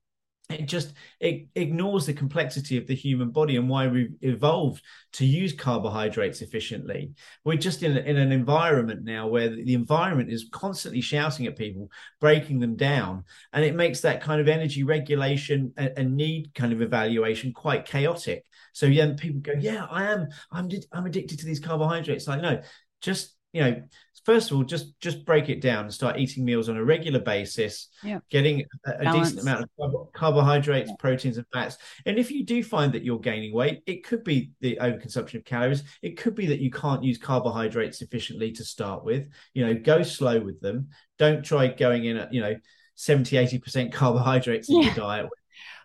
it 0.49 0.67
just 0.67 0.95
it 1.19 1.49
ignores 1.57 2.07
the 2.07 2.13
complexity 2.13 2.77
of 2.77 2.87
the 2.87 2.95
human 2.95 3.31
body 3.31 3.57
and 3.57 3.69
why 3.69 3.89
we've 3.89 4.15
evolved 4.21 4.83
to 5.13 5.27
use 5.27 5.53
carbohydrates 5.53 6.41
efficiently. 6.41 7.13
We're 7.45 7.57
just 7.57 7.83
in, 7.83 7.97
in 7.97 8.17
an 8.17 8.31
environment 8.31 9.03
now 9.03 9.27
where 9.27 9.49
the 9.49 9.75
environment 9.75 10.31
is 10.31 10.49
constantly 10.53 11.01
shouting 11.01 11.47
at 11.47 11.57
people 11.57 11.91
breaking 12.21 12.61
them 12.61 12.77
down 12.77 13.25
and 13.53 13.65
it 13.65 13.75
makes 13.75 14.01
that 14.03 14.23
kind 14.23 14.41
of 14.41 14.47
energy 14.47 14.85
regulation 14.85 15.73
and, 15.77 15.93
and 15.97 16.17
need 16.17 16.55
kind 16.55 16.73
of 16.73 16.81
evaluation 16.81 17.53
quite 17.53 17.85
chaotic. 17.85 18.45
So 18.73 18.87
yeah 18.87 19.15
people 19.17 19.41
go 19.41 19.53
yeah 19.59 19.87
i 19.91 20.05
am 20.05 20.29
i'm 20.53 20.69
i'm 20.93 21.07
addicted 21.07 21.41
to 21.41 21.47
these 21.47 21.61
carbohydrates. 21.61 22.29
Like 22.29 22.43
no 22.43 22.63
just 23.01 23.35
you 23.57 23.62
know 23.62 23.83
first 24.25 24.51
of 24.51 24.57
all 24.57 24.64
just 24.64 25.01
just 25.01 25.25
break 25.25 25.49
it 25.49 25.62
down 25.62 25.85
and 25.85 25.95
start 25.95 26.19
eating 26.19 26.45
meals 26.45 26.69
on 26.69 26.77
a 26.77 26.85
regular 26.85 27.21
basis 27.21 27.88
yeah. 28.03 28.19
getting 28.29 28.62
a, 28.85 29.09
a 29.09 29.12
decent 29.12 29.40
amount 29.40 29.66
of 29.79 30.12
carbohydrates 30.12 30.90
yeah. 30.90 30.97
proteins 30.99 31.38
and 31.38 31.47
fats 31.53 31.79
and 32.05 32.19
if 32.19 32.31
you 32.31 32.45
do 32.45 32.62
find 32.62 32.92
that 32.92 33.03
you're 33.03 33.19
gaining 33.19 33.55
weight 33.55 33.83
it 33.87 34.05
could 34.05 34.23
be 34.25 34.51
the 34.61 34.77
overconsumption 34.83 35.37
of 35.37 35.45
calories 35.45 35.85
it 36.03 36.19
could 36.19 36.35
be 36.35 36.47
that 36.47 36.61
you 36.61 36.71
can't 36.71 37.03
use 37.03 37.16
carbohydrates 37.16 37.99
sufficiently 37.99 38.53
to 38.53 38.62
start 38.62 39.05
with 39.05 39.27
you 39.55 39.64
know 39.64 39.73
go 39.73 40.03
slow 40.03 40.38
with 40.38 40.61
them 40.61 40.88
don't 41.19 41.42
try 41.42 41.66
going 41.69 42.05
in 42.05 42.19
at 42.19 42.35
you 42.35 42.42
know 42.42 42.55
70 42.97 43.37
80% 43.37 43.92
carbohydrates 43.92 44.69
in 44.69 44.83
yeah. 44.83 44.87
your 44.87 44.95
diet 44.95 45.27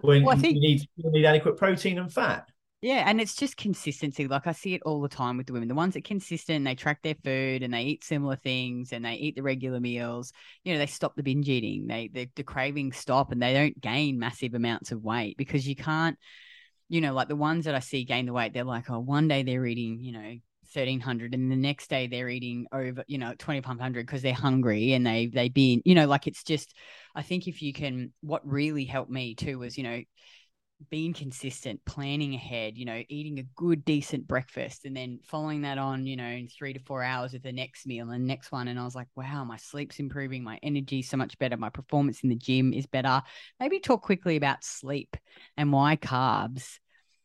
when 0.01 0.23
well, 0.23 0.35
think... 0.35 0.55
you 0.55 0.61
need 0.61 0.81
you 0.97 1.11
need 1.11 1.25
adequate 1.25 1.55
protein 1.55 1.99
and 1.99 2.11
fat 2.11 2.49
yeah, 2.81 3.03
and 3.05 3.21
it's 3.21 3.35
just 3.35 3.57
consistency. 3.57 4.27
Like 4.27 4.47
I 4.47 4.53
see 4.53 4.73
it 4.73 4.81
all 4.83 5.01
the 5.01 5.07
time 5.07 5.37
with 5.37 5.45
the 5.45 5.53
women. 5.53 5.67
The 5.67 5.75
ones 5.75 5.93
that 5.93 6.03
consistent, 6.03 6.65
they 6.65 6.73
track 6.73 7.03
their 7.03 7.15
food 7.23 7.61
and 7.61 7.71
they 7.71 7.83
eat 7.83 8.03
similar 8.03 8.35
things 8.35 8.91
and 8.91 9.05
they 9.05 9.13
eat 9.13 9.35
the 9.35 9.43
regular 9.43 9.79
meals. 9.79 10.33
You 10.63 10.73
know, 10.73 10.79
they 10.79 10.87
stop 10.87 11.15
the 11.15 11.21
binge 11.21 11.47
eating. 11.47 11.85
They, 11.85 12.09
the 12.35 12.43
cravings 12.43 12.97
stop 12.97 13.31
and 13.31 13.39
they 13.39 13.53
don't 13.53 13.79
gain 13.79 14.17
massive 14.17 14.55
amounts 14.55 14.91
of 14.91 15.03
weight 15.03 15.37
because 15.37 15.67
you 15.67 15.75
can't. 15.75 16.17
You 16.89 17.01
know, 17.01 17.13
like 17.13 17.29
the 17.29 17.37
ones 17.37 17.65
that 17.65 17.75
I 17.75 17.79
see 17.79 18.03
gain 18.03 18.25
the 18.25 18.33
weight, 18.33 18.53
they're 18.53 18.65
like, 18.65 18.89
oh, 18.89 18.99
one 18.99 19.27
day 19.27 19.43
they're 19.43 19.65
eating, 19.65 19.99
you 20.01 20.11
know, 20.11 20.35
1300 20.73 21.33
and 21.33 21.51
the 21.51 21.55
next 21.55 21.89
day 21.89 22.07
they're 22.07 22.29
eating 22.29 22.65
over 22.71 23.03
you 23.07 23.17
know 23.17 23.33
2500 23.37 24.05
because 24.05 24.21
they're 24.21 24.33
hungry 24.33 24.93
and 24.93 25.05
they 25.05 25.27
they 25.27 25.49
been 25.49 25.81
you 25.83 25.93
know 25.93 26.07
like 26.07 26.27
it's 26.27 26.45
just 26.45 26.73
i 27.13 27.21
think 27.21 27.45
if 27.45 27.61
you 27.61 27.73
can 27.73 28.13
what 28.21 28.47
really 28.47 28.85
helped 28.85 29.11
me 29.11 29.35
too 29.35 29.59
was 29.59 29.77
you 29.77 29.83
know 29.83 30.01
being 30.89 31.13
consistent, 31.13 31.83
planning 31.85 32.33
ahead, 32.33 32.77
you 32.77 32.85
know, 32.85 33.01
eating 33.09 33.39
a 33.39 33.45
good, 33.55 33.85
decent 33.85 34.27
breakfast, 34.27 34.85
and 34.85 34.95
then 34.95 35.19
following 35.23 35.61
that 35.61 35.77
on, 35.77 36.07
you 36.07 36.15
know, 36.15 36.25
in 36.25 36.47
three 36.47 36.73
to 36.73 36.79
four 36.79 37.03
hours 37.03 37.33
with 37.33 37.43
the 37.43 37.51
next 37.51 37.85
meal 37.85 38.09
and 38.09 38.23
the 38.23 38.27
next 38.27 38.51
one. 38.51 38.67
And 38.67 38.79
I 38.79 38.83
was 38.83 38.95
like, 38.95 39.07
wow, 39.15 39.43
my 39.43 39.57
sleep's 39.57 39.99
improving, 39.99 40.43
my 40.43 40.59
energy 40.63 41.01
so 41.01 41.17
much 41.17 41.37
better, 41.37 41.57
my 41.57 41.69
performance 41.69 42.21
in 42.21 42.29
the 42.29 42.35
gym 42.35 42.73
is 42.73 42.87
better. 42.87 43.21
Maybe 43.59 43.79
talk 43.79 44.01
quickly 44.01 44.35
about 44.35 44.63
sleep 44.63 45.15
and 45.57 45.71
why 45.71 45.97
carbs. 45.97 46.79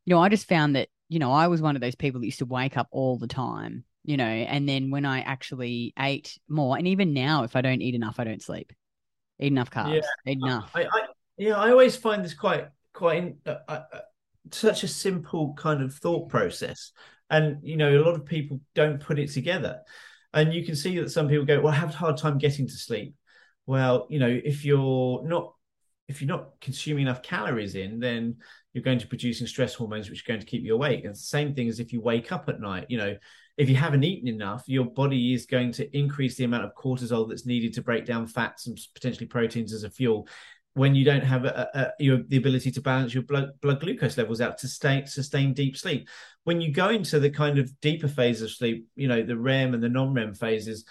You 0.05 0.15
know, 0.15 0.23
I 0.23 0.29
just 0.29 0.49
found 0.49 0.77
that, 0.77 0.89
you 1.09 1.19
know, 1.19 1.33
I 1.33 1.49
was 1.49 1.63
one 1.63 1.77
of 1.77 1.83
those 1.83 1.97
people 1.97 2.21
that 2.21 2.27
used 2.27 2.41
to 2.41 2.47
wake 2.47 2.77
up 2.77 2.89
all 2.91 3.19
the 3.19 3.27
time, 3.27 3.85
you 4.05 4.17
know, 4.17 4.25
and 4.25 4.69
then 4.69 4.91
when 4.91 5.05
I 5.05 5.21
actually 5.21 5.95
ate 5.99 6.39
more, 6.49 6.77
and 6.77 6.87
even 6.89 7.13
now, 7.13 7.45
if 7.45 7.57
I 7.57 7.61
don't 7.61 7.83
eat 7.83 7.95
enough, 7.95 8.21
I 8.21 8.25
don't 8.25 8.43
sleep. 8.43 8.73
Eat 9.39 9.53
enough 9.53 9.71
carbs. 9.71 9.95
Yeah. 9.95 10.33
Eat 10.33 10.39
enough. 10.43 10.71
I, 10.75 10.85
I, 10.85 11.01
yeah, 11.37 11.57
I 11.57 11.71
always 11.71 11.97
find 11.97 12.25
this 12.25 12.35
quite 12.35 12.69
quite 12.97 13.19
in, 13.19 13.37
uh, 13.47 13.57
uh, 13.69 13.83
uh, 13.93 14.01
such 14.51 14.83
a 14.83 14.89
simple 14.89 15.55
kind 15.55 15.83
of 15.83 15.95
thought 15.95 16.29
process, 16.29 16.93
and 17.31 17.59
you 17.63 17.77
know 17.77 17.91
a 17.91 18.03
lot 18.03 18.15
of 18.15 18.25
people 18.25 18.61
don't 18.75 19.01
put 19.01 19.19
it 19.19 19.31
together, 19.31 19.81
and 20.33 20.53
you 20.53 20.65
can 20.65 20.75
see 20.75 20.99
that 20.99 21.11
some 21.11 21.29
people 21.29 21.45
go, 21.45 21.61
"Well, 21.61 21.73
I 21.73 21.77
have 21.77 21.91
a 21.91 21.97
hard 21.97 22.17
time 22.17 22.39
getting 22.39 22.67
to 22.67 22.73
sleep." 22.73 23.15
Well, 23.67 24.07
you 24.09 24.19
know, 24.19 24.41
if 24.45 24.65
you're 24.65 25.23
not 25.25 25.53
if 26.09 26.23
you're 26.23 26.29
not 26.29 26.61
consuming 26.61 27.03
enough 27.03 27.23
calories 27.23 27.75
in, 27.75 27.99
then 27.99 28.37
you're 28.73 28.85
going 28.85 28.99
to 28.99 29.09
producing 29.09 29.47
stress 29.47 29.75
hormones, 29.75 30.09
which 30.09 30.23
are 30.23 30.29
going 30.29 30.41
to 30.41 30.47
keep 30.47 30.63
you 30.63 30.75
awake. 30.75 31.05
And 31.05 31.17
same 31.17 31.55
thing 31.55 31.69
as 31.69 31.81
if 31.81 31.93
you 31.93 32.01
wake 32.01 32.31
up 32.33 32.49
at 32.49 32.61
night. 32.61 32.87
You 32.89 32.99
know, 32.99 33.17
if 33.57 33.69
you 33.69 33.75
haven't 33.75 34.05
eaten 34.05 34.29
enough, 34.29 34.65
your 34.67 34.85
body 34.85 35.35
is 35.35 35.47
going 35.47 35.73
to 35.73 35.97
increase 35.97 36.37
the 36.37 36.45
amount 36.45 36.65
of 36.65 36.75
cortisol 36.75 37.29
that's 37.29 37.47
needed 37.47 37.73
to 37.75 37.83
break 37.83 38.05
down 38.05 38.27
fats 38.27 38.67
and 38.67 38.79
potentially 38.95 39.27
proteins 39.27 39.73
as 39.73 39.83
a 39.83 39.91
fuel 39.91 40.29
when 40.77 40.95
you 40.95 41.07
don't 41.07 41.25
have 41.25 41.47
a, 41.47 41.71
a, 41.73 42.03
your, 42.03 42.23
the 42.29 42.37
ability 42.37 42.71
to 42.71 42.83
balance 42.83 43.15
your 43.15 43.23
blood, 43.23 43.49
blood 43.63 43.81
glucose 43.81 44.19
levels 44.19 44.43
out 44.43 44.59
to 44.59 44.69
stay, 44.69 45.03
sustain 45.07 45.55
deep 45.55 45.75
sleep. 45.75 46.07
When 46.45 46.61
you 46.61 46.71
go 46.71 46.91
into 46.91 47.19
the 47.19 47.31
kind 47.31 47.59
of 47.59 47.73
deeper 47.81 48.09
phase 48.09 48.43
of 48.43 48.51
sleep, 48.51 48.87
you 48.95 49.09
know, 49.09 49.23
the 49.23 49.39
REM 49.39 49.73
and 49.73 49.83
the 49.83 49.89
non-REM 49.89 50.35
phases, 50.35 50.85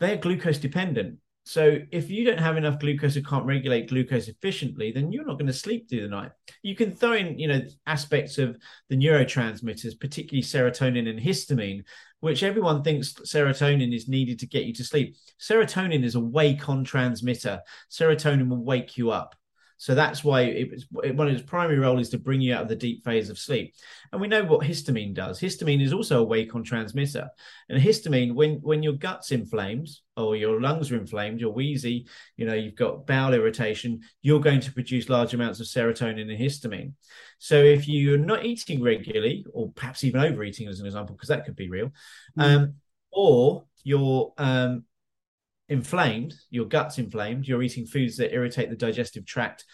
they're 0.00 0.16
glucose 0.16 0.58
dependent. 0.58 1.18
So 1.44 1.78
if 1.90 2.08
you 2.08 2.24
don't 2.24 2.38
have 2.38 2.56
enough 2.56 2.78
glucose 2.78 3.16
or 3.16 3.22
can't 3.22 3.44
regulate 3.44 3.88
glucose 3.88 4.28
efficiently, 4.28 4.92
then 4.92 5.10
you're 5.10 5.26
not 5.26 5.38
going 5.38 5.48
to 5.48 5.52
sleep 5.52 5.88
through 5.88 6.02
the 6.02 6.08
night. 6.08 6.30
You 6.62 6.76
can 6.76 6.92
throw 6.92 7.14
in, 7.14 7.38
you 7.38 7.48
know, 7.48 7.62
aspects 7.86 8.38
of 8.38 8.56
the 8.88 8.96
neurotransmitters, 8.96 9.98
particularly 9.98 10.42
serotonin 10.42 11.08
and 11.08 11.18
histamine, 11.18 11.84
which 12.20 12.44
everyone 12.44 12.84
thinks 12.84 13.12
serotonin 13.14 13.94
is 13.94 14.08
needed 14.08 14.38
to 14.38 14.46
get 14.46 14.64
you 14.64 14.72
to 14.74 14.84
sleep. 14.84 15.16
Serotonin 15.40 16.04
is 16.04 16.14
a 16.14 16.20
wake 16.20 16.68
on 16.68 16.84
transmitter. 16.84 17.60
Serotonin 17.90 18.48
will 18.48 18.64
wake 18.64 18.96
you 18.96 19.10
up. 19.10 19.34
So 19.82 19.96
that's 19.96 20.22
why 20.22 20.42
it 20.42 20.70
was, 20.70 20.86
one 20.92 21.26
of 21.26 21.34
its 21.34 21.42
primary 21.42 21.80
role 21.80 21.98
is 21.98 22.10
to 22.10 22.18
bring 22.18 22.40
you 22.40 22.54
out 22.54 22.62
of 22.62 22.68
the 22.68 22.76
deep 22.76 23.02
phase 23.02 23.30
of 23.30 23.36
sleep. 23.36 23.74
And 24.12 24.20
we 24.20 24.28
know 24.28 24.44
what 24.44 24.64
histamine 24.64 25.12
does. 25.12 25.40
Histamine 25.40 25.82
is 25.82 25.92
also 25.92 26.20
a 26.20 26.24
wake 26.24 26.54
on 26.54 26.62
transmitter. 26.62 27.28
And 27.68 27.82
histamine, 27.82 28.32
when 28.32 28.60
when 28.62 28.84
your 28.84 28.92
gut's 28.92 29.32
inflamed 29.32 29.88
or 30.16 30.36
your 30.36 30.60
lungs 30.60 30.92
are 30.92 30.96
inflamed, 30.96 31.40
you're 31.40 31.50
wheezy, 31.50 32.06
you 32.36 32.46
know, 32.46 32.54
you've 32.54 32.76
got 32.76 33.08
bowel 33.08 33.34
irritation, 33.34 34.02
you're 34.22 34.38
going 34.38 34.60
to 34.60 34.72
produce 34.72 35.08
large 35.08 35.34
amounts 35.34 35.58
of 35.58 35.66
serotonin 35.66 36.30
and 36.30 36.40
histamine. 36.40 36.92
So 37.40 37.56
if 37.56 37.88
you're 37.88 38.18
not 38.18 38.44
eating 38.44 38.84
regularly, 38.84 39.44
or 39.52 39.72
perhaps 39.72 40.04
even 40.04 40.20
overeating 40.20 40.68
as 40.68 40.78
an 40.78 40.86
example, 40.86 41.16
because 41.16 41.30
that 41.30 41.44
could 41.44 41.56
be 41.56 41.68
real, 41.68 41.90
mm. 42.38 42.44
um, 42.44 42.74
or 43.10 43.64
you're 43.82 44.32
um, 44.38 44.84
inflamed, 45.68 46.34
your 46.50 46.66
gut's 46.66 46.98
inflamed, 46.98 47.46
you're 47.46 47.62
eating 47.62 47.86
foods 47.86 48.16
that 48.16 48.34
irritate 48.34 48.70
the 48.70 48.76
digestive 48.76 49.26
tract, 49.26 49.64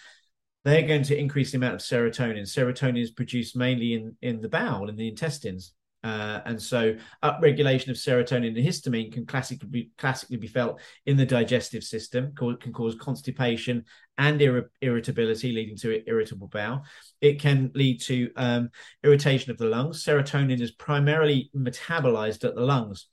they're 0.65 0.87
going 0.87 1.05
to 1.05 1.19
increase 1.19 1.53
the 1.53 1.57
amount 1.57 1.75
of 1.75 1.81
serotonin. 1.81 2.43
Serotonin 2.43 3.03
is 3.03 3.11
produced 3.11 3.57
mainly 3.57 3.95
in, 3.95 4.17
in 4.23 4.41
the 4.41 4.49
bowel, 4.49 4.89
in 4.89 4.97
the 4.97 5.09
intestines. 5.09 5.73
Uh, 6.05 6.41
and 6.45 6.63
so 6.63 6.95
upregulation 7.25 7.89
of 7.89 7.97
serotonin 7.97 8.49
and 8.49 8.57
histamine 8.57 9.13
can 9.13 9.27
classically 9.27 9.69
be, 9.69 9.91
classically 9.99 10.37
be 10.37 10.47
felt 10.47 10.81
in 11.07 11.17
the 11.17 11.27
digestive 11.27 11.83
system, 11.83 12.33
can 12.37 12.73
cause 12.73 12.95
constipation 12.95 13.85
and 14.17 14.41
ir- 14.41 14.71
irritability, 14.81 15.53
leading 15.53 15.77
to 15.77 16.09
irritable 16.09 16.47
bowel. 16.49 16.85
It 17.21 17.41
can 17.41 17.73
lead 17.75 18.01
to 18.03 18.31
um, 18.37 18.71
irritation 19.03 19.51
of 19.51 19.59
the 19.59 19.67
lungs. 19.67 20.05
Serotonin 20.05 20.61
is 20.61 20.71
primarily 20.71 21.51
metabolized 21.55 22.45
at 22.45 22.55
the 22.55 22.63
lungs. 22.63 23.07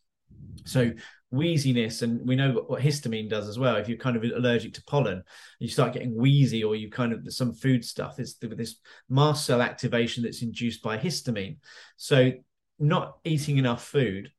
So 0.65 0.91
wheeziness 1.35 2.01
and 2.01 2.25
we 2.27 2.35
know 2.35 2.63
what 2.67 2.81
histamine 2.81 3.29
does 3.29 3.47
as 3.47 3.59
well. 3.59 3.75
If 3.75 3.87
you're 3.89 3.97
kind 3.97 4.15
of 4.15 4.23
allergic 4.23 4.73
to 4.75 4.83
pollen 4.83 5.23
you 5.59 5.67
start 5.67 5.93
getting 5.93 6.15
wheezy 6.15 6.63
or 6.63 6.75
you 6.75 6.89
kind 6.89 7.13
of 7.13 7.31
some 7.33 7.53
food 7.53 7.83
stuff 7.83 8.19
it's 8.19 8.35
this 8.35 8.79
mast 9.09 9.45
cell 9.45 9.61
activation 9.61 10.23
that's 10.23 10.41
induced 10.41 10.81
by 10.81 10.97
histamine. 10.97 11.57
So 11.97 12.31
not 12.79 13.17
eating 13.23 13.57
enough 13.57 13.85
food 13.85 14.31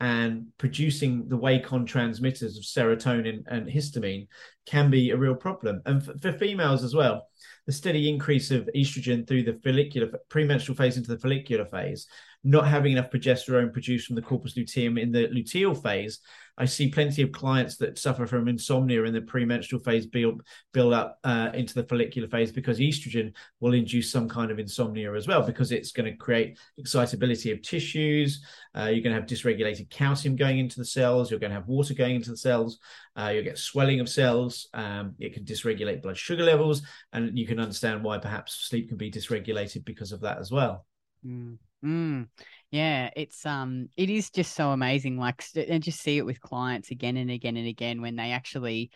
and 0.00 0.48
producing 0.58 1.28
the 1.28 1.36
wake 1.36 1.72
on 1.72 1.86
transmitters 1.86 2.58
of 2.58 2.64
serotonin 2.64 3.44
and 3.46 3.68
histamine 3.68 4.26
can 4.66 4.90
be 4.90 5.10
a 5.10 5.16
real 5.16 5.36
problem. 5.36 5.82
And 5.86 6.04
for, 6.04 6.18
for 6.18 6.32
females 6.32 6.82
as 6.82 6.94
well 6.94 7.26
the 7.66 7.72
steady 7.72 8.08
increase 8.08 8.50
of 8.50 8.68
estrogen 8.74 9.26
through 9.26 9.42
the 9.42 9.58
follicular 9.62 10.08
premenstrual 10.28 10.76
phase 10.76 10.96
into 10.96 11.10
the 11.10 11.18
follicular 11.18 11.64
phase 11.64 12.06
not 12.44 12.68
having 12.68 12.92
enough 12.92 13.10
progesterone 13.10 13.72
produced 13.72 14.06
from 14.06 14.16
the 14.16 14.22
corpus 14.22 14.56
luteum 14.56 14.98
in 14.98 15.10
the 15.10 15.28
luteal 15.28 15.82
phase. 15.82 16.20
I 16.56 16.66
see 16.66 16.88
plenty 16.88 17.22
of 17.22 17.32
clients 17.32 17.78
that 17.78 17.98
suffer 17.98 18.26
from 18.26 18.46
insomnia 18.46 19.02
in 19.04 19.14
the 19.14 19.22
premenstrual 19.22 19.82
phase 19.82 20.06
build 20.06 20.42
build 20.72 20.92
up 20.92 21.18
uh, 21.24 21.50
into 21.52 21.74
the 21.74 21.82
follicular 21.82 22.28
phase 22.28 22.52
because 22.52 22.78
estrogen 22.78 23.32
will 23.58 23.72
induce 23.72 24.12
some 24.12 24.28
kind 24.28 24.52
of 24.52 24.60
insomnia 24.60 25.12
as 25.14 25.26
well 25.26 25.42
because 25.42 25.72
it's 25.72 25.90
going 25.90 26.08
to 26.08 26.16
create 26.16 26.58
excitability 26.78 27.50
of 27.50 27.60
tissues. 27.62 28.44
Uh, 28.76 28.84
you're 28.84 29.02
going 29.02 29.14
to 29.14 29.20
have 29.20 29.26
dysregulated 29.26 29.90
calcium 29.90 30.36
going 30.36 30.58
into 30.58 30.78
the 30.78 30.84
cells. 30.84 31.30
You're 31.30 31.40
going 31.40 31.50
to 31.50 31.56
have 31.56 31.66
water 31.66 31.94
going 31.94 32.16
into 32.16 32.30
the 32.30 32.36
cells. 32.36 32.78
Uh, 33.16 33.30
you'll 33.34 33.44
get 33.44 33.58
swelling 33.58 34.00
of 34.00 34.08
cells. 34.08 34.68
Um, 34.74 35.14
it 35.18 35.34
can 35.34 35.44
dysregulate 35.44 36.02
blood 36.02 36.16
sugar 36.16 36.42
levels, 36.42 36.82
and 37.12 37.38
you 37.38 37.46
can 37.46 37.60
understand 37.60 38.02
why 38.02 38.18
perhaps 38.18 38.54
sleep 38.68 38.88
can 38.88 38.96
be 38.96 39.10
dysregulated 39.10 39.84
because 39.84 40.12
of 40.12 40.20
that 40.22 40.38
as 40.38 40.50
well. 40.50 40.86
Mm. 41.24 41.58
Mm, 41.84 42.28
yeah, 42.70 43.10
it's 43.14 43.44
um, 43.44 43.88
it 43.96 44.08
is 44.08 44.30
just 44.30 44.54
so 44.54 44.70
amazing. 44.70 45.18
Like, 45.18 45.44
and 45.54 45.82
just 45.82 46.00
see 46.00 46.16
it 46.16 46.24
with 46.24 46.40
clients 46.40 46.90
again 46.90 47.18
and 47.18 47.30
again 47.30 47.58
and 47.58 47.68
again 47.68 48.00
when 48.00 48.16
they 48.16 48.32
actually, 48.32 48.90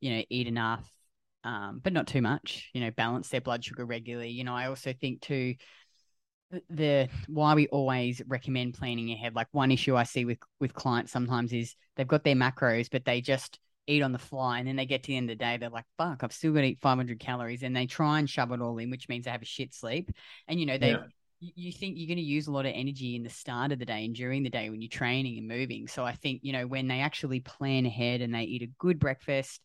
you 0.00 0.16
know, 0.16 0.22
eat 0.30 0.46
enough, 0.46 0.88
um, 1.44 1.80
but 1.84 1.92
not 1.92 2.06
too 2.06 2.22
much. 2.22 2.70
You 2.72 2.80
know, 2.80 2.90
balance 2.90 3.28
their 3.28 3.42
blood 3.42 3.62
sugar 3.62 3.84
regularly. 3.84 4.30
You 4.30 4.44
know, 4.44 4.54
I 4.54 4.68
also 4.68 4.94
think 4.98 5.20
too, 5.20 5.56
the 6.68 7.08
why 7.28 7.54
we 7.54 7.68
always 7.68 8.22
recommend 8.26 8.74
planning 8.74 9.12
ahead. 9.12 9.34
Like 9.34 9.48
one 9.52 9.70
issue 9.70 9.96
I 9.96 10.02
see 10.04 10.24
with 10.24 10.38
with 10.58 10.74
clients 10.74 11.12
sometimes 11.12 11.52
is 11.52 11.74
they've 11.96 12.06
got 12.06 12.24
their 12.24 12.34
macros, 12.34 12.88
but 12.90 13.04
they 13.04 13.20
just 13.20 13.58
eat 13.86 14.02
on 14.02 14.12
the 14.12 14.18
fly, 14.18 14.58
and 14.58 14.68
then 14.68 14.76
they 14.76 14.86
get 14.86 15.02
to 15.02 15.08
the 15.08 15.16
end 15.16 15.30
of 15.30 15.38
the 15.38 15.44
day, 15.44 15.56
they're 15.56 15.70
like, 15.70 15.86
"Fuck, 15.98 16.22
I've 16.22 16.32
still 16.32 16.52
got 16.52 16.60
to 16.60 16.66
eat 16.66 16.80
500 16.80 17.18
calories," 17.18 17.62
and 17.62 17.74
they 17.74 17.86
try 17.86 18.18
and 18.18 18.28
shove 18.28 18.52
it 18.52 18.60
all 18.60 18.78
in, 18.78 18.90
which 18.90 19.08
means 19.08 19.24
they 19.24 19.30
have 19.30 19.42
a 19.42 19.46
shit 19.46 19.74
sleep. 19.74 20.10
And 20.48 20.60
you 20.60 20.66
know 20.66 20.78
they. 20.78 20.90
Yeah. 20.90 21.04
You 21.42 21.72
think 21.72 21.94
you're 21.96 22.06
going 22.06 22.18
to 22.18 22.22
use 22.22 22.48
a 22.48 22.52
lot 22.52 22.66
of 22.66 22.72
energy 22.74 23.16
in 23.16 23.22
the 23.22 23.30
start 23.30 23.72
of 23.72 23.78
the 23.78 23.86
day 23.86 24.04
and 24.04 24.14
during 24.14 24.42
the 24.42 24.50
day 24.50 24.68
when 24.68 24.82
you're 24.82 24.90
training 24.90 25.38
and 25.38 25.48
moving. 25.48 25.88
So 25.88 26.04
I 26.04 26.12
think, 26.12 26.40
you 26.42 26.52
know, 26.52 26.66
when 26.66 26.86
they 26.86 27.00
actually 27.00 27.40
plan 27.40 27.86
ahead 27.86 28.20
and 28.20 28.34
they 28.34 28.42
eat 28.42 28.60
a 28.60 28.70
good 28.78 28.98
breakfast, 28.98 29.62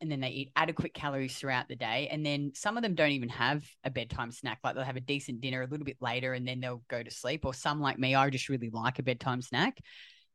and 0.00 0.10
then 0.10 0.20
they 0.20 0.28
eat 0.28 0.52
adequate 0.56 0.92
calories 0.92 1.36
throughout 1.36 1.68
the 1.68 1.76
day. 1.76 2.08
And 2.10 2.24
then 2.24 2.52
some 2.54 2.76
of 2.76 2.82
them 2.82 2.94
don't 2.94 3.10
even 3.10 3.30
have 3.30 3.64
a 3.82 3.90
bedtime 3.90 4.30
snack. 4.30 4.58
Like 4.62 4.74
they'll 4.74 4.84
have 4.84 4.96
a 4.96 5.00
decent 5.00 5.40
dinner 5.40 5.62
a 5.62 5.66
little 5.66 5.86
bit 5.86 5.96
later 6.00 6.34
and 6.34 6.46
then 6.46 6.60
they'll 6.60 6.82
go 6.88 7.02
to 7.02 7.10
sleep. 7.10 7.44
Or 7.44 7.54
some 7.54 7.80
like 7.80 7.98
me, 7.98 8.14
I 8.14 8.28
just 8.30 8.48
really 8.48 8.70
like 8.70 8.98
a 8.98 9.02
bedtime 9.02 9.40
snack. 9.40 9.78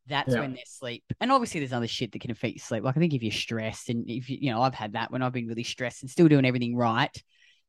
That's 0.07 0.33
yeah. 0.33 0.39
when 0.39 0.53
their 0.53 0.63
sleep. 0.65 1.03
And 1.19 1.31
obviously 1.31 1.59
there's 1.59 1.73
other 1.73 1.87
shit 1.87 2.11
that 2.11 2.21
can 2.21 2.31
affect 2.31 2.55
your 2.55 2.63
sleep. 2.63 2.83
Like 2.83 2.97
I 2.97 2.99
think 2.99 3.13
if 3.13 3.21
you're 3.21 3.31
stressed 3.31 3.89
and 3.89 4.09
if 4.09 4.29
you, 4.29 4.37
you 4.41 4.51
know, 4.51 4.61
I've 4.61 4.73
had 4.73 4.93
that 4.93 5.11
when 5.11 5.21
I've 5.21 5.31
been 5.31 5.47
really 5.47 5.63
stressed 5.63 6.01
and 6.01 6.09
still 6.09 6.27
doing 6.27 6.45
everything 6.45 6.75
right, 6.75 7.15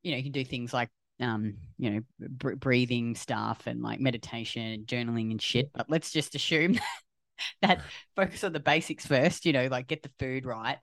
you 0.03 0.13
know, 0.13 0.17
you 0.17 0.23
can 0.23 0.33
do 0.33 0.45
things 0.45 0.73
like 0.73 0.89
um, 1.21 1.55
you 1.79 1.91
know, 1.91 2.01
b- 2.19 2.55
breathing 2.57 3.15
stuff 3.15 3.67
and 3.67 3.83
like 3.83 4.01
meditation, 4.01 4.85
journaling 4.87 5.31
and 5.31 5.41
shit. 5.41 5.71
But 5.73 5.91
let's 5.91 6.11
just 6.11 6.35
assume 6.35 6.81
that 7.63 7.83
focus 8.17 8.43
on 8.45 8.55
the 8.55 8.61
basics 8.61 9.07
first, 9.07 9.45
you 9.45 9.53
know, 9.53 9.69
like 9.71 9.87
get 9.87 10.03
the 10.03 10.11
food 10.19 10.47
right 10.47 10.79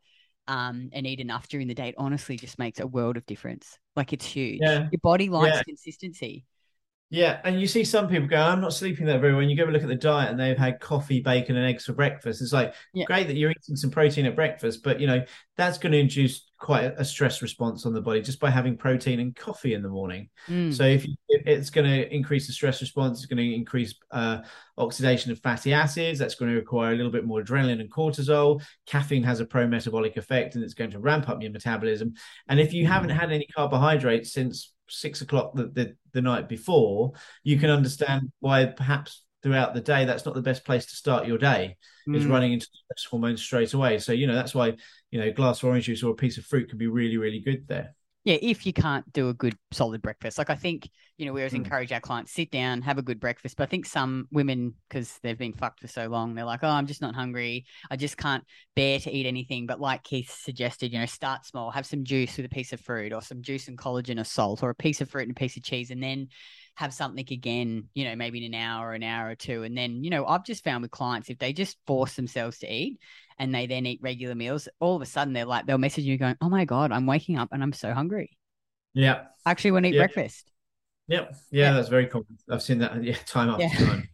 um, 0.50 0.90
and 0.92 1.06
eat 1.06 1.20
enough 1.20 1.48
during 1.48 1.68
the 1.68 1.76
day, 1.76 1.90
it 1.90 1.96
honestly 1.98 2.36
just 2.36 2.58
makes 2.58 2.80
a 2.80 2.88
world 2.88 3.16
of 3.16 3.26
difference. 3.28 3.78
Like 3.96 4.12
it's 4.12 4.26
huge. 4.26 4.60
Yeah. 4.62 4.90
Your 4.92 5.00
body 5.02 5.30
likes 5.30 5.56
yeah. 5.56 5.64
consistency. 5.64 6.46
Yeah, 7.12 7.42
and 7.44 7.60
you 7.60 7.66
see 7.66 7.84
some 7.84 8.08
people 8.08 8.28
go, 8.28 8.40
"I'm 8.40 8.62
not 8.62 8.74
sleeping 8.74 9.08
that 9.08 9.20
very 9.20 9.34
well." 9.34 9.40
When 9.40 9.50
you 9.50 9.58
go 9.58 9.64
and 9.64 9.74
look 9.74 9.82
at 9.82 9.88
the 9.88 9.96
diet, 9.96 10.30
and 10.30 10.40
they've 10.40 10.58
had 10.58 10.80
coffee, 10.80 11.22
bacon, 11.22 11.56
and 11.56 11.66
eggs 11.66 11.86
for 11.86 11.94
breakfast, 11.94 12.40
it's 12.40 12.54
like 12.54 12.76
yeah. 12.94 13.06
great 13.06 13.26
that 13.28 13.36
you're 13.36 13.50
eating 13.50 13.76
some 13.76 13.90
protein 13.90 14.28
at 14.28 14.36
breakfast, 14.36 14.84
but 14.84 15.00
you 15.00 15.08
know 15.08 15.26
that's 15.58 15.80
going 15.80 15.92
to 15.92 15.98
induce 15.98 16.50
quite 16.60 16.94
a 16.98 17.04
stress 17.04 17.42
response 17.42 17.86
on 17.86 17.94
the 17.94 18.02
body 18.02 18.22
just 18.22 18.40
by 18.40 18.50
having 18.50 18.78
protein 18.78 19.20
and 19.20 19.36
coffee 19.36 19.74
in 19.74 19.82
the 19.82 19.90
morning. 19.90 20.30
Mm. 20.48 20.74
So 20.74 20.84
if, 20.84 21.08
you, 21.08 21.16
it's 21.30 21.70
going 21.70 21.90
to 21.90 22.14
increase 22.14 22.48
the 22.48 22.54
stress 22.54 22.82
response, 22.82 23.20
it's 23.20 23.26
going 23.26 23.38
to 23.38 23.56
increase 23.56 23.96
uh, 24.12 24.40
oxidation 24.78 25.32
of 25.32 25.40
fatty 25.40 25.74
acids. 25.74 26.20
That's 26.20 26.36
going 26.36 26.52
to 26.52 26.58
require 26.58 26.92
a 26.92 26.96
little 26.96 27.12
bit 27.12 27.26
more 27.26 27.42
adrenaline 27.42 27.80
and 27.80 27.92
cortisol. 27.92 28.62
Caffeine 28.86 29.24
has 29.24 29.40
a 29.40 29.46
pro-metabolic 29.46 30.16
effect, 30.18 30.56
and 30.56 30.64
it's 30.64 30.74
going 30.76 30.92
to 30.92 31.00
ramp 31.00 31.28
up 31.28 31.42
your 31.42 31.52
metabolism. 31.52 32.14
And 32.48 32.60
if 32.60 32.72
you 32.72 32.86
mm. 32.86 32.90
haven't 32.90 33.12
had 33.12 33.32
any 33.32 33.48
carbohydrates 33.56 34.32
since 34.32 34.74
six 34.90 35.22
o'clock 35.22 35.54
the, 35.56 35.68
the, 35.68 35.96
the 36.14 36.22
night 36.22 36.50
before, 36.50 37.14
you 37.44 37.58
can 37.58 37.70
understand 37.70 38.32
why 38.40 38.66
perhaps 38.66 39.24
throughout 39.42 39.74
the 39.74 39.82
day 39.82 40.06
that's 40.06 40.26
not 40.26 40.36
the 40.36 40.42
best 40.42 40.66
place 40.66 40.86
to 40.88 40.96
start 40.96 41.26
your 41.26 41.38
day 41.38 41.78
mm. 42.08 42.16
is 42.16 42.26
running 42.26 42.52
into 42.52 42.66
stress 42.66 43.06
hormones 43.10 43.42
straight 43.42 43.74
away. 43.74 44.00
So 44.00 44.12
you 44.12 44.28
know 44.28 44.36
that's 44.36 44.56
why 44.56 44.76
you 45.12 45.20
know 45.20 45.32
glass 45.32 45.64
of 45.64 45.70
orange 45.70 45.86
juice 45.86 46.04
or 46.04 46.12
a 46.12 46.16
piece 46.16 46.38
of 46.38 46.46
fruit 46.46 46.70
can 46.70 46.78
be 46.78 46.88
really 46.88 47.18
really 47.18 47.40
good 47.40 47.68
there 47.68 47.96
yeah 48.24 48.38
if 48.42 48.66
you 48.66 48.74
can't 48.74 49.12
do 49.14 49.30
a 49.30 49.34
good 49.34 49.56
solid 49.72 50.02
breakfast. 50.02 50.38
Like 50.38 50.50
i 50.50 50.56
think 50.56 50.90
you 51.18 51.26
know 51.26 51.34
we 51.34 51.42
always 51.42 51.54
mm. 51.54 51.58
encourage 51.58 51.92
our 51.92 52.00
clients 52.00 52.32
sit 52.32 52.52
down 52.52 52.82
have 52.82 52.98
a 52.98 53.02
good 53.02 53.20
breakfast. 53.20 53.58
But 53.58 53.64
i 53.64 53.68
think 53.68 53.86
some 53.86 54.28
women 54.32 54.74
because 54.88 55.20
they've 55.24 55.38
been 55.38 55.54
fucked 55.54 55.82
for 55.82 55.88
so 55.88 56.08
long 56.08 56.36
they're 56.36 56.46
like 56.46 56.64
oh 56.64 56.70
i'm 56.70 56.88
just 56.88 57.02
not 57.02 57.16
hungry. 57.16 57.66
I 57.90 57.96
just 57.96 58.18
can't 58.18 58.44
bear 58.76 59.00
to 59.00 59.12
eat 59.12 59.26
anything. 59.26 59.66
But 59.66 59.80
like 59.80 60.04
keith 60.04 60.32
suggested 60.32 60.92
you 60.92 61.00
know 61.00 61.06
start 61.06 61.46
small 61.46 61.72
have 61.72 61.86
some 61.86 62.04
juice 62.04 62.38
with 62.38 62.46
a 62.46 62.50
piece 62.50 62.74
of 62.74 62.80
fruit 62.80 63.14
or 63.14 63.22
some 63.22 63.42
juice 63.42 63.68
and 63.68 63.78
collagen 63.78 64.20
or 64.20 64.26
salt 64.26 64.64
or 64.64 64.70
a 64.70 64.76
piece 64.76 65.02
of 65.02 65.10
fruit 65.10 65.28
and 65.28 65.32
a 65.32 65.40
piece 65.40 65.58
of 65.58 65.64
cheese. 65.64 65.92
And 65.92 66.02
then 66.02 66.28
have 66.80 66.94
something 66.94 67.26
again, 67.30 67.90
you 67.94 68.06
know, 68.06 68.16
maybe 68.16 68.38
in 68.46 68.54
an 68.54 68.60
hour, 68.60 68.88
or 68.88 68.94
an 68.94 69.04
hour 69.04 69.30
or 69.30 69.36
two. 69.36 69.64
And 69.64 69.78
then, 69.78 70.02
you 70.02 70.10
know, 70.10 70.26
I've 70.26 70.46
just 70.46 70.64
found 70.64 70.82
with 70.82 70.92
clients, 70.92 71.30
if 71.30 71.38
they 71.38 71.52
just 71.52 71.76
force 71.86 72.16
themselves 72.16 72.60
to 72.60 72.74
eat 72.74 73.02
and 73.38 73.54
they 73.54 73.68
then 73.68 73.86
eat 73.86 74.00
regular 74.02 74.34
meals, 74.34 74.70
all 74.80 74.96
of 74.96 75.02
a 75.02 75.06
sudden 75.06 75.34
they're 75.34 75.44
like, 75.44 75.66
they'll 75.66 75.78
message 75.78 76.06
you 76.06 76.18
going, 76.18 76.38
Oh 76.40 76.48
my 76.48 76.64
God, 76.64 76.94
I'm 76.94 77.06
waking 77.06 77.38
up 77.38 77.50
and 77.52 77.62
I'm 77.62 77.74
so 77.74 77.94
hungry. 77.94 78.38
Yeah. 78.94 79.24
I 79.46 79.52
actually 79.52 79.72
want 79.72 79.84
to 79.84 79.90
eat 79.90 79.96
yeah. 79.96 80.08
breakfast. 80.08 80.50
Yep. 81.10 81.36
Yeah, 81.52 81.66
yeah, 81.66 81.74
that's 81.74 81.90
very 81.90 82.08
common. 82.08 82.38
I've 82.50 82.64
seen 82.64 82.78
that 82.78 83.04
yeah, 83.04 83.18
time 83.26 83.50
after 83.50 83.64
yeah. 83.64 83.86
time. 83.86 84.10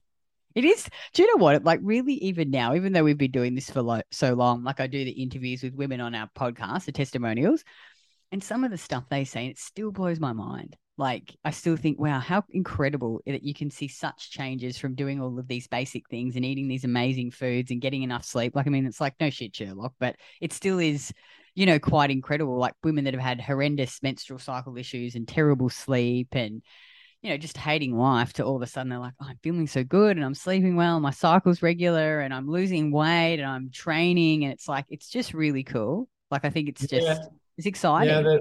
It 0.56 0.66
is. 0.66 0.90
Do 1.14 1.22
you 1.22 1.36
know 1.36 1.44
what? 1.44 1.66
Like, 1.66 1.82
really, 1.84 2.14
even 2.14 2.50
now, 2.50 2.74
even 2.74 2.94
though 2.94 3.04
we've 3.04 3.18
been 3.18 3.30
doing 3.30 3.54
this 3.54 3.70
for 3.70 3.82
like 3.82 4.06
so 4.10 4.34
long, 4.34 4.64
like 4.64 4.80
I 4.80 4.88
do 4.88 5.04
the 5.04 5.12
interviews 5.12 5.62
with 5.62 5.76
women 5.76 6.00
on 6.00 6.16
our 6.16 6.30
podcast, 6.36 6.86
the 6.86 6.94
testimonials, 6.94 7.64
and 8.32 8.42
some 8.42 8.64
of 8.64 8.72
the 8.72 8.78
stuff 8.78 9.04
they 9.10 9.26
say, 9.26 9.48
it 9.48 9.60
still 9.60 9.92
blows 9.92 10.20
my 10.20 10.32
mind 10.32 10.78
like 10.98 11.36
I 11.44 11.52
still 11.52 11.76
think, 11.76 12.00
wow, 12.00 12.20
how 12.20 12.44
incredible 12.50 13.22
that 13.26 13.44
you 13.44 13.54
can 13.54 13.70
see 13.70 13.88
such 13.88 14.32
changes 14.32 14.78
from 14.78 14.96
doing 14.96 15.22
all 15.22 15.38
of 15.38 15.48
these 15.48 15.68
basic 15.68 16.10
things 16.10 16.36
and 16.36 16.46
eating 16.46 16.68
these 16.68 16.86
amazing 16.86 17.32
foods 17.32 17.72
and 17.72 17.82
getting 17.82 18.04
enough 18.04 18.24
sleep. 18.24 18.56
Like, 18.56 18.68
I 18.68 18.70
mean, 18.70 18.86
it's 18.86 19.02
like 19.02 19.16
no 19.20 19.30
shit, 19.30 19.56
Sherlock, 19.56 19.94
but 20.00 20.16
it 20.40 20.54
still 20.54 20.80
is, 20.80 21.12
you 21.54 21.66
know, 21.66 21.80
quite 21.80 22.12
incredible. 22.12 22.58
Like 22.58 22.76
women 22.84 23.04
that 23.06 23.14
have 23.14 23.24
had 23.24 23.42
horrendous 23.42 24.02
menstrual 24.02 24.40
cycle 24.40 24.78
issues 24.78 25.16
and 25.16 25.28
terrible 25.28 25.70
sleep 25.70 26.30
and, 26.32 26.62
you 27.22 27.30
know, 27.30 27.38
just 27.38 27.58
hating 27.58 27.98
life 27.98 28.32
to 28.34 28.46
all 28.46 28.56
of 28.56 28.62
a 28.62 28.68
sudden 28.68 28.90
they're 28.90 29.00
like, 29.00 29.16
oh, 29.22 29.28
I'm 29.28 29.40
feeling 29.44 29.68
so 29.68 29.84
good 29.84 30.16
and 30.16 30.26
I'm 30.26 30.36
sleeping 30.36 30.78
well, 30.78 31.02
my 31.02 31.12
cycle's 31.12 31.62
regular 31.62 32.22
and 32.22 32.34
I'm 32.34 32.50
losing 32.50 32.92
weight 32.92 33.40
and 33.40 33.48
I'm 33.48 33.70
training. 33.70 34.46
And 34.46 34.54
it's 34.54 34.70
like, 34.70 34.86
it's 34.90 35.10
just 35.10 35.34
really 35.34 35.64
cool. 35.64 36.08
Like, 36.32 36.46
I 36.46 36.50
think 36.52 36.70
it's 36.70 36.88
just, 36.88 37.06
yeah. 37.06 37.18
it's 37.58 37.68
exciting. 37.68 38.26
Yeah, 38.26 38.38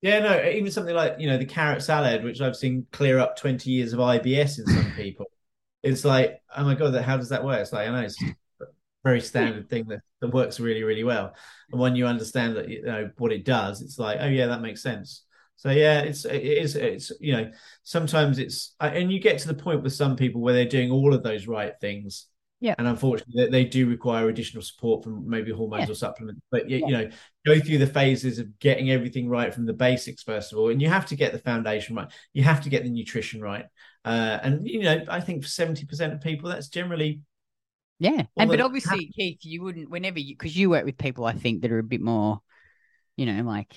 yeah, 0.00 0.20
no, 0.20 0.48
even 0.48 0.70
something 0.70 0.94
like 0.94 1.16
you 1.18 1.28
know 1.28 1.38
the 1.38 1.44
carrot 1.44 1.82
salad, 1.82 2.24
which 2.24 2.40
I've 2.40 2.56
seen 2.56 2.86
clear 2.92 3.18
up 3.18 3.36
twenty 3.36 3.70
years 3.70 3.92
of 3.92 3.98
IBS 3.98 4.58
in 4.58 4.66
some 4.66 4.92
people. 4.96 5.26
it's 5.82 6.04
like, 6.04 6.40
oh 6.56 6.64
my 6.64 6.74
god, 6.74 6.94
how 7.02 7.16
does 7.16 7.30
that 7.30 7.44
work? 7.44 7.60
It's 7.60 7.72
like 7.72 7.88
I 7.88 7.90
know 7.90 8.06
it's 8.06 8.22
a 8.22 8.66
very 9.02 9.20
standard 9.20 9.68
thing 9.68 9.86
that, 9.88 10.00
that 10.20 10.32
works 10.32 10.60
really, 10.60 10.84
really 10.84 11.04
well. 11.04 11.34
And 11.72 11.80
when 11.80 11.96
you 11.96 12.06
understand 12.06 12.56
that 12.56 12.68
you 12.68 12.82
know 12.82 13.10
what 13.18 13.32
it 13.32 13.44
does, 13.44 13.82
it's 13.82 13.98
like, 13.98 14.18
oh 14.20 14.28
yeah, 14.28 14.46
that 14.46 14.62
makes 14.62 14.82
sense. 14.82 15.24
So 15.56 15.70
yeah, 15.70 16.00
it's 16.02 16.24
it 16.24 16.42
is 16.44 16.76
it's 16.76 17.10
you 17.20 17.32
know 17.32 17.50
sometimes 17.82 18.38
it's 18.38 18.76
and 18.78 19.10
you 19.10 19.18
get 19.18 19.40
to 19.40 19.48
the 19.48 19.54
point 19.54 19.82
with 19.82 19.92
some 19.92 20.14
people 20.14 20.40
where 20.40 20.54
they're 20.54 20.64
doing 20.64 20.92
all 20.92 21.12
of 21.12 21.24
those 21.24 21.48
right 21.48 21.72
things 21.80 22.28
yeah. 22.60 22.74
And 22.78 22.88
unfortunately, 22.88 23.44
they, 23.44 23.50
they, 23.50 23.64
do 23.64 23.88
require 23.88 24.28
additional 24.28 24.62
support 24.62 25.04
from 25.04 25.28
maybe 25.28 25.52
hormones 25.52 25.84
yeah. 25.84 25.92
or 25.92 25.94
supplements. 25.94 26.40
But 26.50 26.68
you, 26.68 26.78
yeah. 26.78 26.86
you 26.86 26.92
know, 26.92 27.10
go 27.48 27.60
through 27.60 27.78
the 27.78 27.86
phases 27.86 28.38
of 28.38 28.58
getting 28.58 28.90
everything 28.90 29.28
right 29.28 29.52
from 29.54 29.66
the 29.66 29.72
basics 29.72 30.22
first 30.22 30.52
of 30.52 30.58
all, 30.58 30.70
and 30.70 30.82
you 30.82 30.88
have 30.88 31.06
to 31.06 31.16
get 31.16 31.32
the 31.32 31.38
foundation 31.38 31.96
right. 31.96 32.10
You 32.32 32.42
have 32.44 32.62
to 32.62 32.68
get 32.68 32.82
the 32.84 32.90
nutrition 32.90 33.40
right. 33.40 33.66
Uh, 34.04 34.38
and 34.42 34.66
you 34.66 34.82
know, 34.82 35.04
I 35.08 35.20
think 35.20 35.42
for 35.42 35.48
seventy 35.48 35.86
percent 35.86 36.12
of 36.12 36.20
people, 36.20 36.48
that's 36.48 36.68
generally 36.68 37.20
yeah. 37.98 38.24
And 38.36 38.48
but 38.48 38.60
obviously, 38.60 39.06
have... 39.06 39.14
Keith, 39.14 39.38
you 39.42 39.62
wouldn't 39.62 39.90
whenever 39.90 40.18
you 40.18 40.34
because 40.34 40.56
you 40.56 40.70
work 40.70 40.84
with 40.84 40.98
people, 40.98 41.24
I 41.24 41.32
think 41.32 41.62
that 41.62 41.72
are 41.72 41.78
a 41.78 41.84
bit 41.84 42.00
more, 42.00 42.40
you 43.16 43.26
know, 43.26 43.42
like 43.42 43.74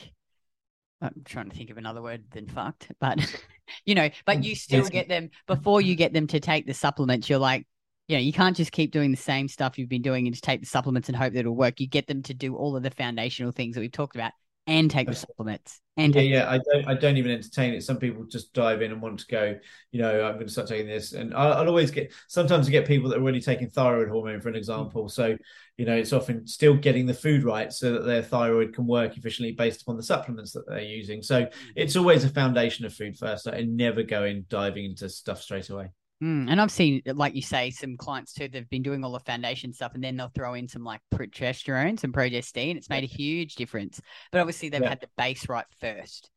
I'm 1.02 1.24
trying 1.26 1.50
to 1.50 1.56
think 1.56 1.72
of 1.72 1.78
another 1.78 2.02
word 2.02 2.26
than 2.32 2.48
fucked, 2.48 2.92
but 3.00 3.20
you 3.86 3.96
know, 3.96 4.10
but 4.26 4.44
you 4.44 4.56
still 4.56 4.88
get 4.88 5.10
them 5.10 5.32
before 5.48 5.82
you 5.82 5.96
get 5.96 6.14
them 6.14 6.28
to 6.28 6.40
take 6.40 6.68
the 6.68 6.74
supplements. 6.74 7.30
You're 7.30 7.40
like, 7.40 7.66
you 8.08 8.18
know, 8.18 8.22
you 8.22 8.34
can't 8.34 8.58
just 8.58 8.72
keep 8.72 8.92
doing 8.92 9.12
the 9.12 9.18
same 9.18 9.48
stuff 9.48 9.78
you've 9.78 9.90
been 9.90 10.02
doing 10.02 10.28
and 10.28 10.34
just 10.34 10.44
take 10.44 10.60
the 10.60 10.68
supplements 10.68 11.08
and 11.10 11.16
hope 11.16 11.34
that 11.34 11.40
it'll 11.40 11.56
work. 11.56 11.80
You 11.80 11.88
get 11.88 12.08
them 12.08 12.24
to 12.24 12.34
do 12.34 12.56
all 12.56 12.76
of 12.76 12.84
the 12.84 12.92
foundational 12.92 13.52
things 13.52 13.76
that 13.76 13.82
we've 13.82 13.92
talked 13.92 14.16
about 14.16 14.34
and 14.68 14.92
take 14.92 15.08
the 15.08 15.16
supplements. 15.16 15.82
And 15.98 16.14
yeah, 16.16 16.22
yeah, 16.22 16.50
I 16.50 16.60
don't, 16.60 16.88
I 16.88 16.94
don't 16.94 17.18
even 17.18 17.32
entertain 17.32 17.74
it. 17.74 17.84
Some 17.84 17.98
people 17.98 18.26
just 18.26 18.54
dive 18.54 18.82
in 18.82 18.92
and 18.92 19.02
want 19.02 19.20
to 19.20 19.28
go. 19.28 19.56
You 19.92 20.02
know, 20.02 20.24
I'm 20.24 20.36
going 20.36 20.46
to 20.46 20.52
start 20.52 20.68
taking 20.68 20.88
this, 20.88 21.14
and 21.14 21.34
I'll, 21.34 21.54
I'll 21.54 21.68
always 21.68 21.92
get. 21.92 22.14
Sometimes 22.28 22.68
I 22.68 22.72
get 22.72 22.88
people 22.88 23.10
that 23.10 23.18
are 23.18 23.22
already 23.22 23.42
taking 23.42 23.70
thyroid 23.70 24.08
hormone, 24.08 24.40
for 24.40 24.50
an 24.50 24.56
example. 24.56 25.10
So, 25.10 25.36
you 25.78 25.86
know, 25.86 25.96
it's 25.96 26.14
often 26.14 26.48
still 26.48 26.76
getting 26.76 27.08
the 27.08 27.14
food 27.14 27.44
right 27.44 27.74
so 27.74 27.94
that 27.94 28.06
their 28.06 28.22
thyroid 28.22 28.74
can 28.74 28.88
work 28.88 29.18
efficiently 29.18 29.54
based 29.54 29.82
upon 29.82 29.98
the 29.98 30.04
supplements 30.04 30.54
that 30.54 30.68
they're 30.68 30.82
using. 30.82 31.22
So, 31.24 31.48
it's 31.76 31.96
always 31.96 32.24
a 32.24 32.30
foundation 32.30 32.86
of 32.86 32.94
food 32.94 33.18
first. 33.18 33.48
I 33.48 33.66
never 33.68 34.04
go 34.04 34.24
in 34.24 34.46
diving 34.48 34.86
into 34.86 35.10
stuff 35.10 35.42
straight 35.42 35.70
away. 35.70 35.90
Mm, 36.22 36.52
and 36.52 36.62
I've 36.62 36.72
seen, 36.72 37.02
like 37.06 37.36
you 37.36 37.42
say, 37.42 37.72
some 37.72 37.98
clients 37.98 38.34
too. 38.34 38.48
They've 38.48 38.70
been 38.70 38.84
doing 38.84 39.04
all 39.04 39.12
the 39.12 39.20
foundation 39.20 39.74
stuff, 39.74 39.94
and 39.96 40.04
then 40.04 40.18
they'll 40.18 40.32
throw 40.36 40.54
in 40.54 40.68
some 40.68 40.84
like 40.84 41.02
progesterone, 41.14 42.00
some 42.00 42.14
progestin. 42.14 42.78
It's 42.78 42.90
made 42.90 43.04
a 43.04 43.08
huge 43.08 43.56
difference. 43.56 44.00
But 44.32 44.42
obviously, 44.42 44.70
they've 44.70 44.82
yeah. 44.82 44.90
had 44.90 45.02
the 45.02 45.10
base 45.18 45.50
right 45.50 45.66
first. 45.80 46.30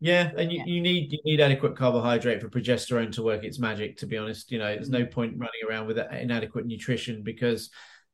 Yeah, 0.00 0.30
and 0.36 0.50
you, 0.50 0.58
yeah. 0.58 0.64
you 0.66 0.80
need 0.80 1.12
you 1.12 1.18
need 1.24 1.40
adequate 1.40 1.76
carbohydrate 1.76 2.40
for 2.40 2.48
progesterone 2.48 3.12
to 3.12 3.22
work 3.22 3.44
its 3.44 3.58
magic. 3.58 3.98
To 3.98 4.06
be 4.06 4.16
honest, 4.16 4.50
you 4.50 4.58
know, 4.58 4.74
there's 4.74 4.90
no 4.90 5.04
mm. 5.04 5.10
point 5.10 5.34
running 5.36 5.60
around 5.68 5.88
with 5.88 5.98
inadequate 5.98 6.66
nutrition 6.66 7.22
because 7.22 7.70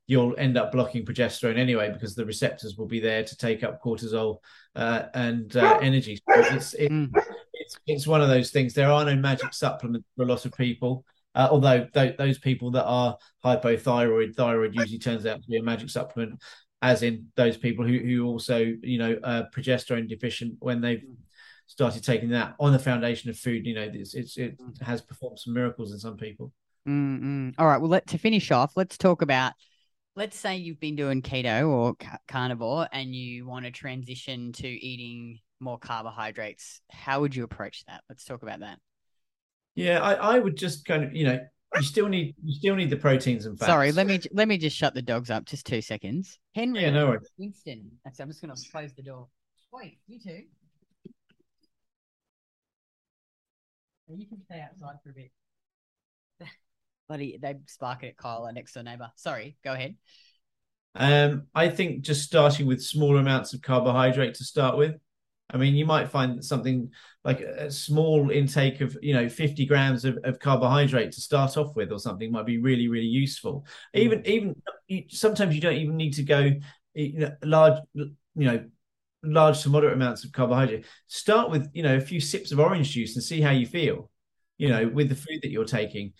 you'll 0.07 0.35
end 0.37 0.57
up 0.57 0.71
blocking 0.71 1.05
progesterone 1.05 1.57
anyway 1.57 1.91
because 1.91 2.15
the 2.15 2.25
receptors 2.25 2.77
will 2.77 2.85
be 2.85 2.99
there 2.99 3.23
to 3.23 3.35
take 3.37 3.63
up 3.63 3.81
cortisol 3.81 4.37
uh, 4.75 5.03
and 5.13 5.55
uh, 5.57 5.79
energy. 5.81 6.17
So 6.29 6.55
it's, 6.55 6.73
it, 6.75 6.91
mm 6.91 7.09
it's 7.57 7.77
it's 7.87 8.05
one 8.05 8.21
of 8.21 8.27
those 8.27 8.51
things. 8.51 8.73
There 8.73 8.91
are 8.91 9.05
no 9.05 9.15
magic 9.15 9.53
supplements 9.53 10.07
for 10.15 10.23
a 10.23 10.27
lot 10.27 10.45
of 10.45 10.53
people. 10.53 11.03
Uh, 11.33 11.47
although 11.49 11.85
th- 11.93 12.17
those 12.17 12.37
people 12.37 12.69
that 12.71 12.85
are 12.85 13.17
hypothyroid, 13.43 14.35
thyroid 14.35 14.75
usually 14.75 14.99
turns 14.99 15.25
out 15.25 15.41
to 15.41 15.47
be 15.49 15.57
a 15.57 15.63
magic 15.63 15.89
supplement, 15.89 16.39
as 16.81 17.01
in 17.01 17.27
those 17.35 17.57
people 17.57 17.83
who 17.85 17.97
who 17.97 18.25
also 18.25 18.59
you 18.83 18.99
know 18.99 19.17
uh, 19.23 19.43
progesterone 19.55 20.07
deficient 20.07 20.55
when 20.59 20.81
they've 20.81 21.03
started 21.65 22.03
taking 22.03 22.29
that 22.29 22.53
on 22.59 22.71
the 22.71 22.77
foundation 22.79 23.29
of 23.31 23.37
food, 23.37 23.65
you 23.65 23.73
know, 23.73 23.89
it's, 23.91 24.13
it's 24.13 24.37
it 24.37 24.59
Mm. 24.59 24.79
has 24.83 25.01
performed 25.01 25.39
some 25.39 25.53
miracles 25.53 25.91
in 25.91 25.97
some 25.97 26.17
people. 26.17 26.51
Mm-mm. 26.87 27.55
All 27.57 27.65
right. 27.65 27.79
Well, 27.79 27.89
let 27.89 28.05
to 28.07 28.17
finish 28.19 28.51
off, 28.51 28.73
let's 28.75 28.97
talk 28.97 29.21
about. 29.23 29.53
Let's 30.15 30.37
say 30.37 30.55
you've 30.57 30.79
been 30.79 30.95
doing 30.95 31.21
keto 31.21 31.67
or 31.67 31.95
ca- 31.95 32.19
carnivore, 32.27 32.87
and 32.93 33.13
you 33.13 33.45
want 33.45 33.65
to 33.65 33.71
transition 33.71 34.53
to 34.53 34.67
eating 34.67 35.39
more 35.59 35.77
carbohydrates. 35.77 36.79
How 36.89 37.19
would 37.21 37.35
you 37.35 37.43
approach 37.43 37.83
that? 37.85 38.01
Let's 38.07 38.23
talk 38.23 38.41
about 38.41 38.61
that. 38.61 38.79
Yeah, 39.75 40.01
I, 40.01 40.13
I 40.13 40.39
would 40.39 40.55
just 40.55 40.85
kind 40.85 41.03
of, 41.03 41.13
you 41.13 41.25
know, 41.25 41.39
you 41.75 41.81
still 41.81 42.07
need 42.07 42.33
you 42.41 42.55
still 42.55 42.75
need 42.75 42.89
the 42.89 42.95
proteins 42.95 43.45
and 43.45 43.59
fats. 43.59 43.67
Sorry, 43.67 43.91
let 43.91 44.07
me 44.07 44.21
let 44.31 44.47
me 44.47 44.57
just 44.57 44.77
shut 44.77 44.93
the 44.93 45.01
dogs 45.01 45.29
up. 45.29 45.45
Just 45.45 45.65
two 45.65 45.81
seconds. 45.81 46.39
Henry, 46.53 46.83
Yeah, 46.83 46.91
no 46.91 47.07
worries. 47.07 47.29
Winston. 47.37 47.91
Actually, 48.07 48.23
I'm 48.23 48.29
just 48.29 48.41
going 48.41 48.55
to 48.55 48.71
close 48.71 48.93
the 48.93 49.03
door. 49.03 49.27
Wait, 49.73 49.99
you 50.07 50.19
two. 50.19 50.43
You 54.07 54.27
can 54.27 54.39
stay 54.43 54.61
outside 54.61 54.95
for 55.03 55.09
a 55.09 55.13
bit. 55.13 55.31
Bloody, 57.07 57.37
they 57.41 57.55
spark 57.67 58.03
it 58.03 58.07
at 58.07 58.17
Kyle, 58.17 58.45
our 58.45 58.51
next 58.51 58.73
door 58.73 58.83
neighbor. 58.83 59.11
Sorry, 59.15 59.57
go 59.63 59.73
ahead. 59.73 59.95
Um, 60.95 61.47
I 61.53 61.69
think 61.69 62.01
just 62.01 62.23
starting 62.23 62.65
with 62.67 62.81
small 62.81 63.17
amounts 63.17 63.53
of 63.53 63.61
carbohydrate 63.61 64.35
to 64.35 64.43
start 64.43 64.77
with. 64.77 64.95
I 65.51 65.57
mean, 65.57 65.75
you 65.75 65.85
might 65.85 66.09
find 66.09 66.43
something 66.43 66.89
like 67.23 67.41
a 67.41 67.69
small 67.69 68.31
intake 68.31 68.81
of, 68.81 68.97
you 69.01 69.13
know, 69.13 69.29
50 69.29 69.65
grams 69.67 70.03
of, 70.03 70.17
of 70.23 70.39
carbohydrate 70.39 71.11
to 71.11 71.21
start 71.21 71.57
off 71.57 71.75
with, 71.75 71.91
or 71.91 71.99
something 71.99 72.31
might 72.31 72.47
be 72.47 72.57
really, 72.57 72.87
really 72.87 73.05
useful. 73.05 73.65
Even, 73.93 74.25
even 74.25 74.55
you, 74.87 75.03
sometimes 75.09 75.53
you 75.53 75.61
don't 75.61 75.75
even 75.75 75.97
need 75.97 76.13
to 76.13 76.23
go, 76.23 76.51
you 76.95 77.19
know, 77.19 77.31
large, 77.43 77.79
you 77.93 78.15
know, 78.35 78.65
large 79.23 79.61
to 79.61 79.69
moderate 79.69 79.93
amounts 79.93 80.23
of 80.23 80.31
carbohydrate. 80.31 80.85
Start 81.07 81.51
with, 81.51 81.69
you 81.73 81.83
know, 81.83 81.95
a 81.95 82.01
few 82.01 82.19
sips 82.19 82.51
of 82.51 82.59
orange 82.59 82.89
juice 82.91 83.15
and 83.15 83.23
see 83.23 83.41
how 83.41 83.51
you 83.51 83.67
feel, 83.67 84.09
you 84.57 84.69
know, 84.69 84.87
with 84.87 85.09
the 85.09 85.15
food 85.15 85.39
that 85.43 85.51
you're 85.51 85.65
taking 85.65 86.13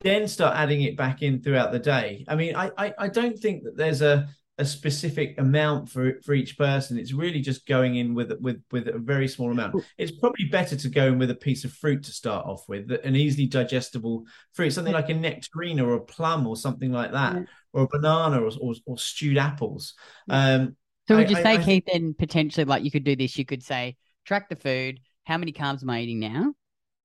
then 0.00 0.28
start 0.28 0.56
adding 0.56 0.82
it 0.82 0.96
back 0.96 1.22
in 1.22 1.42
throughout 1.42 1.72
the 1.72 1.78
day. 1.78 2.24
I 2.28 2.34
mean, 2.36 2.54
I 2.54 2.70
I, 2.76 2.94
I 2.98 3.08
don't 3.08 3.38
think 3.38 3.64
that 3.64 3.76
there's 3.76 4.02
a 4.02 4.28
a 4.60 4.64
specific 4.64 5.36
amount 5.38 5.88
for 5.88 6.20
for 6.24 6.34
each 6.34 6.58
person. 6.58 6.98
It's 6.98 7.12
really 7.12 7.40
just 7.40 7.66
going 7.66 7.96
in 7.96 8.14
with 8.14 8.32
with 8.40 8.62
with 8.72 8.88
a 8.88 8.98
very 8.98 9.28
small 9.28 9.50
amount. 9.52 9.82
It's 9.96 10.12
probably 10.12 10.46
better 10.46 10.76
to 10.76 10.88
go 10.88 11.06
in 11.08 11.18
with 11.18 11.30
a 11.30 11.34
piece 11.36 11.64
of 11.64 11.72
fruit 11.72 12.02
to 12.04 12.10
start 12.12 12.44
off 12.46 12.68
with, 12.68 12.90
an 13.04 13.14
easily 13.14 13.46
digestible 13.46 14.24
fruit, 14.54 14.70
something 14.70 14.92
like 14.92 15.10
a 15.10 15.14
nectarine 15.14 15.78
or 15.80 15.94
a 15.94 16.00
plum 16.00 16.46
or 16.46 16.56
something 16.56 16.90
like 16.90 17.12
that, 17.12 17.36
Yeah. 17.36 17.42
or 17.72 17.82
a 17.84 17.88
banana 17.88 18.40
or 18.42 18.50
or, 18.60 18.74
or 18.86 18.98
stewed 18.98 19.38
apples. 19.38 19.94
Um, 20.28 20.76
So 21.06 21.16
would 21.16 21.26
I- 21.26 21.30
you 21.30 21.36
I- 21.36 21.42
say, 21.42 21.52
I 21.54 21.64
Keith, 21.64 21.84
then 21.92 22.14
potentially 22.14 22.64
like 22.64 22.82
you 22.84 22.90
could 22.90 23.04
do 23.04 23.14
this? 23.16 23.38
You 23.38 23.44
could 23.44 23.62
say, 23.62 23.96
track 24.24 24.48
the 24.48 24.56
food. 24.56 24.98
How 25.24 25.38
many 25.38 25.52
carbs 25.52 25.82
am 25.82 25.90
I 25.90 26.00
eating 26.02 26.18
now? 26.20 26.52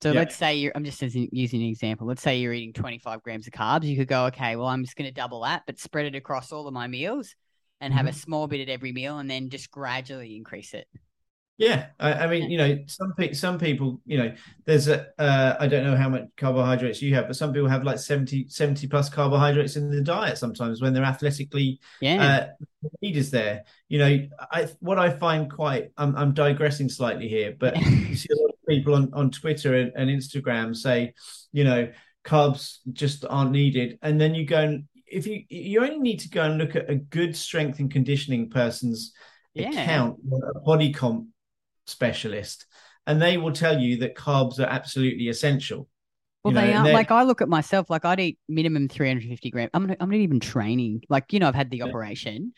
So 0.03 0.11
Yeah. 0.11 0.19
let's 0.19 0.35
say 0.35 0.55
you're, 0.55 0.73
I'm 0.75 0.83
just 0.83 1.01
using 1.01 1.29
using 1.31 1.61
an 1.61 1.69
example. 1.69 2.05
Let's 2.05 2.21
say 2.21 2.37
you're 2.37 2.51
eating 2.51 2.73
25 2.73 3.23
grams 3.23 3.47
of 3.47 3.53
carbs. 3.53 3.85
You 3.85 3.95
could 3.95 4.09
go, 4.09 4.25
okay, 4.25 4.57
well, 4.57 4.67
I'm 4.67 4.83
just 4.83 4.97
going 4.97 5.07
to 5.07 5.13
double 5.13 5.41
that, 5.43 5.63
but 5.65 5.79
spread 5.79 6.07
it 6.07 6.15
across 6.15 6.51
all 6.51 6.67
of 6.67 6.73
my 6.73 6.87
meals 6.87 7.33
and 7.79 7.93
have 7.93 8.05
a 8.05 8.11
Mhm. 8.11 8.15
small 8.15 8.47
bit 8.47 8.59
at 8.59 8.67
every 8.67 8.91
meal 8.91 9.19
and 9.19 9.31
then 9.31 9.49
just 9.49 9.71
gradually 9.71 10.35
increase 10.35 10.73
it. 10.73 10.87
Yeah, 11.57 11.89
I, 11.99 12.13
I 12.13 12.27
mean, 12.27 12.49
you 12.49 12.57
know, 12.57 12.79
some 12.87 13.13
pe- 13.13 13.33
some 13.33 13.59
people, 13.59 14.01
you 14.05 14.17
know, 14.17 14.33
there's 14.65 14.87
a 14.87 15.07
uh, 15.19 15.55
I 15.59 15.67
don't 15.67 15.83
know 15.85 15.95
how 15.95 16.09
much 16.09 16.23
carbohydrates 16.35 17.01
you 17.01 17.13
have, 17.13 17.27
but 17.27 17.35
some 17.35 17.53
people 17.53 17.69
have 17.69 17.83
like 17.83 17.99
70, 17.99 18.47
70 18.49 18.87
plus 18.87 19.07
carbohydrates 19.09 19.75
in 19.75 19.89
the 19.91 20.01
diet 20.01 20.37
sometimes 20.37 20.81
when 20.81 20.93
they're 20.93 21.03
athletically 21.03 21.79
Yeah. 22.01 22.17
uh, 22.17 22.47
need 23.01 23.17
is 23.17 23.29
there. 23.31 23.65
You 23.87 23.99
know, 23.99 24.27
I 24.51 24.67
what 24.79 24.97
I 24.97 25.11
find 25.11 25.49
quite 25.49 25.91
I'm 25.95 26.15
I'm 26.15 26.33
digressing 26.33 26.89
slightly 26.89 27.27
here, 27.29 27.55
but 27.57 27.85
you 28.09 28.15
see 28.15 28.29
a 28.33 28.41
lot 28.41 28.52
people 28.75 28.95
on 28.95 29.11
on 29.13 29.31
Twitter 29.31 29.75
and, 29.75 29.91
and 29.95 30.09
Instagram 30.09 30.75
say, 30.75 31.13
you 31.51 31.63
know, 31.63 31.91
carbs 32.23 32.77
just 32.93 33.25
aren't 33.29 33.51
needed, 33.51 33.97
and 34.01 34.19
then 34.19 34.35
you 34.35 34.45
go 34.45 34.59
and 34.61 34.85
if 35.07 35.27
you 35.27 35.43
you 35.49 35.81
only 35.83 35.99
need 35.99 36.19
to 36.21 36.29
go 36.29 36.43
and 36.43 36.57
look 36.57 36.75
at 36.75 36.89
a 36.89 36.95
good 36.95 37.35
strength 37.35 37.79
and 37.79 37.91
conditioning 37.91 38.49
person's 38.49 39.13
Yeah. 39.53 39.69
account, 39.69 40.19
a 40.55 40.59
body 40.59 40.91
comp 40.91 41.27
specialist, 41.85 42.65
and 43.05 43.21
they 43.21 43.37
will 43.37 43.51
tell 43.51 43.79
you 43.79 43.97
that 43.97 44.15
carbs 44.15 44.59
are 44.59 44.69
absolutely 44.69 45.27
essential. 45.29 45.87
Well, 46.43 46.53
you 46.53 46.59
know, 46.59 46.67
they 46.67 46.73
are 46.73 46.93
like 46.93 47.11
I 47.11 47.23
look 47.23 47.41
at 47.41 47.49
myself, 47.49 47.89
like 47.89 48.05
I'd 48.05 48.19
eat 48.19 48.37
minimum 48.49 48.87
350 48.89 49.49
grams. 49.49 49.69
I'm 49.73 49.87
not, 49.87 49.97
I'm 49.99 50.09
not 50.09 50.17
even 50.17 50.39
training. 50.39 51.01
Like, 51.09 51.31
you 51.31 51.39
know, 51.39 51.47
I've 51.47 51.55
had 51.55 51.69
the 51.69 51.77
Yeah. 51.77 51.85
operation. 51.85 52.53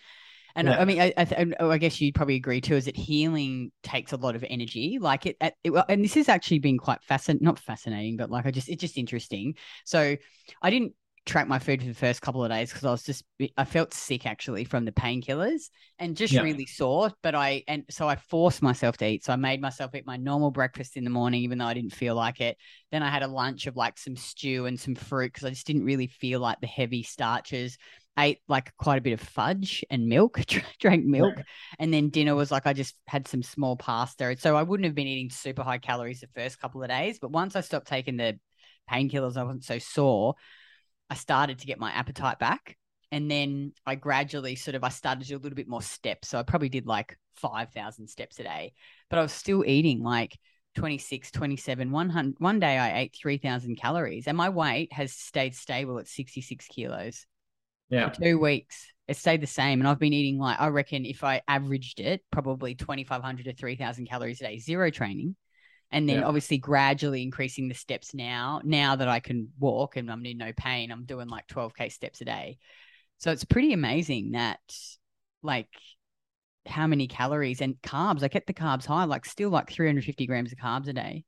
And 0.55 0.69
Yeah. 0.69 0.73
I 0.73 0.85
mean, 0.85 1.01
I, 1.01 1.13
I, 1.17 1.25
th- 1.25 1.53
oh, 1.59 1.69
I 1.69 1.77
guess 1.77 1.99
you'd 1.99 2.15
probably 2.15 2.35
agree 2.35 2.61
too, 2.61 2.75
is 2.75 2.85
that 2.85 2.95
healing 2.95 3.71
takes 3.83 4.13
a 4.13 4.17
lot 4.17 4.35
of 4.35 4.45
energy. 4.49 4.97
Like 4.99 5.25
it, 5.25 5.37
it 5.41 5.73
and 5.89 6.03
this 6.03 6.13
has 6.13 6.29
actually 6.29 6.59
been 6.59 6.77
quite 6.77 7.03
fascinating, 7.03 7.43
not 7.45 7.59
fascinating, 7.59 8.15
but 8.17 8.29
like 8.29 8.45
I 8.45 8.51
just, 8.51 8.69
it's 8.69 8.81
just 8.81 8.97
interesting. 8.97 9.55
So 9.85 10.15
I 10.61 10.69
didn't 10.69 10.93
track 11.25 11.47
my 11.47 11.57
food 11.59 11.81
for 11.81 11.87
the 11.87 11.93
first 11.93 12.21
couple 12.21 12.43
of 12.43 12.51
days 12.51 12.69
because 12.69 12.85
I 12.85 12.91
was 12.91 13.03
just, 13.03 13.25
I 13.57 13.65
felt 13.65 13.93
sick 13.93 14.25
actually 14.25 14.63
from 14.63 14.85
the 14.85 14.91
painkillers 14.91 15.69
and 15.99 16.15
just 16.15 16.37
Yeah. 16.37 16.39
really 16.39 16.67
sore. 16.67 17.11
But 17.21 17.35
I, 17.35 17.63
and 17.67 17.83
so 17.89 18.07
I 18.07 18.15
forced 18.15 18.61
myself 18.61 18.95
to 18.97 19.07
eat. 19.07 19.25
So 19.25 19.33
I 19.33 19.37
made 19.37 19.59
myself 19.59 19.93
eat 19.95 20.05
my 20.05 20.17
normal 20.17 20.51
breakfast 20.51 20.95
in 20.97 21.03
the 21.03 21.09
morning, 21.09 21.41
even 21.41 21.57
though 21.57 21.65
I 21.65 21.73
didn't 21.73 21.95
feel 21.95 22.15
like 22.15 22.39
it. 22.41 22.57
Then 22.91 23.03
I 23.03 23.09
had 23.09 23.23
a 23.23 23.27
lunch 23.27 23.67
of 23.67 23.75
like 23.75 23.97
some 23.97 24.15
stew 24.15 24.67
and 24.67 24.79
some 24.79 24.95
fruit 24.95 25.33
because 25.33 25.43
I 25.45 25.49
just 25.49 25.67
didn't 25.67 25.83
really 25.83 26.07
feel 26.07 26.39
like 26.39 26.61
the 26.61 26.67
heavy 26.67 27.03
starches. 27.03 27.77
Ate 28.17 28.39
like 28.47 28.75
quite 28.77 28.97
a 28.97 29.01
bit 29.01 29.13
of 29.13 29.19
fudge 29.19 29.83
and 29.89 30.07
milk, 30.07 30.39
drank 30.79 31.05
milk. 31.05 31.41
And 31.79 31.93
then 31.93 32.09
dinner 32.09 32.35
was 32.35 32.51
like 32.51 32.65
I 32.65 32.73
just 32.73 32.95
had 33.07 33.27
some 33.27 33.43
small 33.43 33.75
pasta. 33.75 34.35
So 34.39 34.55
I 34.55 34.63
wouldn't 34.63 34.85
have 34.85 34.95
been 34.95 35.07
eating 35.07 35.29
super 35.29 35.63
high 35.63 35.79
calories 35.79 36.21
the 36.21 36.27
first 36.27 36.59
couple 36.59 36.81
of 36.81 36.89
days. 36.89 37.19
But 37.19 37.31
once 37.31 37.55
I 37.55 37.61
stopped 37.61 37.87
taking 37.87 38.17
the 38.17 38.39
painkillers, 38.89 39.37
I 39.37 39.43
wasn't 39.43 39.65
so 39.65 39.79
sore. 39.79 40.35
I 41.09 41.15
started 41.15 41.59
to 41.59 41.67
get 41.67 41.79
my 41.79 41.91
appetite 41.91 42.39
back. 42.39 42.77
And 43.11 43.29
then 43.29 43.73
I 43.85 43.95
gradually 43.95 44.55
sort 44.55 44.75
of 44.75 44.83
I 44.83 44.89
started 44.89 45.23
to 45.23 45.29
do 45.29 45.37
a 45.37 45.39
little 45.39 45.55
bit 45.55 45.67
more 45.67 45.81
steps. 45.81 46.29
So 46.29 46.39
I 46.39 46.43
probably 46.43 46.69
did 46.69 46.87
like 46.87 47.17
5,000 47.35 48.07
steps 48.07 48.39
a 48.39 48.43
day, 48.43 48.73
but 49.09 49.19
I 49.19 49.21
was 49.21 49.31
still 49.31 49.63
eating 49.65 50.01
like 50.01 50.37
26, 50.75 51.31
27, 51.31 51.91
100. 51.91 52.35
One 52.39 52.59
day 52.59 52.77
I 52.77 52.99
ate 52.99 53.15
3,000 53.15 53.75
calories 53.75 54.27
and 54.27 54.37
my 54.37 54.49
weight 54.49 54.91
has 54.93 55.13
stayed 55.13 55.55
stable 55.55 55.99
at 55.99 56.07
66 56.07 56.67
kilos 56.67 57.25
Yeah, 57.89 58.09
for 58.09 58.21
two 58.21 58.39
weeks. 58.39 58.87
It 59.07 59.17
stayed 59.17 59.41
the 59.41 59.47
same. 59.47 59.79
And 59.81 59.87
I've 59.87 59.99
been 59.99 60.13
eating 60.13 60.39
like, 60.39 60.59
I 60.59 60.67
reckon 60.67 61.05
if 61.05 61.23
I 61.23 61.41
averaged 61.47 61.99
it, 61.99 62.23
probably 62.31 62.75
2,500 62.75 63.45
to 63.45 63.53
3,000 63.53 64.07
calories 64.07 64.41
a 64.41 64.45
day, 64.45 64.57
zero 64.57 64.89
training. 64.89 65.35
And 65.91 66.09
then 66.09 66.17
Yeah. 66.17 66.25
obviously 66.25 66.57
gradually 66.57 67.21
increasing 67.21 67.67
the 67.67 67.75
steps 67.75 68.13
now. 68.13 68.59
Now 68.63 68.95
that 68.95 69.07
I 69.07 69.19
can 69.19 69.49
walk 69.59 69.95
and 69.95 70.11
I'm 70.11 70.25
in 70.25 70.37
no 70.37 70.51
pain, 70.53 70.91
I'm 70.91 71.05
doing 71.05 71.27
like 71.29 71.47
12K 71.47 71.89
steps 71.89 72.21
a 72.21 72.25
day. 72.25 72.57
So 73.19 73.31
it's 73.31 73.45
pretty 73.45 73.71
amazing 73.73 74.31
that, 74.31 74.59
like, 75.43 75.69
how 76.65 76.87
many 76.87 77.07
calories 77.07 77.61
and 77.61 77.79
carbs. 77.81 78.23
I 78.23 78.27
kept 78.27 78.47
the 78.47 78.53
carbs 78.53 78.85
high, 78.85 79.03
like 79.05 79.25
still 79.25 79.51
like 79.51 79.69
350 79.69 80.25
grams 80.25 80.51
of 80.51 80.57
carbs 80.57 80.87
a 80.87 80.93
day. 80.93 81.23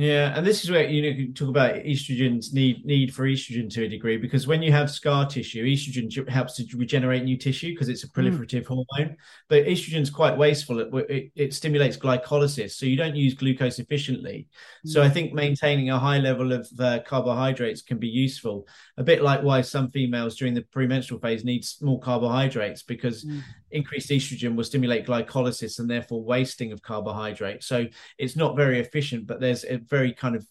Yeah, 0.00 0.32
and 0.34 0.46
this 0.46 0.64
is 0.64 0.70
where 0.70 0.88
you 0.88 1.02
know 1.02 1.08
you 1.08 1.34
talk 1.34 1.50
about 1.50 1.74
estrogen's 1.74 2.54
need 2.54 2.86
need 2.86 3.14
for 3.14 3.24
estrogen 3.24 3.68
to 3.74 3.84
a 3.84 3.88
degree 3.88 4.16
because 4.16 4.46
when 4.46 4.62
you 4.62 4.72
have 4.72 4.90
scar 4.90 5.26
tissue, 5.26 5.62
estrogen 5.62 6.26
helps 6.26 6.56
to 6.56 6.64
regenerate 6.76 7.22
new 7.22 7.36
tissue 7.36 7.74
because 7.74 7.90
it's 7.90 8.02
a 8.02 8.08
proliferative 8.08 8.64
hormone. 8.66 9.16
But 9.48 9.66
estrogen's 9.66 10.08
quite 10.08 10.38
wasteful; 10.38 10.80
it, 10.80 10.88
it 11.10 11.32
it 11.36 11.54
stimulates 11.54 11.98
glycolysis, 11.98 12.70
so 12.70 12.86
you 12.86 12.96
don't 12.96 13.14
use 13.14 13.34
glucose 13.34 13.78
efficiently. 13.78 14.48
So 14.86 15.02
I 15.02 15.10
think 15.10 15.34
maintaining 15.34 15.90
a 15.90 15.98
high 15.98 16.18
level 16.18 16.52
of 16.52 16.66
uh, 16.78 17.00
carbohydrates 17.06 17.82
can 17.82 17.98
be 17.98 18.08
useful. 18.08 18.66
A 18.96 19.02
bit 19.02 19.20
like 19.20 19.42
why 19.42 19.60
some 19.60 19.90
females 19.90 20.34
during 20.34 20.54
the 20.54 20.62
premenstrual 20.62 21.20
phase 21.20 21.44
need 21.44 21.66
more 21.82 22.00
carbohydrates 22.00 22.82
because 22.82 23.20
Mm. 23.20 23.42
Increased 23.70 24.10
estrogen 24.10 24.54
will 24.54 24.64
stimulate 24.64 25.06
glycolysis 25.06 25.78
and 25.78 25.90
therefore 25.90 26.22
wasting 26.22 26.72
of 26.72 26.82
carbohydrate. 26.82 27.62
So 27.62 27.86
it's 28.18 28.36
not 28.36 28.56
very 28.56 28.80
efficient, 28.80 29.26
but 29.26 29.40
there's 29.40 29.64
a 29.64 29.78
very 29.78 30.12
kind 30.12 30.36
of 30.36 30.46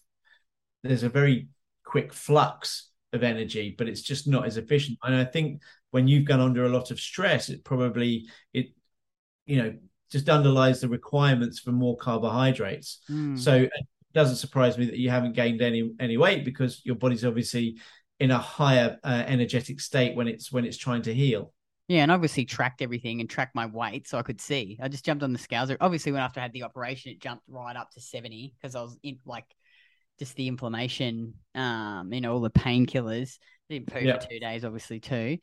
there's 0.82 1.02
a 1.02 1.08
very 1.08 1.48
quick 1.84 2.12
flux 2.12 2.90
of 3.12 3.22
energy, 3.22 3.74
but 3.76 3.88
it's 3.88 4.02
just 4.02 4.28
not 4.28 4.46
as 4.46 4.56
efficient. 4.56 4.98
And 5.02 5.14
I 5.14 5.24
think 5.24 5.62
when 5.90 6.08
you've 6.08 6.24
gone 6.24 6.40
under 6.40 6.64
a 6.64 6.68
lot 6.68 6.90
of 6.90 7.00
stress, 7.00 7.48
it 7.48 7.64
probably 7.64 8.28
it 8.52 8.66
you 9.46 9.62
know 9.62 9.74
just 10.10 10.28
underlies 10.28 10.80
the 10.80 10.88
requirements 10.88 11.58
for 11.60 11.72
more 11.72 11.96
carbohydrates. 11.96 13.00
Mm. 13.10 13.38
So 13.38 13.54
it 13.54 13.72
doesn't 14.12 14.36
surprise 14.36 14.76
me 14.76 14.86
that 14.86 14.98
you 14.98 15.10
haven't 15.10 15.34
gained 15.34 15.62
any 15.62 15.92
any 16.00 16.16
weight 16.16 16.44
because 16.44 16.80
your 16.84 16.96
body's 16.96 17.24
obviously 17.24 17.78
in 18.18 18.30
a 18.30 18.38
higher 18.38 18.98
uh, 19.02 19.24
energetic 19.26 19.80
state 19.80 20.14
when 20.14 20.28
it's 20.28 20.52
when 20.52 20.64
it's 20.64 20.76
trying 20.76 21.02
to 21.02 21.14
heal. 21.14 21.52
Yeah, 21.90 22.02
and 22.04 22.12
obviously 22.12 22.44
tracked 22.44 22.82
everything 22.82 23.20
and 23.20 23.28
tracked 23.28 23.56
my 23.56 23.66
weight 23.66 24.06
so 24.06 24.16
I 24.16 24.22
could 24.22 24.40
see. 24.40 24.78
I 24.80 24.86
just 24.86 25.04
jumped 25.04 25.24
on 25.24 25.32
the 25.32 25.40
scales. 25.40 25.72
Obviously, 25.80 26.12
when 26.12 26.20
after 26.22 26.38
I 26.38 26.44
had 26.44 26.52
the 26.52 26.62
operation, 26.62 27.10
it 27.10 27.20
jumped 27.20 27.42
right 27.48 27.74
up 27.74 27.90
to 27.94 28.00
70 28.00 28.54
because 28.56 28.76
I 28.76 28.82
was 28.82 28.96
in 29.02 29.18
like 29.26 29.46
just 30.16 30.36
the 30.36 30.46
inflammation, 30.46 31.34
um, 31.56 32.12
you 32.12 32.20
know, 32.20 32.32
all 32.34 32.40
the 32.40 32.48
painkillers. 32.48 33.38
Didn't 33.68 33.88
poo 33.92 33.98
Yeah. 33.98 34.20
for 34.20 34.28
two 34.28 34.38
days, 34.38 34.64
obviously, 34.64 35.00
too. 35.00 35.38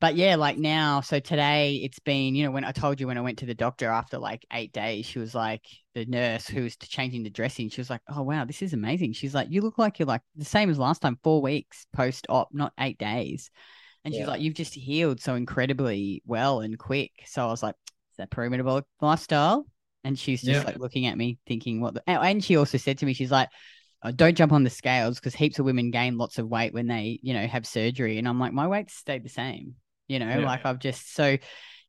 but 0.00 0.16
yeah, 0.16 0.34
like 0.34 0.58
now, 0.58 1.02
so 1.02 1.20
today 1.20 1.76
it's 1.76 2.00
been, 2.00 2.34
you 2.34 2.44
know, 2.44 2.50
when 2.50 2.64
I 2.64 2.72
told 2.72 2.98
you 3.00 3.06
when 3.06 3.16
I 3.16 3.20
went 3.20 3.38
to 3.38 3.46
the 3.46 3.54
doctor 3.54 3.88
after 3.88 4.18
like 4.18 4.44
eight 4.52 4.72
days, 4.72 5.06
she 5.06 5.20
was 5.20 5.36
like, 5.36 5.64
the 5.94 6.04
nurse 6.04 6.48
who 6.48 6.64
was 6.64 6.76
changing 6.76 7.22
the 7.22 7.30
dressing, 7.30 7.68
she 7.68 7.80
was 7.80 7.90
like, 7.90 8.02
oh, 8.08 8.22
wow, 8.22 8.44
this 8.44 8.60
is 8.60 8.72
amazing. 8.72 9.12
She's 9.12 9.36
like, 9.36 9.52
you 9.52 9.60
look 9.60 9.78
like 9.78 10.00
you're 10.00 10.06
like 10.06 10.22
the 10.34 10.44
same 10.44 10.68
as 10.68 10.80
last 10.80 11.00
time, 11.02 11.16
four 11.22 11.40
weeks 11.40 11.86
post 11.94 12.26
op, 12.28 12.48
not 12.52 12.72
eight 12.80 12.98
days. 12.98 13.52
And 14.06 14.14
she's 14.14 14.20
Yeah. 14.20 14.28
like, 14.28 14.40
you've 14.40 14.54
just 14.54 14.72
healed 14.72 15.20
so 15.20 15.34
incredibly 15.34 16.22
well 16.24 16.60
and 16.60 16.78
quick. 16.78 17.10
So 17.26 17.42
I 17.42 17.50
was 17.50 17.60
like, 17.60 17.74
is 18.12 18.16
that 18.18 18.30
pro-metabolic 18.30 18.84
lifestyle? 19.00 19.66
And 20.04 20.16
she's 20.16 20.42
just 20.42 20.60
Yeah. 20.60 20.64
like 20.64 20.78
looking 20.78 21.06
at 21.06 21.18
me 21.18 21.38
thinking 21.44 21.80
what 21.80 21.94
the, 21.94 22.02
and- 22.08 22.22
and 22.22 22.44
she 22.44 22.56
also 22.56 22.78
said 22.78 22.98
to 22.98 23.06
me, 23.06 23.14
she's 23.14 23.32
like, 23.32 23.48
oh, 24.04 24.12
don't 24.12 24.36
jump 24.36 24.52
on 24.52 24.62
the 24.62 24.70
scales 24.70 25.18
because 25.18 25.34
heaps 25.34 25.58
of 25.58 25.64
women 25.64 25.90
gain 25.90 26.16
lots 26.18 26.38
of 26.38 26.48
weight 26.48 26.72
when 26.72 26.86
they, 26.86 27.18
you 27.20 27.34
know, 27.34 27.44
have 27.48 27.66
surgery. 27.66 28.16
And 28.18 28.28
I'm 28.28 28.38
like, 28.38 28.52
my 28.52 28.68
weight 28.68 28.90
stayed 28.92 29.24
the 29.24 29.28
same, 29.28 29.74
you 30.06 30.20
know, 30.20 30.38
Yeah. 30.38 30.46
like 30.46 30.64
I've 30.64 30.78
just 30.78 31.12
so 31.12 31.36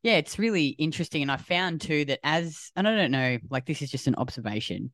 yeah, 0.04 0.14
it's 0.18 0.40
really 0.40 0.68
interesting. 0.70 1.22
And 1.22 1.32
I 1.32 1.38
found 1.38 1.82
too 1.82 2.06
that 2.06 2.20
as 2.24 2.72
and 2.76 2.88
I 2.88 2.96
don't 2.96 3.12
know, 3.12 3.38
like 3.52 3.66
this 3.68 3.84
is 3.84 3.92
just 3.92 4.08
an 4.08 4.16
observation. 4.16 4.92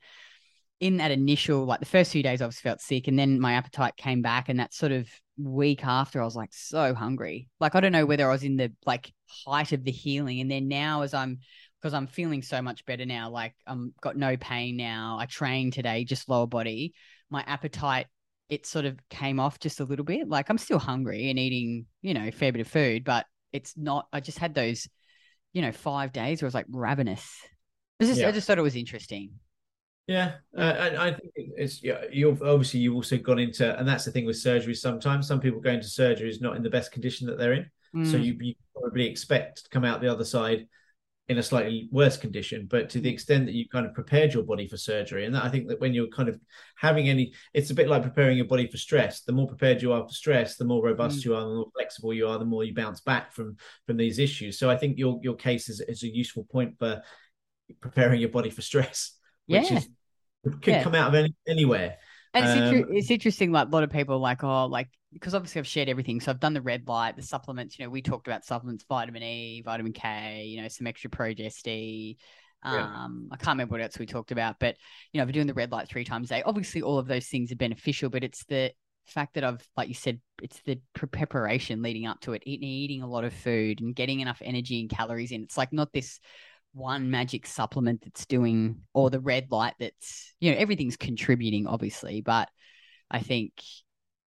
In 0.80 0.98
that 0.98 1.12
initial, 1.12 1.66
like 1.66 1.80
the 1.80 1.86
first 1.86 2.12
few 2.12 2.24
days, 2.24 2.42
I 2.42 2.46
was 2.46 2.60
felt 2.60 2.82
sick, 2.82 3.08
and 3.08 3.18
then 3.18 3.40
my 3.40 3.54
appetite 3.54 3.96
came 3.96 4.22
back, 4.22 4.50
and 4.50 4.60
that 4.60 4.74
sort 4.74 4.92
of 4.92 5.08
week 5.38 5.86
after, 5.86 6.22
I 6.22 6.26
was 6.26 6.36
like 6.36 6.54
so 6.54 6.94
hungry. 6.94 7.50
Like 7.60 7.76
I 7.76 7.80
don't 7.80 7.92
know 7.92 8.06
whether 8.06 8.28
I 8.28 8.34
was 8.34 8.44
in 8.44 8.58
the 8.58 8.72
like 8.86 9.14
height 9.46 9.72
of 9.72 9.84
the 9.84 9.92
healing, 9.92 10.42
and 10.42 10.52
then 10.52 10.68
now 10.68 11.04
as 11.04 11.14
I'm 11.14 11.40
because 11.82 11.94
I'm 11.94 12.08
feeling 12.08 12.42
so 12.42 12.62
much 12.62 12.86
better 12.86 13.06
now, 13.06 13.30
like 13.30 13.54
I'm 13.68 13.94
got 14.02 14.18
no 14.18 14.38
pain 14.38 14.78
now. 14.78 15.18
I 15.20 15.26
trained 15.26 15.74
today, 15.74 16.04
just 16.06 16.30
lower 16.30 16.48
body. 16.48 16.94
My 17.30 17.44
appetite 17.48 18.08
it 18.50 18.66
sort 18.66 18.86
of 18.86 18.98
came 19.10 19.40
off 19.40 19.60
just 19.60 19.80
a 19.80 19.84
little 19.84 20.06
bit. 20.06 20.28
Like 20.28 20.50
I'm 20.50 20.58
still 20.58 20.80
hungry 20.80 21.30
and 21.30 21.40
eating, 21.40 21.86
you 22.02 22.14
know, 22.14 22.28
a 22.28 22.32
fair 22.32 22.52
bit 22.52 22.62
of 22.62 22.68
food, 22.68 23.04
but 23.04 23.26
it's 23.52 23.76
not. 23.78 24.08
I 24.14 24.20
just 24.20 24.38
had 24.38 24.54
those, 24.54 24.88
you 25.54 25.62
know, 25.62 25.72
five 25.72 26.14
days 26.14 26.42
where 26.42 26.48
I 26.48 26.50
was 26.50 26.54
like 26.54 26.66
ravenous. 26.70 27.28
Was 28.00 28.10
just, 28.10 28.24
I 28.24 28.32
just 28.32 28.48
thought 28.48 28.58
it 28.58 28.64
was 28.64 28.76
interesting. 28.76 29.32
Yeah, 30.08 30.34
uh, 30.58 30.62
and 30.62 30.98
I 30.98 31.12
think 31.12 31.32
it's 31.36 31.82
yeah. 31.82 32.02
You've 32.12 32.42
obviously 32.42 32.82
you've 32.82 32.96
also 32.96 33.18
gone 33.18 33.40
into, 33.40 33.78
and 33.78 33.88
that's 33.88 34.04
the 34.04 34.12
thing 34.12 34.26
with 34.26 34.36
surgery. 34.38 34.76
Sometimes 34.76 35.28
some 35.28 35.40
people 35.40 35.62
go 35.62 35.72
into 35.72 35.88
surgery 35.88 36.30
is 36.30 36.42
not 36.42 36.58
in 36.58 36.64
the 36.64 36.70
best 36.70 36.92
condition 36.92 37.26
that 37.28 37.38
they're 37.38 37.54
in, 37.54 37.70
so 38.02 38.18
Mm, 38.18 38.26
you, 38.26 38.38
you 38.42 38.54
probably 38.76 39.06
expect 39.06 39.64
to 39.64 39.70
come 39.70 39.86
out 39.86 40.02
the 40.02 40.12
other 40.12 40.26
side 40.26 40.68
in 41.30 41.38
a 41.38 41.44
slightly 41.44 41.88
worse 41.90 42.18
condition. 42.18 42.68
But 42.70 42.90
to 42.90 43.00
the 43.00 43.10
Mm. 43.10 43.14
extent 43.14 43.46
that 43.46 43.54
you 43.56 43.70
kind 43.70 43.86
of 43.86 43.94
prepared 43.94 44.34
your 44.34 44.44
body 44.44 44.68
for 44.68 44.76
surgery, 44.76 45.24
and 45.24 45.34
that, 45.36 45.46
I 45.46 45.50
think 45.50 45.70
that 45.70 45.80
when 45.80 45.94
you're 45.94 46.08
kind 46.10 46.28
of 46.28 46.38
having 46.76 47.08
any, 47.08 47.32
it's 47.54 47.70
a 47.70 47.74
bit 47.74 47.88
like 47.88 48.04
preparing 48.04 48.36
your 48.36 48.48
body 48.48 48.68
for 48.68 48.76
stress. 48.76 49.22
The 49.22 49.32
more 49.32 49.48
prepared 49.48 49.82
you 49.82 49.94
are 49.94 50.04
for 50.04 50.14
stress, 50.14 50.58
the 50.58 50.66
more 50.66 50.84
robust 50.84 51.22
Mm. 51.22 51.26
you 51.26 51.36
are, 51.36 51.48
the 51.48 51.56
more 51.56 51.72
flexible 51.74 52.14
you 52.14 52.28
are, 52.28 52.38
the 52.38 52.44
more 52.44 52.66
you 52.66 52.74
bounce 52.74 53.00
back 53.00 53.32
from 53.32 53.56
from 53.88 53.96
these 53.96 54.20
issues. 54.20 54.60
So 54.60 54.70
I 54.70 54.76
think 54.76 54.98
your 54.98 55.18
your 55.24 55.36
case 55.36 55.70
is, 55.70 55.80
is 55.80 56.04
a 56.04 56.14
useful 56.14 56.44
point 56.52 56.78
for 56.78 57.02
preparing 57.80 58.20
your 58.20 58.30
body 58.32 58.50
for 58.50 58.62
stress, 58.62 59.18
which 59.48 59.70
Yeah. 59.72 59.78
is 59.78 59.90
could 60.44 60.68
Yeah. 60.68 60.84
come 60.84 60.96
out 60.96 61.08
of 61.08 61.16
any, 61.16 61.34
anywhere. 61.48 61.98
And 62.34 62.46
it's, 62.46 62.54
inter- 62.56 62.90
Um, 62.90 62.98
it's 62.98 63.12
interesting, 63.12 63.52
like 63.52 63.68
a 63.68 63.72
lot 63.72 63.84
of 63.84 63.92
people 63.92 64.16
are 64.16 64.20
like, 64.20 64.44
oh, 64.44 64.66
like, 64.66 64.90
because 65.14 65.36
obviously 65.36 65.60
I've 65.60 65.68
shared 65.68 65.88
everything. 65.88 66.20
So 66.20 66.32
I've 66.32 66.40
done 66.40 66.54
the 66.54 66.62
red 66.62 66.88
light, 66.88 67.16
the 67.16 67.22
supplements, 67.22 67.78
you 67.78 67.86
know, 67.86 67.92
we 67.92 68.02
talked 68.02 68.28
about 68.28 68.44
supplements, 68.44 68.84
vitamin 68.90 69.24
E, 69.24 69.62
vitamin 69.64 69.94
K, 69.94 70.46
you 70.48 70.62
know, 70.62 70.68
some 70.68 70.88
extra 70.88 71.10
progest. 71.10 71.68
Yeah. 71.68 72.14
Um, 72.64 73.28
I 73.32 73.36
can't 73.36 73.56
remember 73.56 73.74
what 73.74 73.82
else 73.82 74.00
we 74.00 74.06
talked 74.06 74.32
about, 74.32 74.56
but 74.60 74.78
you 75.12 75.18
know, 75.18 75.22
I've 75.22 75.28
been 75.28 75.34
doing 75.36 75.48
the 75.48 75.54
red 75.54 75.72
light 75.72 75.88
three 75.88 76.06
times 76.06 76.32
a 76.32 76.36
day. 76.36 76.44
Obviously, 76.44 76.82
all 76.82 76.98
of 76.98 77.08
those 77.08 77.28
things 77.28 77.52
are 77.52 77.58
beneficial, 77.58 78.10
but 78.10 78.24
it's 78.24 78.44
the 78.46 78.72
fact 79.06 79.34
that 79.36 79.44
I've, 79.44 79.66
like 79.78 79.90
you 79.90 79.94
said, 79.94 80.20
it's 80.42 80.62
the 80.66 80.80
preparation 80.94 81.82
leading 81.82 82.08
up 82.08 82.22
to 82.22 82.34
it, 82.34 82.44
eating, 82.46 82.70
eating 82.70 83.02
a 83.02 83.08
lot 83.08 83.26
of 83.26 83.34
food 83.34 83.82
and 83.82 83.94
getting 83.94 84.22
enough 84.22 84.42
energy 84.44 84.80
and 84.80 84.90
calories 84.90 85.32
in. 85.32 85.44
It's 85.44 85.58
like 85.58 85.74
not 85.74 85.92
this 85.92 86.20
one 86.74 87.12
magic 87.12 87.46
supplement 87.46 88.02
that's 88.04 88.26
doing 88.26 88.82
or 88.94 89.10
the 89.10 89.20
red 89.20 89.48
light 89.52 89.74
that's 89.80 90.34
you 90.40 90.52
know 90.52 90.58
everything's 90.58 90.98
contributing 90.98 91.68
obviously 91.68 92.22
but 92.22 92.50
i 93.12 93.20
think 93.20 93.52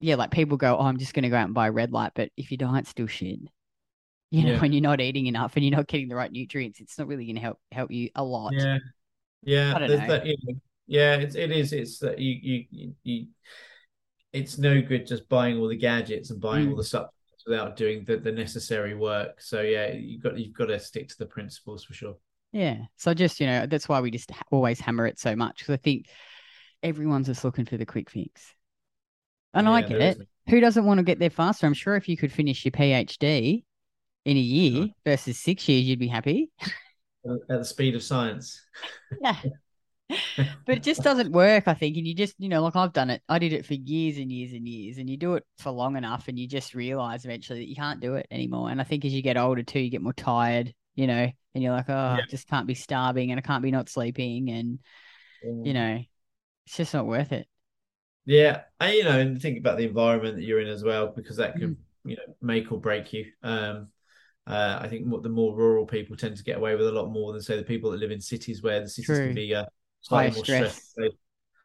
yeah 0.01 0.15
like 0.17 0.31
people 0.31 0.57
go 0.59 0.77
oh 0.77 0.83
i'm 0.85 0.99
just 0.99 1.15
going 1.15 1.23
to 1.23 1.31
go 1.31 1.37
out 1.37 1.47
and 1.47 1.55
buy 1.55 1.69
a 1.69 1.73
red 1.73 1.91
light 1.93 2.13
but 2.15 2.29
if 2.37 2.51
your 2.51 2.59
diet's 2.59 2.91
still 2.91 3.07
shit 3.07 3.39
you 4.31 4.43
know 4.45 4.53
Yeah. 4.53 4.61
when 4.61 4.73
you're 4.73 4.83
not 4.83 5.01
eating 5.01 5.27
enough 5.27 5.57
and 5.57 5.65
you're 5.65 5.75
not 5.77 5.87
getting 5.87 6.09
the 6.09 6.17
right 6.17 6.31
nutrients 6.31 6.81
it's 6.81 6.99
not 6.99 7.09
really 7.09 7.25
going 7.25 7.37
to 7.37 7.41
help 7.43 7.59
help 7.73 7.91
you 7.91 8.11
a 8.15 8.23
lot 8.23 8.53
Yeah, 8.53 8.79
yeah. 9.43 9.79
Don't 9.79 9.89
know. 9.89 9.97
That, 10.07 10.27
you 10.27 10.37
know, 10.45 10.55
yeah, 10.87 11.17
it's 11.17 11.35
it 11.35 11.51
is. 11.51 11.73
It's 11.73 11.99
that 12.01 12.19
you, 12.19 12.33
you 12.43 12.65
you 12.71 12.95
you. 13.05 13.27
It's 14.33 14.59
no 14.59 14.83
good 14.83 15.07
just 15.07 15.29
buying 15.29 15.59
all 15.59 15.69
the 15.69 15.77
gadgets 15.77 16.31
and 16.31 16.41
buying 16.41 16.69
all 16.69 16.75
Mm. 16.75 16.79
the 16.79 16.85
supplements 16.85 17.45
without 17.47 17.77
doing 17.77 18.05
the, 18.05 18.17
the 18.17 18.33
necessary 18.33 18.95
work. 18.95 19.41
So 19.41 19.61
yeah, 19.63 19.93
you 19.93 20.19
got 20.21 20.37
you've 20.39 20.55
got 20.55 20.67
to 20.67 20.79
stick 20.79 21.09
to 21.09 21.19
the 21.19 21.27
principles 21.27 21.85
for 21.85 21.95
sure. 21.95 22.17
Yeah 22.55 22.79
so 22.97 23.13
just 23.13 23.41
you 23.41 23.47
know 23.47 23.67
that's 23.67 23.89
why 23.89 24.01
we 24.01 24.11
just 24.11 24.31
ha- 24.31 24.43
always 24.51 24.81
hammer 24.81 25.07
it 25.07 25.19
so 25.19 25.37
much 25.37 25.59
because 25.59 25.75
i 25.75 25.77
think 25.77 26.07
everyone's 26.83 27.27
just 27.27 27.45
looking 27.45 27.67
for 27.67 27.77
the 27.77 27.87
quick 27.87 28.09
fix 28.09 28.55
and 29.53 29.69
i 29.69 29.83
get 29.83 30.01
it 30.01 30.19
who 30.49 30.61
doesn't 30.61 30.87
want 30.87 30.99
to 30.99 31.05
get 31.05 31.19
there 31.19 31.31
faster 31.31 31.67
i'm 31.67 31.75
sure 31.75 31.97
if 31.97 32.09
you 32.09 32.17
could 32.17 32.33
finish 32.33 32.65
your 32.65 32.73
phd 32.73 33.65
in 34.25 34.37
a 34.37 34.41
year 34.41 34.89
versus 35.05 35.39
six 35.39 35.69
years 35.69 35.85
you'd 35.85 35.99
be 35.99 36.09
happy 36.09 36.51
at 37.27 37.59
the 37.59 37.65
speed 37.65 37.95
of 37.95 38.03
science. 38.03 38.61
Yeah. 39.21 39.37
but 40.67 40.77
it 40.77 40.83
just 40.83 41.03
doesn't 41.03 41.33
work, 41.33 41.67
I 41.67 41.73
think. 41.73 41.97
And 41.97 42.07
you 42.07 42.15
just, 42.15 42.35
you 42.39 42.51
know, 42.51 42.63
like 42.63 42.77
I've 42.77 42.93
done 42.93 43.09
it. 43.09 43.23
I 43.29 43.39
did 43.39 43.55
it 43.55 43.65
for 43.65 43.73
years 43.73 44.19
and 44.19 44.31
years 44.31 44.53
and 44.53 44.69
years. 44.69 44.99
And 44.99 45.09
you 45.09 45.17
do 45.17 45.35
it 45.35 45.45
for 45.59 45.71
long 45.71 45.97
enough 45.97 46.29
and 46.29 46.39
you 46.39 46.47
just 46.47 46.75
realize 46.75 47.25
eventually 47.25 47.61
that 47.61 47.69
you 47.69 47.75
can't 47.75 48.01
do 48.01 48.15
it 48.17 48.27
anymore. 48.31 48.69
And 48.71 48.81
I 48.81 48.85
think 48.85 49.05
as 49.05 49.15
you 49.15 49.23
get 49.23 49.39
older 49.39 49.63
too, 49.63 49.81
you 49.81 49.91
get 49.91 50.03
more 50.03 50.13
tired, 50.13 50.75
you 50.95 51.07
know, 51.07 51.31
and 51.55 51.63
you're 51.63 51.73
like, 51.73 51.89
oh, 51.89 51.95
I 51.95 52.23
just 52.29 52.49
can't 52.49 52.67
be 52.67 52.75
starving 52.75 53.31
and 53.31 53.39
I 53.39 53.43
can't 53.43 53.63
be 53.63 53.71
not 53.71 53.89
sleeping. 53.89 54.51
And, 54.51 54.79
you 55.43 55.73
know, 55.73 56.01
it's 56.67 56.77
just 56.77 56.95
not 56.95 57.07
worth 57.07 57.33
it. 57.33 57.47
Yeah, 58.27 58.63
and 58.81 58.95
you 58.95 59.05
know, 59.05 59.19
and 59.19 59.41
think 59.41 59.59
about 59.59 59.77
the 59.77 59.87
environment 59.87 60.37
that 60.37 60.45
you're 60.45 60.61
in 60.61 60.69
as 60.69 60.83
well, 60.83 61.09
because 61.09 61.37
that 61.37 61.55
could, 61.55 61.71
Mm. 61.71 61.77
you 62.05 62.17
know, 62.17 62.35
make 62.41 62.73
or 62.73 62.81
break 62.81 63.13
you. 63.13 63.27
Um, 63.43 63.89
uh, 64.47 64.79
I 64.81 64.89
think 64.89 65.11
the 65.23 65.29
more 65.29 65.55
rural 65.55 65.87
people 65.87 66.17
tend 66.17 66.37
to 66.37 66.43
get 66.43 66.57
away 66.57 66.75
with 66.75 66.87
a 66.87 66.93
lot 66.93 67.11
more 67.11 67.33
than 67.33 67.43
say 67.43 67.57
the 67.57 67.63
people 67.63 67.91
that 67.91 68.01
live 68.01 68.11
in 68.11 68.21
cities 68.21 68.63
where 68.63 68.81
the 68.81 68.89
cities 68.89 69.07
True. 69.07 69.27
can 69.27 69.35
be 69.35 69.55
uh, 69.55 69.65
more 70.11 70.31
stress. 70.33 70.45
stressful. 70.45 71.19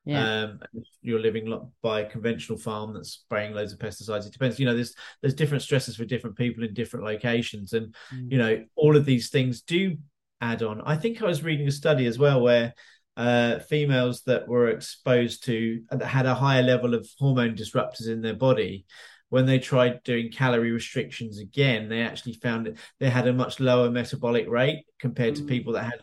Yeah. 0.09 0.43
Um, 0.43 0.59
if 0.73 0.87
you're 1.01 1.19
living 1.19 1.45
by 1.81 2.01
a 2.01 2.09
conventional 2.09 2.57
farm 2.57 2.93
that's 2.93 3.11
spraying 3.11 3.53
loads 3.53 3.73
of 3.73 3.79
pesticides. 3.79 4.25
It 4.25 4.33
depends. 4.33 4.59
You 4.59 4.65
know, 4.65 4.75
there's 4.75 4.95
there's 5.21 5.33
different 5.33 5.63
stresses 5.63 5.95
for 5.95 6.05
different 6.05 6.37
people 6.37 6.63
in 6.63 6.73
different 6.73 7.05
locations, 7.05 7.73
and 7.73 7.93
Mm. 8.13 8.31
you 8.31 8.37
know, 8.37 8.65
all 8.75 8.95
of 8.97 9.05
these 9.05 9.29
things 9.29 9.61
do 9.61 9.97
add 10.41 10.63
on. 10.63 10.81
I 10.81 10.95
think 10.95 11.21
I 11.21 11.25
was 11.25 11.43
reading 11.43 11.67
a 11.67 11.71
study 11.71 12.05
as 12.05 12.17
well 12.17 12.41
where 12.41 12.73
uh, 13.17 13.59
females 13.59 14.21
that 14.23 14.47
were 14.47 14.69
exposed 14.69 15.43
to 15.45 15.81
that 15.91 16.05
had 16.05 16.25
a 16.25 16.33
higher 16.33 16.63
level 16.63 16.93
of 16.93 17.05
hormone 17.17 17.55
disruptors 17.55 18.07
in 18.07 18.21
their 18.21 18.35
body. 18.35 18.85
When 19.27 19.45
they 19.45 19.59
tried 19.59 20.01
doing 20.03 20.31
calorie 20.31 20.71
restrictions 20.71 21.37
again, 21.37 21.89
they 21.89 22.01
actually 22.01 22.33
found 22.33 22.65
that 22.65 22.77
they 22.99 23.09
had 23.09 23.27
a 23.27 23.33
much 23.33 23.59
lower 23.59 23.91
metabolic 23.91 24.47
rate 24.49 24.85
compared 24.99 25.35
to 25.35 25.43
Mm. 25.43 25.47
people 25.49 25.73
that 25.73 25.83
had 25.83 26.01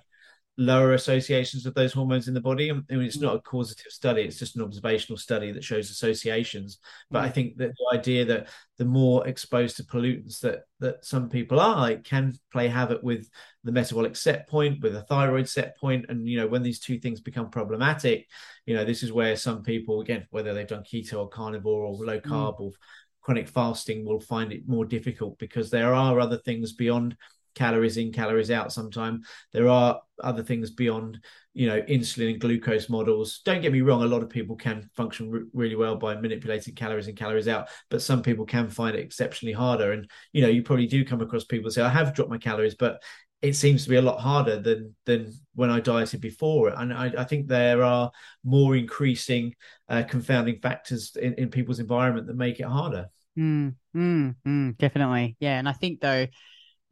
lower 0.58 0.94
associations 0.94 1.66
of 1.66 1.74
those 1.74 1.92
hormones 1.92 2.28
in 2.28 2.34
the 2.34 2.40
body. 2.40 2.70
I 2.70 2.74
mean, 2.74 2.84
it's 3.02 3.20
not 3.20 3.36
a 3.36 3.40
causative 3.40 3.92
study; 3.92 4.22
it's 4.22 4.38
just 4.38 4.56
an 4.56 4.62
observational 4.62 5.18
study 5.18 5.52
that 5.52 5.64
shows 5.64 5.90
associations. 5.90 6.78
But 7.10 7.24
I 7.24 7.28
Mm. 7.28 7.34
think 7.34 7.56
that 7.58 7.72
the 7.76 7.98
idea 7.98 8.24
that 8.24 8.48
the 8.78 8.84
more 8.86 9.26
exposed 9.28 9.76
to 9.76 9.84
pollutants 9.84 10.40
that 10.40 10.62
that 10.80 11.04
some 11.04 11.28
people 11.28 11.60
are, 11.60 11.90
it 11.90 12.04
can 12.04 12.34
play 12.52 12.68
havoc 12.68 13.02
with 13.02 13.28
the 13.64 13.72
metabolic 13.72 14.16
set 14.16 14.48
point, 14.48 14.82
with 14.82 14.96
a 14.96 15.02
thyroid 15.02 15.48
set 15.48 15.76
point, 15.76 16.06
and 16.08 16.28
you 16.28 16.38
know 16.38 16.46
when 16.46 16.62
these 16.62 16.80
two 16.80 16.98
things 16.98 17.20
become 17.20 17.50
problematic, 17.50 18.26
you 18.64 18.74
know 18.74 18.84
this 18.84 19.02
is 19.02 19.12
where 19.12 19.36
some 19.36 19.62
people, 19.62 20.00
again, 20.00 20.26
whether 20.30 20.54
they've 20.54 20.66
done 20.66 20.84
keto 20.84 21.18
or 21.18 21.28
carnivore 21.28 21.84
or 21.84 21.94
low 21.94 22.20
carb 22.20 22.60
or 22.60 22.70
chronic 23.20 23.48
fasting, 23.48 24.04
will 24.04 24.20
find 24.20 24.52
it 24.52 24.68
more 24.68 24.84
difficult 24.84 25.38
because 25.38 25.68
there 25.68 25.92
are 25.94 26.20
other 26.20 26.38
things 26.38 26.72
beyond 26.72 27.16
calories 27.56 27.96
in 27.96 28.12
calories 28.12 28.50
out 28.52 28.72
sometimes 28.72 29.26
there 29.52 29.68
are 29.68 30.00
other 30.22 30.42
things 30.42 30.70
beyond 30.70 31.18
you 31.56 31.66
know 31.66 31.80
insulin 31.82 32.32
and 32.32 32.40
glucose 32.40 32.88
models. 32.90 33.40
Don't 33.44 33.62
get 33.62 33.72
me 33.72 33.80
wrong 33.80 34.02
a 34.02 34.06
lot 34.06 34.22
of 34.22 34.28
people 34.28 34.56
can 34.56 34.88
function 34.94 35.30
re- 35.30 35.44
really 35.54 35.74
well 35.74 35.96
by 35.96 36.14
manipulating 36.14 36.74
calories 36.74 37.08
in 37.08 37.16
calories 37.16 37.48
out 37.48 37.68
but 37.88 38.02
some 38.02 38.22
people 38.22 38.44
can 38.44 38.68
find 38.68 38.94
it 38.94 39.00
exceptionally 39.00 39.54
harder. 39.54 39.92
And 39.92 40.08
you 40.32 40.42
know 40.42 40.48
you 40.48 40.62
probably 40.62 40.86
do 40.86 41.04
come 41.04 41.22
across 41.22 41.44
people 41.44 41.70
say 41.70 41.82
i 41.82 41.88
have 41.88 42.14
dropped 42.14 42.30
my 42.30 42.38
calories 42.38 42.74
but 42.74 43.02
it 43.42 43.54
seems 43.54 43.84
to 43.84 43.90
be 43.90 43.96
a 43.96 44.02
lot 44.02 44.20
harder 44.20 44.60
than 44.60 44.94
than 45.06 45.32
when 45.54 45.70
i 45.70 45.80
dieted 45.80 46.20
before. 46.20 46.68
And 46.68 46.92
i, 46.92 47.12
I 47.16 47.24
think 47.24 47.48
there 47.48 47.82
are 47.82 48.10
more 48.44 48.76
increasing 48.76 49.54
uh, 49.88 50.02
confounding 50.02 50.60
factors 50.60 51.16
in, 51.16 51.34
in 51.34 51.48
people's 51.48 51.80
environment 51.80 52.26
that 52.26 52.36
make 52.36 52.60
it 52.60 52.66
harder. 52.66 53.06
Mm, 53.38 53.74
mm, 53.94 54.34
mm, 54.46 54.78
definitely. 54.78 55.36
Yeah. 55.40 55.58
And 55.58 55.68
I 55.68 55.72
think 55.72 56.00
though, 56.00 56.26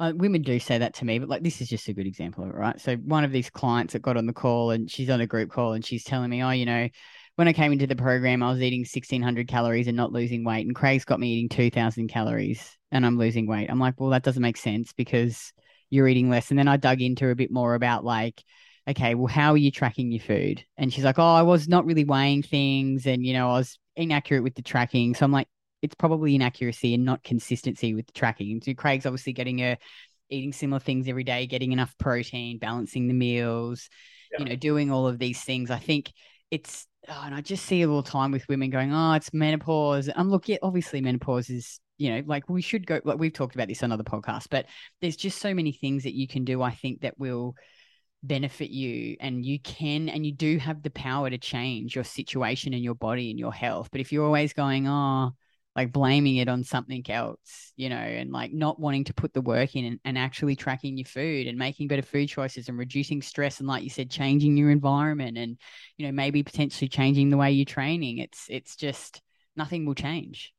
uh, 0.01 0.13
women 0.15 0.43
do 0.43 0.59
say 0.59 0.79
that 0.79 0.95
to 0.95 1.05
me, 1.05 1.19
but 1.19 1.29
like 1.29 1.43
this 1.43 1.61
is 1.61 1.69
just 1.69 1.89
a 1.89 1.93
good 1.93 2.07
example 2.07 2.45
of 2.45 2.51
it, 2.51 2.57
right? 2.57 2.81
So 2.81 2.97
one 2.97 3.25
of 3.25 3.33
these 3.33 3.51
clients 3.51 3.93
that 3.93 4.03
got 4.03 4.17
on 4.17 4.27
the 4.27 4.33
call 4.33 4.71
and 4.71 4.91
she's 4.91 5.11
on 5.11 5.21
a 5.21 5.27
group 5.27 5.51
call 5.51 5.73
and 5.73 5.85
she's 5.85 6.05
telling 6.05 6.31
me, 6.31 6.43
oh, 6.43 6.51
you 6.51 6.67
know, 6.67 6.89
when 7.37 7.49
I 7.49 7.53
came 7.53 7.73
into 7.73 7.87
the 7.87 7.97
program, 7.97 8.43
I 8.43 8.51
was 8.51 8.61
eating 8.61 8.81
1600 8.81 9.49
calories 9.49 9.87
and 9.87 9.97
not 9.97 10.13
losing 10.13 10.45
weight. 10.45 10.67
And 10.67 10.75
Craig's 10.75 11.05
got 11.05 11.21
me 11.21 11.33
eating 11.33 11.49
2000 11.49 12.09
calories 12.09 12.77
and 12.91 13.05
I'm 13.05 13.19
losing 13.19 13.47
weight. 13.47 13.71
I'm 13.71 13.81
like, 13.81 14.01
well, 14.01 14.11
that 14.11 14.23
doesn't 14.23 14.43
make 14.43 14.57
sense 14.57 14.93
because 14.93 15.53
you're 15.91 16.09
eating 16.09 16.31
less. 16.31 16.51
And 16.51 16.59
then 16.59 16.69
I 16.69 16.77
dug 16.77 17.01
into 17.01 17.31
a 17.31 17.35
bit 17.35 17.51
more 17.51 17.75
about 17.75 18.05
like, 18.05 18.43
okay, 18.89 19.15
well, 19.15 19.27
how 19.27 19.53
are 19.53 19.59
you 19.59 19.71
tracking 19.71 20.11
your 20.11 20.21
food? 20.21 20.65
And 20.77 20.93
she's 20.93 21.05
like, 21.05 21.19
oh, 21.19 21.35
I 21.35 21.43
was 21.43 21.69
not 21.69 21.87
really 21.87 22.05
weighing 22.05 22.43
things, 22.43 23.07
and 23.07 23.25
you 23.25 23.33
know, 23.33 23.51
I 23.51 23.59
was 23.59 23.79
inaccurate 23.97 24.43
with 24.43 24.55
the 24.55 24.63
tracking. 24.63 25.15
So 25.15 25.25
I'm 25.25 25.33
like, 25.33 25.49
it's 25.85 25.95
probably 25.95 26.35
inaccuracy 26.35 26.95
and 26.95 27.05
not 27.05 27.23
consistency 27.23 27.93
with 27.95 28.07
the 28.07 28.13
tracking. 28.13 28.63
So 28.65 28.73
Craig's 28.73 29.05
obviously 29.05 29.35
getting 29.35 29.61
a 29.61 29.77
eating 30.31 30.55
similar 30.55 30.81
things 30.81 31.07
every 31.09 31.25
day, 31.25 31.47
getting 31.47 31.73
enough 31.73 31.95
protein, 31.99 32.59
balancing 32.59 33.07
the 33.07 33.13
meals, 33.13 33.91
yeah. 34.33 34.39
you 34.39 34.45
know, 34.47 34.57
doing 34.57 34.91
all 34.91 35.07
of 35.07 35.19
these 35.19 35.43
things. 35.43 35.71
I 35.71 35.79
think 35.79 36.11
it's 36.51 36.87
oh, 37.07 37.23
and 37.27 37.35
I 37.35 37.43
just 37.43 37.67
see 37.67 37.83
it 37.83 37.87
all 37.87 38.01
the 38.01 38.11
time 38.11 38.33
with 38.33 38.49
women 38.49 38.71
going, 38.71 38.95
oh, 38.95 39.13
it's 39.13 39.35
menopause. 39.35 40.09
I'm 40.17 40.31
looking, 40.31 40.57
obviously, 40.63 41.03
menopause 41.03 41.51
is, 41.51 41.81
you 41.99 42.11
know, 42.11 42.23
like 42.25 42.49
we 42.49 42.63
should 42.63 42.87
go, 42.87 43.01
like 43.05 43.19
we've 43.19 43.33
talked 43.33 43.55
about 43.55 43.69
this 43.69 43.83
on 43.83 43.93
other 43.93 44.05
podcasts, 44.05 44.47
but 44.49 44.65
there's 45.03 45.17
just 45.17 45.39
so 45.39 45.53
many 45.53 45.73
things 45.73 46.05
that 46.05 46.15
you 46.15 46.27
can 46.27 46.45
do, 46.45 46.63
I 46.63 46.71
think, 46.71 47.03
that 47.03 47.19
will 47.19 47.57
benefit 48.23 48.71
you. 48.71 49.19
And 49.21 49.45
you 49.45 49.61
can, 49.61 50.09
and 50.09 50.25
you 50.25 50.33
do 50.33 50.57
have 50.57 50.83
the 50.83 50.91
power 50.91 51.29
to 51.29 51.37
change 51.37 51.95
your 51.95 52.05
situation 52.05 52.73
and 52.73 52.83
your 52.83 52.95
body 52.95 53.29
and 53.29 53.39
your 53.39 53.53
health. 53.53 53.91
But 53.93 54.01
if 54.01 54.13
you're 54.13 54.25
always 54.25 54.55
going, 54.55 54.89
oh, 54.89 55.33
like 55.77 55.93
blaming 55.93 56.37
it 56.37 56.49
on 56.49 56.63
something 56.63 57.05
else, 57.11 57.73
you 57.77 57.89
know, 57.89 57.97
and 57.97 58.31
like 58.31 58.53
not 58.53 58.79
wanting 58.79 59.05
to 59.05 59.15
put 59.15 59.33
the 59.33 59.41
work 59.41 59.75
in 59.75 59.85
and, 59.85 60.01
and, 60.05 60.19
actually 60.19 60.55
tracking 60.55 60.97
your 60.97 61.07
food 61.07 61.47
and 61.47 61.59
making 61.59 61.89
better 61.89 62.03
food 62.03 62.29
choices 62.29 62.69
and 62.69 62.79
reducing 62.79 63.21
stress 63.21 63.59
and 63.59 63.69
like 63.69 63.83
you 63.83 63.91
said, 63.91 64.11
changing 64.11 64.57
your 64.57 64.71
environment 64.71 65.37
and, 65.37 65.59
you 65.97 66.07
know, 66.07 66.13
maybe 66.13 66.43
potentially 66.43 66.89
changing 66.89 67.31
the 67.31 67.37
way 67.37 67.51
you're 67.51 67.65
training. 67.65 68.19
It's 68.19 68.47
it's 68.49 68.77
just 68.77 69.21
nothing 69.57 69.85
will 69.85 69.95
change. 69.95 70.53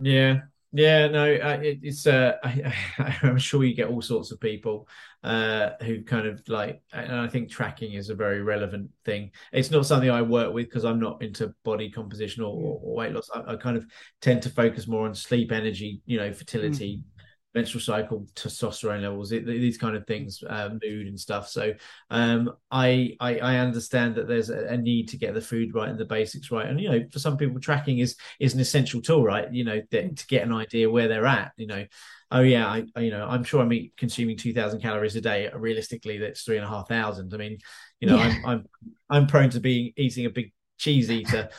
Yeah. 0.00 0.40
Yeah, 0.74 1.08
no, 1.08 1.26
it, 1.26 1.80
it's. 1.82 2.06
Uh, 2.06 2.38
I, 2.44 3.18
am 3.22 3.36
sure 3.36 3.62
you 3.62 3.74
get 3.74 3.88
all 3.88 4.00
sorts 4.00 4.32
of 4.32 4.40
people 4.40 4.88
uh, 5.22 5.70
who 5.82 6.02
kind 6.02 6.26
of 6.26 6.42
like, 6.48 6.82
and 6.94 7.14
I 7.14 7.28
think 7.28 7.50
tracking 7.50 7.92
is 7.92 8.08
a 8.08 8.14
very 8.14 8.42
relevant 8.42 8.88
thing. 9.04 9.32
It's 9.52 9.70
not 9.70 9.84
something 9.84 10.10
I 10.10 10.22
work 10.22 10.54
with 10.54 10.66
because 10.66 10.86
I'm 10.86 10.98
not 10.98 11.20
into 11.22 11.54
body 11.62 11.90
composition 11.90 12.42
or, 12.42 12.80
or 12.82 12.96
weight 12.96 13.12
loss. 13.12 13.28
I, 13.34 13.52
I, 13.52 13.56
kind 13.56 13.76
of 13.76 13.86
tend 14.22 14.42
to 14.44 14.50
focus 14.50 14.88
more 14.88 15.06
on 15.06 15.14
sleep, 15.14 15.52
energy, 15.52 16.00
you 16.06 16.18
know, 16.18 16.32
fertility, 16.32 16.96
mm 16.96 17.11
menstrual 17.54 17.82
cycle, 17.82 18.26
testosterone 18.34 19.02
levels, 19.02 19.32
it, 19.32 19.44
these 19.46 19.76
kind 19.76 19.94
of 19.94 20.06
things, 20.06 20.42
uh, 20.48 20.70
mood 20.82 21.06
and 21.06 21.18
stuff. 21.18 21.48
So 21.48 21.74
um, 22.10 22.50
I, 22.70 23.16
I, 23.20 23.38
I 23.38 23.56
understand 23.58 24.14
that 24.14 24.26
there's 24.26 24.50
a, 24.50 24.66
a, 24.68 24.76
need 24.76 25.08
to 25.08 25.18
get 25.18 25.34
the 25.34 25.40
food 25.40 25.74
right 25.74 25.88
and 25.88 25.98
the 25.98 26.04
basics 26.04 26.50
right, 26.50 26.66
and 26.66 26.80
you 26.80 26.90
know, 26.90 27.04
for 27.12 27.18
some 27.18 27.36
people, 27.36 27.60
tracking 27.60 27.98
is 27.98 28.16
is 28.40 28.54
an 28.54 28.60
essential 28.60 29.02
tool, 29.02 29.22
right? 29.22 29.52
You 29.52 29.64
know, 29.64 29.82
that, 29.90 30.16
to 30.16 30.26
get 30.26 30.44
an 30.44 30.52
idea 30.52 30.90
where 30.90 31.08
they're 31.08 31.26
at. 31.26 31.52
You 31.56 31.66
know, 31.66 31.84
oh 32.30 32.40
yeah, 32.40 32.66
I, 32.66 32.84
I 32.96 33.00
you 33.00 33.10
know, 33.10 33.26
I'm 33.28 33.44
sure 33.44 33.62
I'm 33.62 33.72
eat, 33.72 33.92
consuming 33.96 34.36
two 34.36 34.54
thousand 34.54 34.80
calories 34.80 35.16
a 35.16 35.20
day. 35.20 35.50
Realistically, 35.54 36.18
that's 36.18 36.42
three 36.42 36.56
and 36.56 36.64
a 36.64 36.68
half 36.68 36.88
thousand. 36.88 37.34
I 37.34 37.36
mean, 37.36 37.58
you 38.00 38.08
know, 38.08 38.16
yeah. 38.16 38.24
I'm 38.24 38.44
I'm 38.46 38.66
I'm 39.10 39.26
prone 39.26 39.50
to 39.50 39.60
being 39.60 39.92
eating 39.96 40.26
a 40.26 40.30
big 40.30 40.52
cheese 40.78 41.10
eater, 41.10 41.50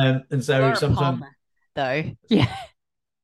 um, 0.00 0.22
and 0.30 0.44
so 0.44 0.74
sometimes 0.74 1.22
though, 1.74 2.04
yeah. 2.28 2.54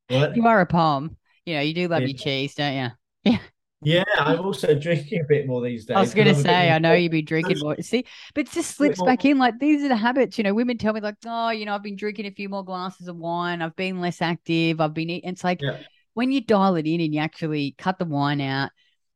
What? 0.09 0.35
You 0.35 0.47
are 0.47 0.61
a 0.61 0.65
palm. 0.65 1.17
You 1.47 1.53
know, 1.53 1.61
you 1.61 1.73
do 1.73 1.87
love 1.87 2.01
yeah. 2.01 2.07
your 2.09 2.17
cheese, 2.17 2.53
don't 2.53 2.75
you? 2.75 2.89
Yeah. 3.23 3.39
Yeah, 3.83 4.03
I'm 4.17 4.39
also 4.39 4.73
drinking 4.73 5.21
a 5.21 5.23
bit 5.23 5.45
more 5.45 5.61
these 5.61 5.85
days. 5.85 5.97
I 5.97 5.99
was 5.99 6.13
going 6.15 6.27
to 6.27 6.33
say, 6.33 6.71
I 6.71 6.79
know 6.79 6.93
you've 6.93 7.11
been 7.11 7.25
drinking 7.25 7.59
more. 7.59 7.75
See, 7.79 8.05
but 8.33 8.47
it 8.47 8.51
just 8.51 8.75
slips 8.75 8.99
back 9.03 9.23
in. 9.23 9.37
Like 9.37 9.59
these 9.59 9.83
are 9.83 9.87
the 9.87 9.95
habits. 9.95 10.39
You 10.39 10.43
know, 10.45 10.55
women 10.55 10.79
tell 10.79 10.93
me 10.93 10.99
like, 10.99 11.15
oh, 11.27 11.51
you 11.51 11.65
know, 11.65 11.75
I've 11.75 11.83
been 11.83 11.95
drinking 11.95 12.25
a 12.25 12.31
few 12.31 12.49
more 12.49 12.65
glasses 12.65 13.07
of 13.07 13.17
wine. 13.17 13.61
I've 13.61 13.75
been 13.75 14.01
less 14.01 14.19
active. 14.19 14.81
I've 14.81 14.95
been 14.95 15.11
eating. 15.11 15.29
It's 15.29 15.43
like 15.43 15.61
yeah. 15.61 15.77
when 16.15 16.31
you 16.31 16.41
dial 16.41 16.75
it 16.75 16.87
in 16.87 17.01
and 17.01 17.13
you 17.13 17.19
actually 17.19 17.75
cut 17.77 17.99
the 17.99 18.05
wine 18.05 18.41
out. 18.41 18.71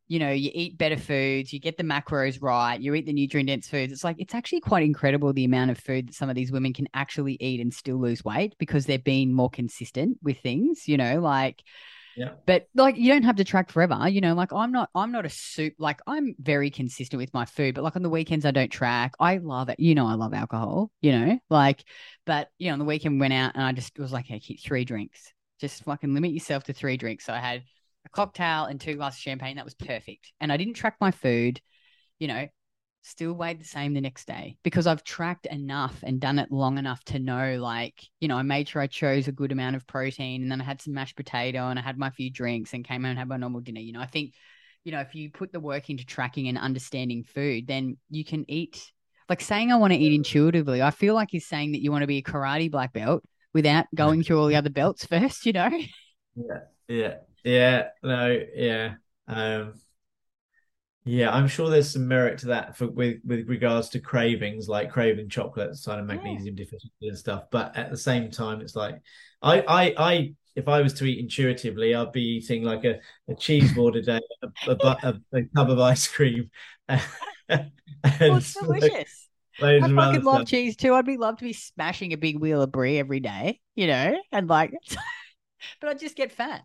You 0.08 0.20
know, 0.20 0.32
you 0.32 0.52
eat 0.54 0.78
better 0.78 0.98
foods, 0.98 1.52
you 1.52 1.60
get 1.60 1.78
the 1.78 1.84
macros 1.84 2.38
right, 2.40 2.80
you 2.80 2.94
eat 2.94 3.06
the 3.08 3.14
nutrient 3.14 3.48
dense 3.48 3.68
foods. 3.68 3.94
It's 3.94 4.04
like 4.04 4.18
it's 4.20 4.36
actually 4.36 4.60
quite 4.60 4.84
incredible 4.84 5.34
the 5.34 5.46
amount 5.46 5.72
of 5.72 5.80
food 5.80 6.10
that 6.10 6.16
some 6.16 6.30
of 6.30 6.36
these 6.36 6.52
women 6.52 6.74
can 6.74 6.88
actually 6.94 7.38
eat 7.40 7.62
and 7.62 7.74
still 7.74 7.98
lose 7.98 8.24
weight 8.24 8.54
because 8.60 8.86
they're 8.86 9.00
being 9.00 9.34
more 9.34 9.50
consistent 9.50 10.18
with 10.22 10.38
things. 10.40 10.88
You 10.88 10.98
know, 10.98 11.20
like 11.20 11.64
yeah. 12.16 12.32
But 12.46 12.68
like 12.76 12.98
you 12.98 13.12
don't 13.12 13.24
have 13.24 13.38
to 13.38 13.44
track 13.44 13.72
forever. 13.72 14.08
You 14.08 14.22
know, 14.22 14.34
like 14.34 14.52
I'm 14.54 14.72
not 14.72 14.90
I'm 14.96 15.12
not 15.12 15.26
a 15.26 15.30
soup 15.30 15.74
like 15.78 16.02
I'm 16.08 16.36
very 16.40 16.70
consistent 16.70 17.20
with 17.20 17.34
my 17.34 17.46
food, 17.46 17.76
but 17.76 17.84
like 17.84 17.96
on 17.96 18.04
the 18.04 18.10
weekends 18.10 18.46
I 18.46 18.52
don't 18.52 18.72
track. 18.72 19.14
I 19.20 19.38
love 19.38 19.70
it. 19.70 19.80
You 19.80 19.96
know, 19.96 20.08
I 20.08 20.14
love 20.14 20.34
alcohol, 20.34 20.92
you 21.02 21.12
know, 21.12 21.40
like 21.50 21.84
but 22.26 22.50
you 22.58 22.68
know, 22.68 22.74
on 22.74 22.80
the 22.80 22.86
weekend 22.86 23.20
went 23.20 23.34
out 23.34 23.56
and 23.56 23.64
I 23.64 23.72
just 23.72 23.98
was 23.98 24.12
like, 24.12 24.26
hey, 24.26 24.40
keep 24.40 24.62
three 24.62 24.86
drinks. 24.86 25.34
Just 25.60 25.84
fucking 25.84 26.14
limit 26.14 26.32
yourself 26.32 26.64
to 26.66 26.74
three 26.74 26.98
drinks. 26.98 27.26
So 27.26 27.34
I 27.34 27.40
had 27.40 27.64
a 28.06 28.10
cocktail 28.10 28.66
and 28.66 28.80
two 28.80 28.96
glasses 28.96 29.20
of 29.20 29.22
champagne. 29.22 29.56
That 29.58 29.66
was 29.66 29.76
perfect. 29.76 30.34
And 30.42 30.52
I 30.52 30.58
didn't 30.58 30.74
track 30.74 30.98
my 31.00 31.12
food. 31.12 31.62
You 32.20 32.28
know, 32.28 32.48
still 33.04 33.34
weighed 33.34 33.60
the 33.60 33.66
same 33.66 33.94
the 33.94 34.02
next 34.02 34.26
day 34.26 34.58
because 34.64 34.88
I've 34.88 35.04
tracked 35.04 35.46
enough 35.48 36.00
and 36.04 36.20
done 36.20 36.40
it 36.40 36.52
long 36.52 36.78
enough 36.78 37.04
to 37.06 37.20
know, 37.20 37.58
like, 37.60 38.02
you 38.20 38.28
know, 38.28 38.38
I 38.38 38.44
made 38.44 38.70
sure 38.70 38.82
I 38.82 38.88
chose 38.88 39.28
a 39.28 39.32
good 39.32 39.52
amount 39.52 39.76
of 39.76 39.88
protein 39.88 40.44
and 40.44 40.52
then 40.52 40.62
I 40.62 40.64
had 40.64 40.82
some 40.82 40.94
mashed 40.94 41.16
potato 41.16 41.68
and 41.70 41.80
I 41.80 41.82
had 41.82 41.98
my 41.98 42.10
few 42.12 42.30
drinks 42.32 42.74
and 42.74 42.86
came 42.86 43.02
home 43.02 43.12
and 43.12 43.20
had 43.20 43.28
my 43.28 43.38
normal 43.38 43.62
dinner. 43.62 43.82
You 43.82 43.94
know, 43.94 44.02
I 44.02 44.06
think, 44.06 44.34
you 44.84 44.92
know, 44.92 45.00
if 45.00 45.16
you 45.16 45.32
put 45.32 45.52
the 45.52 45.60
work 45.60 45.90
into 45.90 46.06
tracking 46.06 46.48
and 46.48 46.58
understanding 46.58 47.24
food, 47.24 47.68
then 47.68 47.98
you 48.10 48.24
can 48.24 48.46
eat. 48.50 48.92
Like 49.30 49.42
saying 49.42 49.72
I 49.72 49.78
want 49.78 49.94
to 49.94 50.00
eat 50.00 50.14
intuitively, 50.14 50.82
I 50.82 50.92
feel 50.92 51.16
like 51.16 51.34
is 51.34 51.48
saying 51.48 51.72
that 51.72 51.82
you 51.82 51.92
want 51.92 52.02
to 52.04 52.08
be 52.08 52.18
a 52.18 52.24
karate 52.24 52.70
black 52.70 52.94
belt 52.94 53.24
without 53.54 53.86
going 53.96 54.24
through 54.24 54.40
all 54.40 54.48
the 54.48 54.56
other 54.56 54.70
belts 54.70 55.06
first, 55.08 55.46
you 55.46 55.54
know? 55.54 55.70
Yeah. 56.36 56.60
Yeah. 56.88 57.16
Yeah. 57.44 57.88
No, 58.04 58.40
yeah. 58.56 58.94
Um 59.28 59.74
yeah, 61.04 61.32
I'm 61.32 61.48
sure 61.48 61.70
there's 61.70 61.92
some 61.92 62.08
merit 62.08 62.40
to 62.40 62.48
that 62.48 62.78
for 62.78 62.88
with 62.88 63.18
with 63.26 63.48
regards 63.48 63.90
to 63.90 64.00
cravings, 64.00 64.70
like 64.70 64.92
craving 64.92 65.30
chocolate, 65.30 65.76
sign 65.76 66.00
of 66.00 66.06
magnesium 66.06 66.56
yeah. 66.56 66.64
deficiency 66.64 67.08
and 67.08 67.18
stuff. 67.18 67.46
But 67.52 67.76
at 67.76 67.90
the 67.90 67.98
same 67.98 68.30
time, 68.30 68.62
it's 68.62 68.76
like 68.76 69.02
I 69.42 69.62
I 69.62 69.94
I 69.98 70.34
if 70.56 70.68
I 70.68 70.82
was 70.82 70.94
to 70.96 71.06
eat 71.06 71.20
intuitively, 71.20 71.96
I'd 71.96 72.12
be 72.12 72.22
eating 72.22 72.64
like 72.64 72.84
a, 72.84 73.00
a 73.28 73.36
cheese 73.36 73.74
board 73.74 73.96
a 73.96 74.02
day, 74.02 74.20
a, 74.44 74.72
a, 74.72 75.20
a, 75.34 75.44
tub 75.56 75.70
of 75.70 75.80
ice 75.80 76.08
cream. 76.08 76.52
and 76.88 77.02
well, 77.50 78.36
it's 78.36 78.54
delicious. 78.54 79.30
Like, 79.60 79.82
I 79.84 79.94
fucking 79.94 80.24
love 80.24 80.36
stuff. 80.36 80.48
cheese 80.48 80.76
too. 80.76 80.94
I'd 80.94 81.06
be 81.06 81.18
love 81.18 81.38
to 81.38 81.46
be 81.46 81.54
smashing 81.54 82.14
a 82.14 82.18
big 82.18 82.40
wheel 82.40 82.62
of 82.62 82.72
brie 82.72 82.98
every 82.98 83.22
day, 83.22 83.60
you 83.76 83.88
know, 83.88 84.18
and 84.32 84.48
like, 84.48 84.74
but 85.82 85.90
I'd 85.90 86.00
just 86.00 86.16
get 86.16 86.32
fat. 86.32 86.64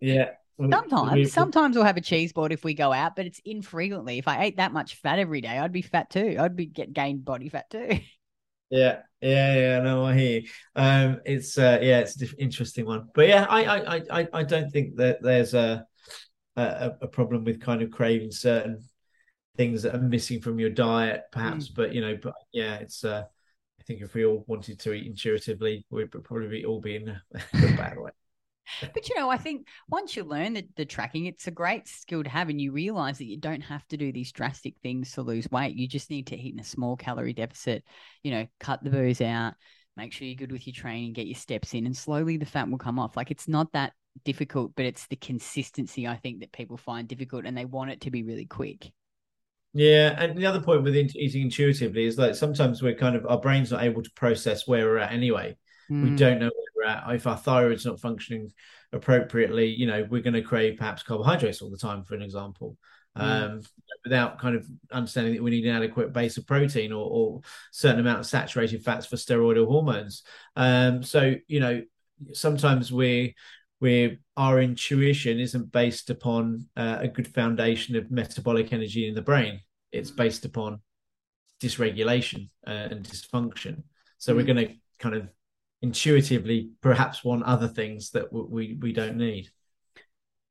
Yeah, 0.00 0.30
Sometimes, 0.58 1.32
sometimes 1.32 1.76
we'll 1.76 1.84
have 1.84 1.96
a 1.96 2.02
cheese 2.02 2.32
board 2.32 2.52
if 2.52 2.64
we 2.64 2.74
go 2.74 2.92
out, 2.92 3.14
but 3.14 3.26
it's 3.26 3.40
infrequently. 3.44 4.18
If 4.18 4.26
I 4.26 4.44
ate 4.44 4.56
that 4.56 4.72
much 4.72 4.96
fat 4.96 5.20
every 5.20 5.40
day, 5.40 5.56
I'd 5.56 5.72
be 5.72 5.82
fat 5.82 6.10
too. 6.10 6.36
I'd 6.38 6.56
be 6.56 6.66
get 6.66 6.92
gained 6.92 7.24
body 7.24 7.48
fat 7.48 7.70
too. 7.70 8.00
Yeah, 8.70 9.00
yeah, 9.22 9.54
yeah. 9.54 9.80
No, 9.80 10.04
I 10.04 10.14
hear. 10.14 10.40
You. 10.40 10.48
Um, 10.76 11.20
it's 11.24 11.56
uh, 11.56 11.78
yeah, 11.80 12.00
it's 12.00 12.20
an 12.20 12.28
interesting 12.38 12.84
one. 12.84 13.08
But 13.14 13.28
yeah, 13.28 13.46
I, 13.48 13.64
I, 13.64 14.02
I, 14.10 14.28
I 14.32 14.42
don't 14.42 14.70
think 14.70 14.96
that 14.96 15.22
there's 15.22 15.54
a, 15.54 15.86
a 16.56 16.92
a 17.00 17.06
problem 17.06 17.44
with 17.44 17.62
kind 17.62 17.80
of 17.80 17.90
craving 17.90 18.30
certain 18.30 18.84
things 19.56 19.84
that 19.84 19.94
are 19.94 20.02
missing 20.02 20.42
from 20.42 20.58
your 20.58 20.68
diet, 20.68 21.22
perhaps. 21.32 21.70
Mm. 21.70 21.74
But 21.76 21.94
you 21.94 22.02
know, 22.02 22.18
but 22.20 22.34
yeah, 22.52 22.74
it's. 22.74 23.04
uh 23.04 23.24
I 23.80 23.84
think 23.84 24.02
if 24.02 24.12
we 24.12 24.26
all 24.26 24.44
wanted 24.46 24.78
to 24.80 24.92
eat 24.92 25.06
intuitively, 25.06 25.86
we'd 25.88 26.10
probably 26.10 26.62
all 26.66 26.78
be 26.78 26.96
in 26.96 27.08
a 27.08 27.22
bad 27.52 27.96
way 27.96 28.10
but 28.80 29.08
you 29.08 29.16
know, 29.16 29.30
I 29.30 29.36
think 29.36 29.66
once 29.88 30.16
you 30.16 30.24
learn 30.24 30.54
the, 30.54 30.66
the 30.76 30.84
tracking, 30.84 31.26
it's 31.26 31.46
a 31.46 31.52
great 31.52 31.88
skill 31.88 32.22
to 32.22 32.30
have, 32.30 32.48
and 32.48 32.60
you 32.60 32.72
realize 32.72 33.18
that 33.18 33.26
you 33.26 33.36
don't 33.36 33.62
have 33.62 33.86
to 33.88 33.96
do 33.96 34.12
these 34.12 34.32
drastic 34.32 34.74
things 34.82 35.12
to 35.12 35.22
lose 35.22 35.50
weight. 35.50 35.76
You 35.76 35.88
just 35.88 36.10
need 36.10 36.28
to 36.28 36.36
eat 36.36 36.54
in 36.54 36.60
a 36.60 36.64
small 36.64 36.96
calorie 36.96 37.32
deficit, 37.32 37.84
you 38.22 38.30
know, 38.30 38.46
cut 38.60 38.82
the 38.82 38.90
booze 38.90 39.20
out, 39.20 39.54
make 39.96 40.12
sure 40.12 40.26
you're 40.26 40.36
good 40.36 40.52
with 40.52 40.66
your 40.66 40.74
training, 40.74 41.12
get 41.12 41.26
your 41.26 41.34
steps 41.34 41.74
in, 41.74 41.86
and 41.86 41.96
slowly 41.96 42.36
the 42.36 42.46
fat 42.46 42.70
will 42.70 42.78
come 42.78 42.98
off. 42.98 43.16
Like 43.16 43.30
it's 43.30 43.48
not 43.48 43.72
that 43.72 43.92
difficult, 44.24 44.72
but 44.76 44.86
it's 44.86 45.06
the 45.06 45.16
consistency 45.16 46.06
I 46.06 46.16
think 46.16 46.40
that 46.40 46.52
people 46.52 46.76
find 46.76 47.08
difficult 47.08 47.44
and 47.44 47.56
they 47.56 47.64
want 47.64 47.90
it 47.90 48.00
to 48.02 48.10
be 48.10 48.22
really 48.22 48.46
quick. 48.46 48.92
Yeah, 49.74 50.16
and 50.18 50.36
the 50.36 50.46
other 50.46 50.60
point 50.60 50.82
with 50.82 50.96
eating 50.96 51.42
intuitively 51.42 52.04
is 52.04 52.16
that 52.16 52.36
sometimes 52.36 52.82
we're 52.82 52.94
kind 52.94 53.16
of 53.16 53.26
our 53.26 53.38
brain's 53.38 53.70
not 53.70 53.82
able 53.82 54.02
to 54.02 54.10
process 54.12 54.66
where 54.66 54.86
we're 54.86 54.98
at 54.98 55.12
anyway. 55.12 55.56
Mm. 55.90 56.04
We 56.04 56.16
don't 56.16 56.38
know 56.38 56.46
where 56.46 56.67
we're 56.78 56.88
at. 56.88 57.04
If 57.14 57.26
our 57.26 57.36
thyroid's 57.36 57.86
not 57.86 58.00
functioning 58.00 58.52
appropriately, 58.92 59.66
you 59.66 59.86
know, 59.86 60.06
we're 60.08 60.22
going 60.22 60.34
to 60.34 60.42
crave 60.42 60.78
perhaps 60.78 61.02
carbohydrates 61.02 61.60
all 61.60 61.70
the 61.70 61.76
time, 61.76 62.04
for 62.04 62.14
an 62.14 62.22
example. 62.22 62.76
Mm. 63.16 63.22
Um, 63.22 63.62
without 64.04 64.38
kind 64.38 64.54
of 64.54 64.66
understanding 64.92 65.34
that 65.34 65.42
we 65.42 65.50
need 65.50 65.66
an 65.66 65.74
adequate 65.74 66.12
base 66.12 66.36
of 66.36 66.46
protein 66.46 66.92
or, 66.92 67.04
or 67.10 67.40
certain 67.72 68.00
amount 68.00 68.20
of 68.20 68.26
saturated 68.26 68.84
fats 68.84 69.06
for 69.06 69.16
steroidal 69.16 69.66
hormones. 69.66 70.22
Um, 70.54 71.02
so 71.02 71.34
you 71.48 71.60
know, 71.60 71.82
sometimes 72.32 72.92
we 72.92 73.34
we 73.80 74.18
our 74.36 74.60
intuition 74.60 75.40
isn't 75.40 75.72
based 75.72 76.10
upon 76.10 76.66
uh, 76.76 76.98
a 77.00 77.08
good 77.08 77.28
foundation 77.28 77.96
of 77.96 78.10
metabolic 78.10 78.72
energy 78.72 79.08
in 79.08 79.14
the 79.14 79.22
brain. 79.22 79.60
It's 79.90 80.10
based 80.10 80.44
upon 80.44 80.80
dysregulation 81.60 82.50
uh, 82.66 82.88
and 82.90 83.04
dysfunction. 83.04 83.82
So 84.18 84.32
mm. 84.32 84.36
we're 84.36 84.46
going 84.46 84.68
to 84.68 84.74
kind 84.98 85.14
of 85.16 85.28
intuitively 85.82 86.70
perhaps 86.80 87.24
want 87.24 87.44
other 87.44 87.68
things 87.68 88.10
that 88.10 88.32
we 88.32 88.76
we 88.80 88.92
don't 88.92 89.16
need. 89.16 89.50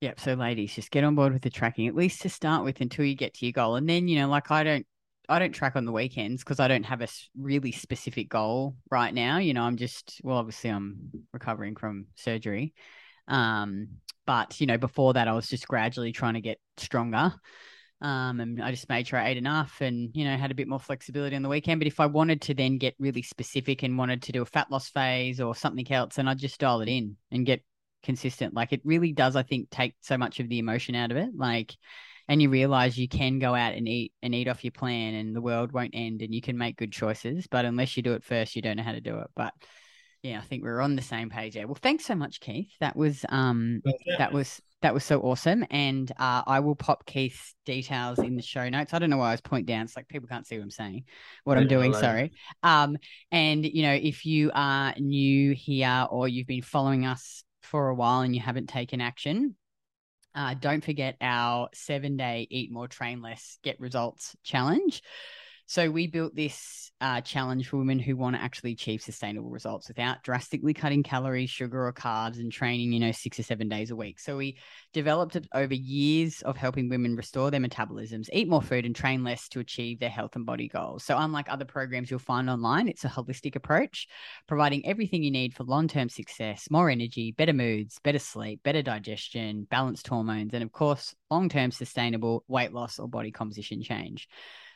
Yep. 0.01 0.19
So, 0.19 0.33
ladies, 0.35 0.75
just 0.75 0.91
get 0.91 1.03
on 1.03 1.15
board 1.15 1.33
with 1.33 1.41
the 1.41 1.49
tracking, 1.49 1.87
at 1.87 1.95
least 1.95 2.21
to 2.21 2.29
start 2.29 2.63
with, 2.63 2.81
until 2.81 3.03
you 3.03 3.15
get 3.15 3.33
to 3.35 3.45
your 3.45 3.53
goal. 3.53 3.75
And 3.75 3.89
then, 3.89 4.07
you 4.07 4.19
know, 4.19 4.27
like 4.27 4.51
I 4.51 4.63
don't, 4.63 4.85
I 5.27 5.39
don't 5.39 5.53
track 5.53 5.75
on 5.75 5.85
the 5.85 5.91
weekends 5.91 6.43
because 6.43 6.59
I 6.59 6.67
don't 6.67 6.85
have 6.85 7.01
a 7.01 7.07
really 7.35 7.71
specific 7.71 8.29
goal 8.29 8.75
right 8.91 9.13
now. 9.13 9.39
You 9.39 9.55
know, 9.55 9.63
I'm 9.63 9.75
just, 9.75 10.21
well, 10.23 10.37
obviously, 10.37 10.69
I'm 10.69 11.09
recovering 11.33 11.75
from 11.75 12.07
surgery. 12.15 12.73
Um, 13.27 13.87
but 14.27 14.61
you 14.61 14.67
know, 14.67 14.77
before 14.77 15.13
that, 15.13 15.27
I 15.27 15.33
was 15.33 15.47
just 15.47 15.67
gradually 15.67 16.11
trying 16.11 16.35
to 16.35 16.41
get 16.41 16.59
stronger. 16.77 17.33
Um, 17.99 18.39
and 18.39 18.61
I 18.61 18.71
just 18.71 18.89
made 18.89 19.07
sure 19.07 19.19
I 19.19 19.29
ate 19.29 19.37
enough 19.37 19.81
and, 19.81 20.11
you 20.13 20.23
know, 20.23 20.37
had 20.37 20.51
a 20.51 20.55
bit 20.55 20.67
more 20.67 20.79
flexibility 20.79 21.35
on 21.35 21.41
the 21.41 21.49
weekend. 21.49 21.79
But 21.79 21.87
if 21.87 21.99
I 21.99 22.05
wanted 22.05 22.41
to 22.43 22.53
then 22.53 22.77
get 22.77 22.95
really 22.99 23.23
specific 23.23 23.81
and 23.83 23.97
wanted 23.97 24.21
to 24.23 24.31
do 24.31 24.43
a 24.43 24.45
fat 24.45 24.69
loss 24.69 24.89
phase 24.89 25.41
or 25.41 25.55
something 25.55 25.91
else, 25.91 26.15
then 26.15 26.27
I'd 26.27 26.37
just 26.37 26.59
dial 26.59 26.81
it 26.81 26.89
in 26.89 27.17
and 27.31 27.45
get 27.45 27.63
consistent. 28.03 28.53
Like 28.53 28.71
it 28.71 28.81
really 28.83 29.13
does, 29.13 29.35
I 29.35 29.43
think, 29.43 29.69
take 29.71 29.95
so 30.01 30.17
much 30.17 30.39
of 30.39 30.47
the 30.47 30.59
emotion 30.59 30.93
out 30.93 31.11
of 31.11 31.17
it. 31.17 31.29
Like, 31.35 31.75
and 32.27 32.41
you 32.41 32.49
realize 32.49 32.97
you 32.97 33.07
can 33.07 33.39
go 33.39 33.55
out 33.55 33.73
and 33.73 33.87
eat 33.87 34.13
and 34.21 34.35
eat 34.35 34.47
off 34.47 34.63
your 34.63 34.71
plan 34.71 35.13
and 35.13 35.35
the 35.35 35.41
world 35.41 35.71
won't 35.71 35.95
end 35.95 36.21
and 36.21 36.35
you 36.35 36.41
can 36.41 36.57
make 36.57 36.77
good 36.77 36.91
choices. 36.91 37.47
But 37.47 37.65
unless 37.65 37.97
you 37.97 38.03
do 38.03 38.13
it 38.13 38.23
first, 38.23 38.55
you 38.55 38.61
don't 38.61 38.77
know 38.77 38.83
how 38.83 38.91
to 38.91 39.01
do 39.01 39.19
it. 39.19 39.27
But 39.35 39.53
yeah, 40.23 40.39
I 40.39 40.41
think 40.41 40.63
we're 40.63 40.81
on 40.81 40.95
the 40.95 41.01
same 41.01 41.29
page 41.29 41.53
there. 41.53 41.67
Well, 41.67 41.75
thanks 41.75 42.05
so 42.05 42.15
much, 42.15 42.39
Keith. 42.41 42.71
That 42.79 42.95
was 42.95 43.25
um 43.29 43.81
that 44.17 44.33
was 44.33 44.61
that 44.81 44.93
was 44.93 45.03
so 45.03 45.19
awesome. 45.21 45.65
And 45.71 46.11
uh, 46.19 46.43
I 46.45 46.59
will 46.59 46.75
pop 46.75 47.05
Keith's 47.05 47.55
details 47.65 48.19
in 48.19 48.35
the 48.35 48.43
show 48.43 48.69
notes. 48.69 48.93
I 48.93 48.99
don't 48.99 49.09
know 49.09 49.17
why 49.17 49.29
I 49.29 49.31
was 49.31 49.41
point 49.41 49.65
down. 49.65 49.85
It's 49.85 49.95
like 49.95 50.07
people 50.07 50.27
can't 50.27 50.45
see 50.45 50.57
what 50.57 50.63
I'm 50.63 50.71
saying, 50.71 51.05
what 51.43 51.57
I'm 51.57 51.67
doing. 51.67 51.93
Sorry. 51.93 52.31
Um, 52.63 52.97
and 53.31 53.65
you 53.65 53.83
know, 53.83 53.93
if 53.93 54.25
you 54.25 54.51
are 54.53 54.93
new 54.97 55.53
here 55.53 56.05
or 56.09 56.27
you've 56.27 56.47
been 56.47 56.61
following 56.61 57.05
us 57.05 57.43
for 57.63 57.89
a 57.89 57.95
while 57.95 58.21
and 58.21 58.35
you 58.35 58.41
haven't 58.41 58.67
taken 58.67 59.01
action, 59.01 59.55
uh, 60.35 60.53
don't 60.53 60.85
forget 60.85 61.15
our 61.19 61.69
seven 61.73 62.15
day 62.15 62.47
eat 62.51 62.71
more, 62.71 62.87
train 62.87 63.21
less, 63.21 63.57
get 63.63 63.79
results 63.79 64.35
challenge. 64.43 65.01
So 65.67 65.91
we 65.91 66.07
built 66.07 66.33
this 66.33 66.91
uh, 67.01 67.19
challenge 67.19 67.67
for 67.67 67.77
women 67.77 67.99
who 67.99 68.15
want 68.15 68.37
to 68.37 68.41
actually 68.41 68.71
achieve 68.71 69.01
sustainable 69.01 69.49
results 69.49 69.89
without 69.89 70.23
drastically 70.23 70.73
cutting 70.73 71.03
calories, 71.03 71.49
sugar, 71.49 71.85
or 71.85 71.93
carbs, 71.93 72.39
and 72.39 72.49
training, 72.51 72.93
you 72.93 73.01
know, 73.01 73.11
six 73.11 73.37
or 73.37 73.43
seven 73.43 73.67
days 73.67 73.91
a 73.91 73.95
week. 73.95 74.17
So 74.17 74.37
we 74.37 74.57
developed 74.93 75.35
it 75.35 75.45
over 75.53 75.73
years 75.73 76.41
of 76.41 76.55
helping 76.55 76.87
women 76.87 77.17
restore 77.17 77.51
their 77.51 77.59
metabolisms, 77.59 78.29
eat 78.31 78.47
more 78.47 78.61
food, 78.61 78.85
and 78.85 78.95
train 78.95 79.25
less 79.25 79.49
to 79.49 79.59
achieve 79.59 79.99
their 79.99 80.09
health 80.09 80.37
and 80.37 80.45
body 80.45 80.69
goals. 80.69 81.03
So 81.03 81.17
unlike 81.17 81.51
other 81.51 81.65
programs 81.65 82.09
you'll 82.09 82.19
find 82.19 82.49
online, 82.49 82.87
it's 82.87 83.03
a 83.03 83.09
holistic 83.09 83.57
approach, 83.57 84.07
providing 84.47 84.87
everything 84.87 85.21
you 85.21 85.31
need 85.31 85.53
for 85.53 85.65
long-term 85.65 86.07
success, 86.07 86.71
more 86.71 86.89
energy, 86.89 87.33
better 87.33 87.53
moods, 87.53 87.99
better 88.03 88.19
sleep, 88.19 88.63
better 88.63 88.81
digestion, 88.81 89.67
balanced 89.69 90.07
hormones, 90.07 90.53
and 90.53 90.63
of 90.63 90.71
course, 90.71 91.13
long-term 91.29 91.71
sustainable 91.71 92.45
weight 92.47 92.71
loss 92.71 92.99
or 92.99 93.09
body 93.09 93.31
composition 93.31 93.83
change. 93.83 94.29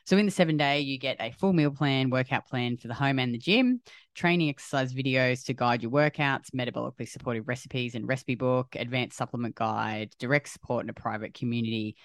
So 0.06 0.18
in 0.18 0.26
the 0.26 0.32
seven 0.32 0.58
day, 0.58 0.80
you 0.80 0.98
get 0.98 1.18
a 1.20 1.32
full 1.32 1.54
meal 1.54 1.72
plan, 1.72 2.10
workout 2.10 2.48
plan 2.48 2.78
for 2.78 2.88
the 2.88 2.94
home 2.94 3.20
and 3.20 3.34
the 3.34 3.38
gym, 3.38 3.82
training 4.16 4.50
exercise 4.50 4.94
videos 4.94 5.46
to 5.46 5.54
guide 5.54 5.84
your 5.84 5.92
workouts, 5.92 6.52
metabolically 6.56 7.08
supportive 7.08 7.48
recipes 7.48 7.94
and 7.94 8.08
recipe 8.08 8.36
book, 8.36 8.76
advanced 8.76 9.18
supplement 9.18 9.56
guide, 9.56 10.14
direct 10.20 10.50
support 10.50 10.84
in 10.84 10.90
a 10.90 10.94
private 10.94 11.34
community. 11.34 11.96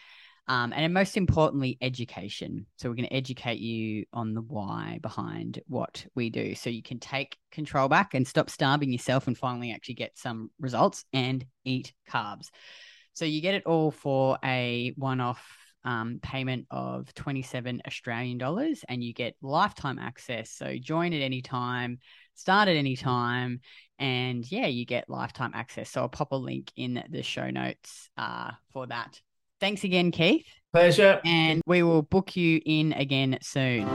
Um, 0.48 0.72
and 0.72 0.94
most 0.94 1.16
importantly, 1.16 1.76
education. 1.80 2.66
So, 2.76 2.88
we're 2.88 2.94
going 2.94 3.08
to 3.08 3.14
educate 3.14 3.58
you 3.58 4.04
on 4.12 4.32
the 4.32 4.42
why 4.42 5.00
behind 5.02 5.60
what 5.66 6.06
we 6.14 6.30
do 6.30 6.54
so 6.54 6.70
you 6.70 6.84
can 6.84 7.00
take 7.00 7.36
control 7.50 7.88
back 7.88 8.14
and 8.14 8.28
stop 8.28 8.48
starving 8.48 8.92
yourself 8.92 9.26
and 9.26 9.36
finally 9.36 9.72
actually 9.72 9.94
get 9.94 10.16
some 10.16 10.50
results 10.60 11.04
and 11.12 11.44
eat 11.64 11.92
carbs. 12.08 12.46
So, 13.14 13.24
you 13.24 13.40
get 13.40 13.54
it 13.54 13.66
all 13.66 13.90
for 13.90 14.38
a 14.44 14.92
one 14.96 15.20
off 15.20 15.44
um, 15.86 16.18
payment 16.22 16.66
of 16.70 17.12
27 17.14 17.80
Australian 17.86 18.38
dollars 18.38 18.84
and 18.88 19.02
you 19.02 19.14
get 19.14 19.36
lifetime 19.40 19.98
access. 19.98 20.50
So 20.50 20.76
join 20.78 21.12
at 21.14 21.22
any 21.22 21.40
time, 21.40 22.00
start 22.34 22.68
at 22.68 22.76
any 22.76 22.96
time, 22.96 23.60
and 23.98 24.50
yeah, 24.50 24.66
you 24.66 24.84
get 24.84 25.08
lifetime 25.08 25.52
access. 25.54 25.90
So 25.90 26.02
I'll 26.02 26.08
pop 26.08 26.32
a 26.32 26.36
link 26.36 26.72
in 26.76 27.02
the 27.08 27.22
show 27.22 27.48
notes 27.48 28.10
uh, 28.18 28.50
for 28.72 28.86
that. 28.88 29.20
Thanks 29.60 29.84
again, 29.84 30.10
Keith. 30.10 30.46
Pleasure. 30.72 31.20
And 31.24 31.62
we 31.66 31.82
will 31.82 32.02
book 32.02 32.36
you 32.36 32.60
in 32.66 32.92
again 32.92 33.38
soon. 33.40 33.86